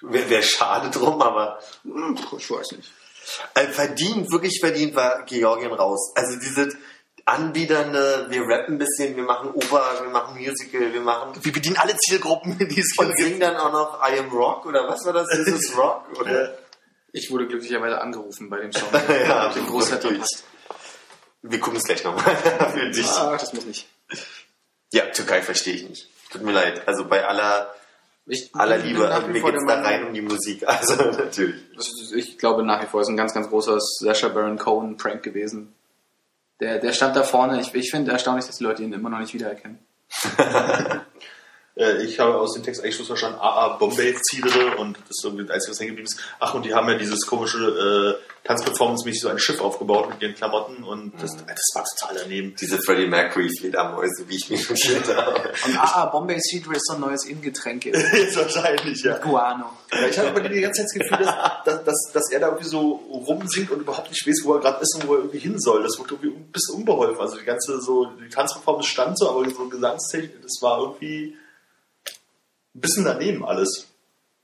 [0.00, 2.90] Wäre wär schade drum, aber Hm, ich weiß nicht.
[3.54, 6.12] Äh, verdient, wirklich verdient war Georgien raus.
[6.14, 6.68] Also diese
[7.24, 11.76] anbiedernde, wir rappen ein bisschen, wir machen Oper, wir machen Musical, wir machen Wir bedienen
[11.76, 15.12] alle Zielgruppen, die es und singen dann auch noch I Am Rock oder was war
[15.12, 15.30] das?
[15.30, 16.04] Is This Rock?
[16.20, 16.58] Oder?
[17.12, 18.88] Ich wurde glücklicherweise angerufen bei dem Song.
[18.92, 20.44] Ja, den verpasst.
[21.42, 22.36] Wir gucken es gleich nochmal
[22.72, 23.06] für dich.
[23.06, 23.86] Ah, das muss nicht.
[24.92, 26.08] Ja, Türkei verstehe ich nicht.
[26.30, 26.88] Tut mir leid.
[26.88, 27.72] Also bei aller,
[28.26, 30.62] Ich, aller Liebe, nach wie mir vor geht es der da rein um die Musik.
[30.66, 31.62] Also natürlich.
[32.14, 35.74] Ich glaube nach wie vor ist ein ganz, ganz großer Sasha Baron Cohen Prank gewesen.
[36.60, 37.60] Der, der stand da vorne.
[37.60, 39.78] Ich, ich finde erstaunlich, dass die Leute ihn immer noch nicht wiedererkennen.
[41.76, 45.24] Äh, ich habe aus dem Text eigentlich schon verstanden, AA Bombay Zielere und das ist
[45.24, 46.20] irgendwie das Einzige, was hängen geblieben ist.
[46.40, 50.34] Ach, und die haben ja dieses komische äh, Tanzperformance-mäßig so ein Schiff aufgebaut mit ihren
[50.34, 51.46] Klamotten und das, Mhm.
[51.48, 52.54] das war total daneben.
[52.60, 55.50] Diese Freddie Mercury Fledermäuse, wie ich mich notiert habe.
[55.66, 57.84] Und AA Bombay Cedar ist so ein neues Ingetränk.
[57.86, 59.16] Jetzt wahrscheinlich, ja.
[59.18, 59.70] Guano.
[59.90, 62.46] ja ich habe aber die ganze Zeit das Gefühl, dass, dass, dass, dass er da
[62.48, 65.38] irgendwie so rumsingt und überhaupt nicht weiß, wo er gerade ist und wo er irgendwie
[65.38, 65.82] hin soll.
[65.82, 67.18] Das wirkt irgendwie ein bisschen unbeholfen.
[67.20, 71.34] Also die ganze so, die Tanzperformance stand so, aber so Gesangstechnik, das war irgendwie
[72.74, 73.88] ein bisschen daneben alles.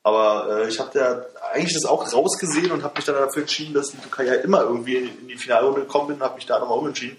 [0.03, 3.75] Aber äh, ich habe da eigentlich das auch rausgesehen und habe mich dann dafür entschieden,
[3.75, 6.59] dass die Türkei ja immer irgendwie in die Finalrunde gekommen bin und habe mich da
[6.59, 7.19] nochmal umentschieden.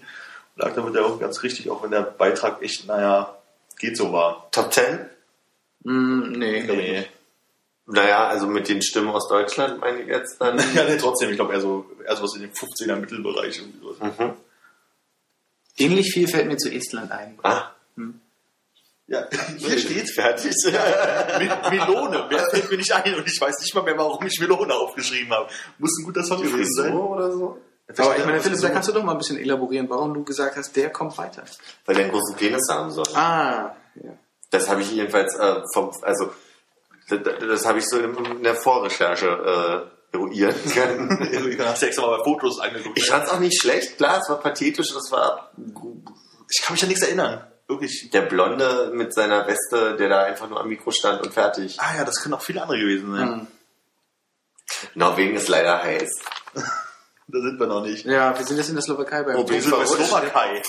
[0.56, 3.36] Und lag damit ja auch ganz richtig, auch wenn der Beitrag echt, naja,
[3.78, 4.48] geht so war.
[4.50, 5.06] Top 10?
[5.84, 6.62] Mm, nee.
[6.62, 7.06] Nee.
[7.86, 10.58] Naja, also mit den Stimmen aus Deutschland meine ich jetzt dann.
[10.74, 13.58] Ja, nee, trotzdem, ich glaube eher so, eher so was in dem 15er Mittelbereich.
[13.58, 14.18] Irgendwie sowas.
[14.18, 14.32] Mhm.
[15.76, 17.38] Ähnlich viel fällt mir zu Estland ein.
[17.42, 17.70] Ah,
[19.12, 19.28] Ja,
[19.58, 20.54] hier steht fertig.
[20.64, 22.26] Melone.
[22.30, 25.30] Mehr fällt mir nicht ein und ich weiß nicht mal mehr, warum ich Melone aufgeschrieben
[25.34, 25.50] habe.
[25.78, 26.96] Muss ein guter Song gewesen sein.
[26.96, 27.58] Oder so?
[27.98, 30.56] Aber ich meine, Philipp, da kannst du doch mal ein bisschen elaborieren, warum du gesagt
[30.56, 31.44] hast, der kommt weiter.
[31.84, 33.04] Weil der einen großen Penis haben soll.
[33.14, 34.12] Ah, ja.
[34.50, 36.30] Das habe ich jedenfalls äh, vom, also
[37.10, 41.28] das, das habe ich so in, in der Vorrecherche äh, eruieren können.
[41.50, 42.98] Ich habe extra mal bei Fotos angeguckt.
[42.98, 45.52] Ich fand es auch nicht schlecht, klar, es war pathetisch, das war
[46.50, 47.46] ich kann mich an nichts erinnern.
[47.72, 48.10] Wirklich.
[48.12, 51.76] der Blonde mit seiner Weste, der da einfach nur am Mikro stand und fertig.
[51.80, 53.28] Ah ja, das können auch viele andere gewesen sein.
[53.32, 53.46] Hm.
[54.94, 56.10] Norwegen ist leider heiß.
[57.28, 58.04] Da sind wir noch nicht.
[58.04, 59.86] Ja, wir sind jetzt in der Slowakei bei Oh, Wir sind bei.
[59.86, 60.60] Slowakei.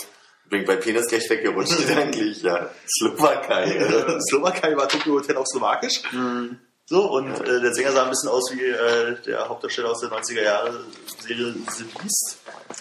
[0.48, 2.70] Bin bei Penis gleich weggerutscht, gedanklich, ja.
[2.86, 4.18] Slowakei.
[4.30, 6.00] Slowakei war Tokyo Hotel auf Slowakisch.
[6.86, 10.10] So, und äh, der Sänger sah ein bisschen aus wie äh, der Hauptdarsteller aus der
[10.10, 10.84] 90er Jahre
[11.18, 12.36] Serie The Beast.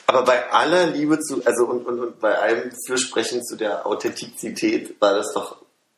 [0.08, 5.00] Aber bei aller Liebe zu, also und, und, und bei allem Fürsprechen zu der Authentizität
[5.00, 5.56] war das doch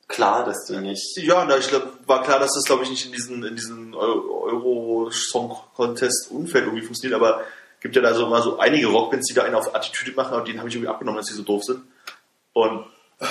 [0.07, 1.17] klar, dass die nicht.
[1.17, 3.95] Ja, na, ich glaube, war klar, dass das, glaube ich, nicht in diesen, in diesen
[3.95, 7.41] Eu- Euro-Song-Contest-Umfeld irgendwie funktioniert, aber
[7.81, 10.43] gibt ja da so mal so einige Rockbands, die da einen auf Attitüde machen, aber
[10.45, 11.81] denen habe ich irgendwie abgenommen, dass die so doof sind.
[12.53, 12.85] Und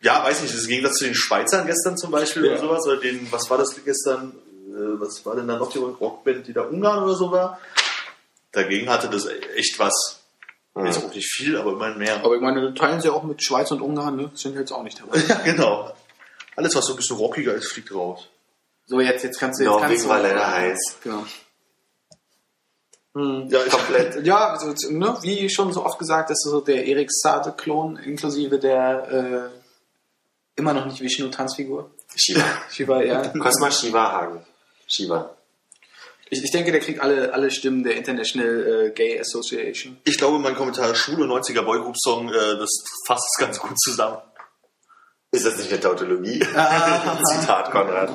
[0.00, 2.52] ja, weiß nicht, das ist im Gegensatz zu den Schweizern gestern zum Beispiel Ja.
[2.52, 4.32] oder sowas, oder den, was war das gestern,
[4.68, 7.58] äh, was war denn da noch die Rockband, die da Ungarn oder so war?
[8.52, 10.20] Dagegen hatte das echt was.
[10.84, 12.22] Jetzt auch nicht viel, aber immerhin mehr.
[12.22, 14.30] Aber ich meine, teilen sie auch mit Schweiz und Ungarn, ne?
[14.34, 15.18] Sind jetzt auch nicht dabei.
[15.26, 15.90] Ja, genau.
[16.54, 18.28] Alles, was so ein bisschen rockiger ist, fliegt raus.
[18.84, 20.96] So, jetzt, jetzt kannst du jetzt Norwegen kannst du, war leider heiß.
[21.02, 21.24] Genau.
[23.14, 23.48] Hm.
[23.48, 24.26] Ja, Komplett.
[24.26, 28.58] Ja, also, ne, wie schon so oft gesagt, das ist so der Erik Sade-Klon inklusive
[28.58, 29.65] der äh,
[30.56, 31.90] immer noch nicht Vishnu-Tanzfigur.
[32.14, 32.44] Shiva.
[32.70, 33.28] Shiva, ja.
[33.28, 34.46] Cosma Shiva Hagen.
[34.86, 35.36] Shiva.
[36.28, 39.98] Ich, ich denke, der kriegt alle, alle Stimmen der International äh, Gay Association.
[40.04, 42.70] Ich glaube, mein Kommentar schwule 90er Boygroup Song, äh, das
[43.06, 44.18] fasst es ganz gut zusammen.
[45.30, 46.40] Ist das nicht eine Tautologie?
[47.30, 48.12] Zitat Konrad.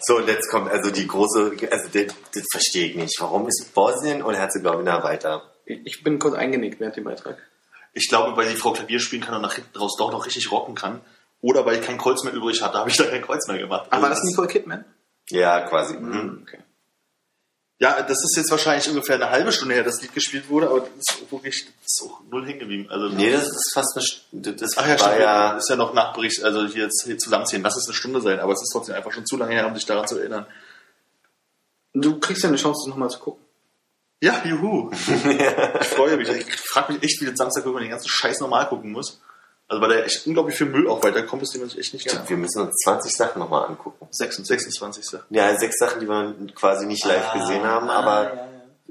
[0.00, 3.16] So, und jetzt kommt also die große, also das, das verstehe ich nicht.
[3.20, 5.50] Warum ist Bosnien und Herzegowina weiter?
[5.64, 7.38] Ich bin kurz eingenickt während dem Beitrag.
[7.92, 10.50] Ich glaube, weil die Frau Klavier spielen kann und nach hinten raus doch noch richtig
[10.50, 11.00] rocken kann.
[11.40, 13.86] Oder weil ich kein Kreuz mehr übrig hatte, habe ich da kein Kreuz mehr gemacht.
[13.90, 14.84] Aber war Also das Nicole Kidman?
[15.28, 15.94] Ja, quasi.
[15.94, 16.40] Mhm.
[16.42, 16.58] Okay.
[17.78, 20.80] Ja, das ist jetzt wahrscheinlich ungefähr eine halbe Stunde her, das Lied gespielt wurde, aber
[20.82, 22.86] das ist wirklich das ist auch null hängen geblieben.
[22.88, 23.96] Also, Nee, das ist fast
[24.32, 25.18] eine, das Ach ja, war stimmt.
[25.20, 27.60] ja, ist ja noch Nachbericht, also hier jetzt hier zusammenziehen.
[27.62, 29.74] Lass es eine Stunde sein, aber es ist trotzdem einfach schon zu lange her, um
[29.74, 30.46] sich daran zu erinnern.
[31.92, 33.44] Du kriegst ja eine Chance, das nochmal zu gucken.
[34.22, 34.90] Ja, juhu.
[35.80, 36.28] ich freue mich.
[36.28, 39.20] Ich frage mich echt, wie das Samstag, wenn man den ganzen Scheiß normal gucken muss.
[39.68, 42.28] Also weil da echt unglaublich viel Müll auch weiterkommt, den man sich echt nicht Stimmt,
[42.28, 44.06] wir müssen uns 20 Sachen nochmal angucken.
[44.10, 45.18] 26.
[45.30, 48.48] Ja, sechs Sachen, die wir quasi nicht live gesehen haben, aber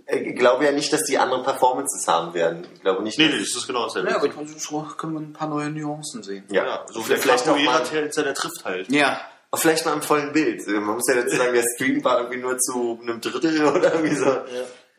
[0.08, 2.66] ich glaube ja nicht, dass die andere Performances haben werden.
[2.74, 4.10] Ich glaube nicht, Nee, dass- nee, das ist genau dasselbe.
[4.10, 6.44] Ja, aber ich meine, so können wir ein paar neue Nuancen sehen.
[6.49, 8.90] ja, Ja, so vielleicht, vielleicht auch mal, der, der trifft halt.
[8.91, 9.22] Ja.
[9.52, 10.66] auch vielleicht mal im vollen Bild.
[10.68, 14.16] Man muss ja dazu sagen, der Stream war irgendwie nur zu einem Drittel oder irgendwie
[14.16, 14.26] so.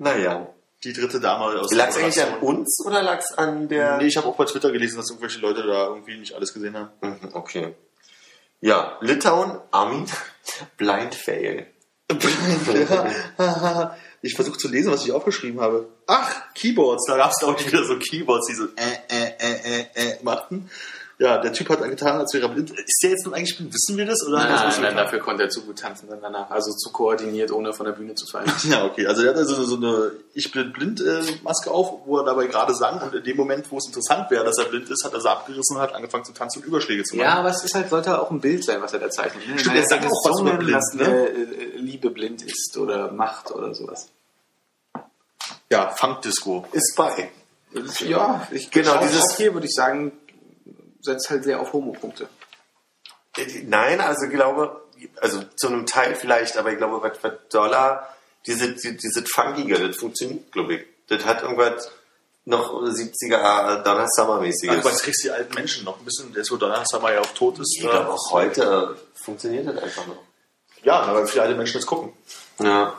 [0.03, 0.49] Naja.
[0.85, 3.99] Die dritte Dame aus Lag es eigentlich an uns oder lag es an der...
[3.99, 6.77] Nee, ich habe auch bei Twitter gelesen, dass irgendwelche Leute da irgendwie nicht alles gesehen
[6.77, 6.91] haben.
[7.01, 7.75] Mhm, Okay.
[8.61, 10.07] Ja, Litauen, Armin,
[10.77, 11.67] Blind Fail.
[14.23, 15.89] ich versuche zu lesen, was ich aufgeschrieben habe.
[16.07, 17.07] Ach, Keyboards.
[17.07, 20.71] Da gab es, ich, wieder so Keyboards, die so äh, äh, äh, äh, äh machten.
[21.19, 22.71] Ja, der Typ hat getan, als wäre er blind.
[22.71, 23.73] Ist der jetzt nun eigentlich blind?
[23.73, 24.27] Wissen wir das?
[24.27, 24.97] Oder Nein, nein, nein, getan?
[24.97, 26.51] dafür konnte er zu gut tanzen dann danach.
[26.51, 28.51] Also zu koordiniert, ohne von der Bühne zu fallen.
[28.65, 29.07] Ja, okay.
[29.07, 32.47] Also er hat also so eine Ich bin blind äh, Maske auf, wo er dabei
[32.47, 33.01] gerade sang.
[33.03, 35.31] Und in dem Moment, wo es interessant wäre, dass er blind ist, hat er sie
[35.31, 37.29] abgerissen und hat angefangen zu tanzen und Überschläge zu machen.
[37.29, 39.47] Ja, aber es ist halt, sollte auch ein Bild sein, was er da zeichnet.
[39.47, 39.59] Ne?
[39.59, 41.05] Stimmt, meine, er sagt auch was über blind, dass ne?
[41.29, 44.09] äh, äh, Liebe blind ist oder Macht oder sowas.
[45.71, 46.67] ja Funk-Disco.
[46.73, 47.31] Ist bei.
[48.07, 50.13] Ja, ich Genau, dieses- hier würde ich sagen,
[51.03, 52.29] setzt halt sehr auf Homo-Punkte.
[53.65, 54.83] Nein, also ich glaube,
[55.21, 58.15] also zu einem Teil vielleicht, aber ich glaube, was, was Dollar,
[58.47, 60.85] diese, die- diese Funkige, das funktioniert, glaube ich.
[61.09, 61.91] Das hat irgendwas
[62.45, 64.79] noch 70er Donna Summer-mäßiges.
[64.81, 67.13] Aber jetzt kriegst du die alten Menschen noch ein bisschen, der ist so Donner Summer
[67.13, 67.75] ja auf tot ist.
[67.77, 70.23] ich glaube, auch heute funktioniert das einfach noch.
[70.83, 72.13] Ja, aber viele alte Menschen jetzt gucken.
[72.59, 72.99] Ja.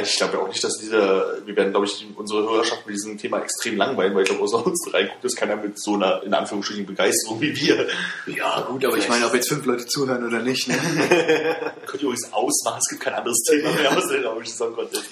[0.00, 3.18] Ich glaube ja auch nicht, dass diese, wir werden, glaube ich, unsere Hörerschaft mit diesem
[3.18, 6.32] Thema extrem langweilen, weil ich glaube, außer uns reinguckt, ist keiner mit so einer, in
[6.32, 7.88] Anführungsstrichen, Begeisterung wie wir.
[8.26, 10.66] Ja, gut, aber ich meine, ob jetzt fünf Leute zuhören oder nicht.
[10.66, 10.76] Ne?
[11.86, 15.04] Könnt ihr übrigens ausmachen, es gibt kein anderes Thema mehr aus der Eurovision Song Contest.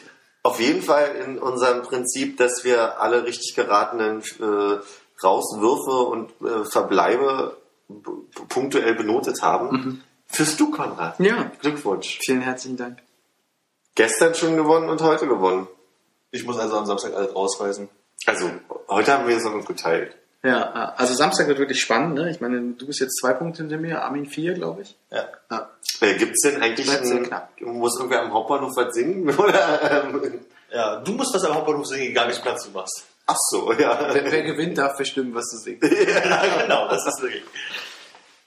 [0.42, 4.78] Auf jeden Fall in unserem Prinzip, dass wir alle richtig geratenen äh,
[5.22, 7.58] Rauswürfe und äh, Verbleibe
[8.48, 10.02] punktuell benotet haben.
[10.26, 11.20] Führst du, Konrad?
[11.20, 11.50] Ja.
[11.60, 12.18] Glückwunsch.
[12.22, 13.02] Vielen herzlichen Dank.
[13.94, 15.66] Gestern schon gewonnen und heute gewonnen.
[16.30, 17.88] Ich muss also am Samstag alles rausweisen.
[18.26, 18.50] Also,
[18.88, 20.16] heute haben wir es uns geteilt.
[20.42, 22.14] Ja, also Samstag wird wirklich spannend.
[22.14, 22.30] Ne?
[22.30, 24.96] Ich meine, du bist jetzt zwei Punkte hinter mir, Armin vier, glaube ich.
[25.10, 25.28] Ja.
[25.50, 25.70] Ja.
[26.00, 27.50] Äh, Gibt es denn eigentlich, Bleibt sehr ein, knapp.
[27.60, 29.28] muss irgendwer am Hauptbahnhof was singen?
[29.38, 30.40] Oder, ähm,
[30.72, 33.02] ja, du musst was am Hauptbahnhof singen, egal welchen Platz du machst.
[33.26, 34.14] ach so, ja.
[34.14, 35.82] Wer, wer gewinnt, darf bestimmen, was du singst.
[35.92, 37.44] ja, genau, das ist wirklich.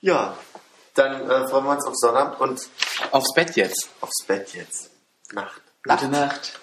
[0.01, 0.35] Ja,
[0.95, 2.59] dann äh, freuen wir uns auf Sonnabend und
[3.11, 3.89] Aufs Bett jetzt.
[4.01, 4.89] aufs Bett jetzt.
[5.33, 5.61] Nacht.
[5.83, 6.62] Gute Nacht.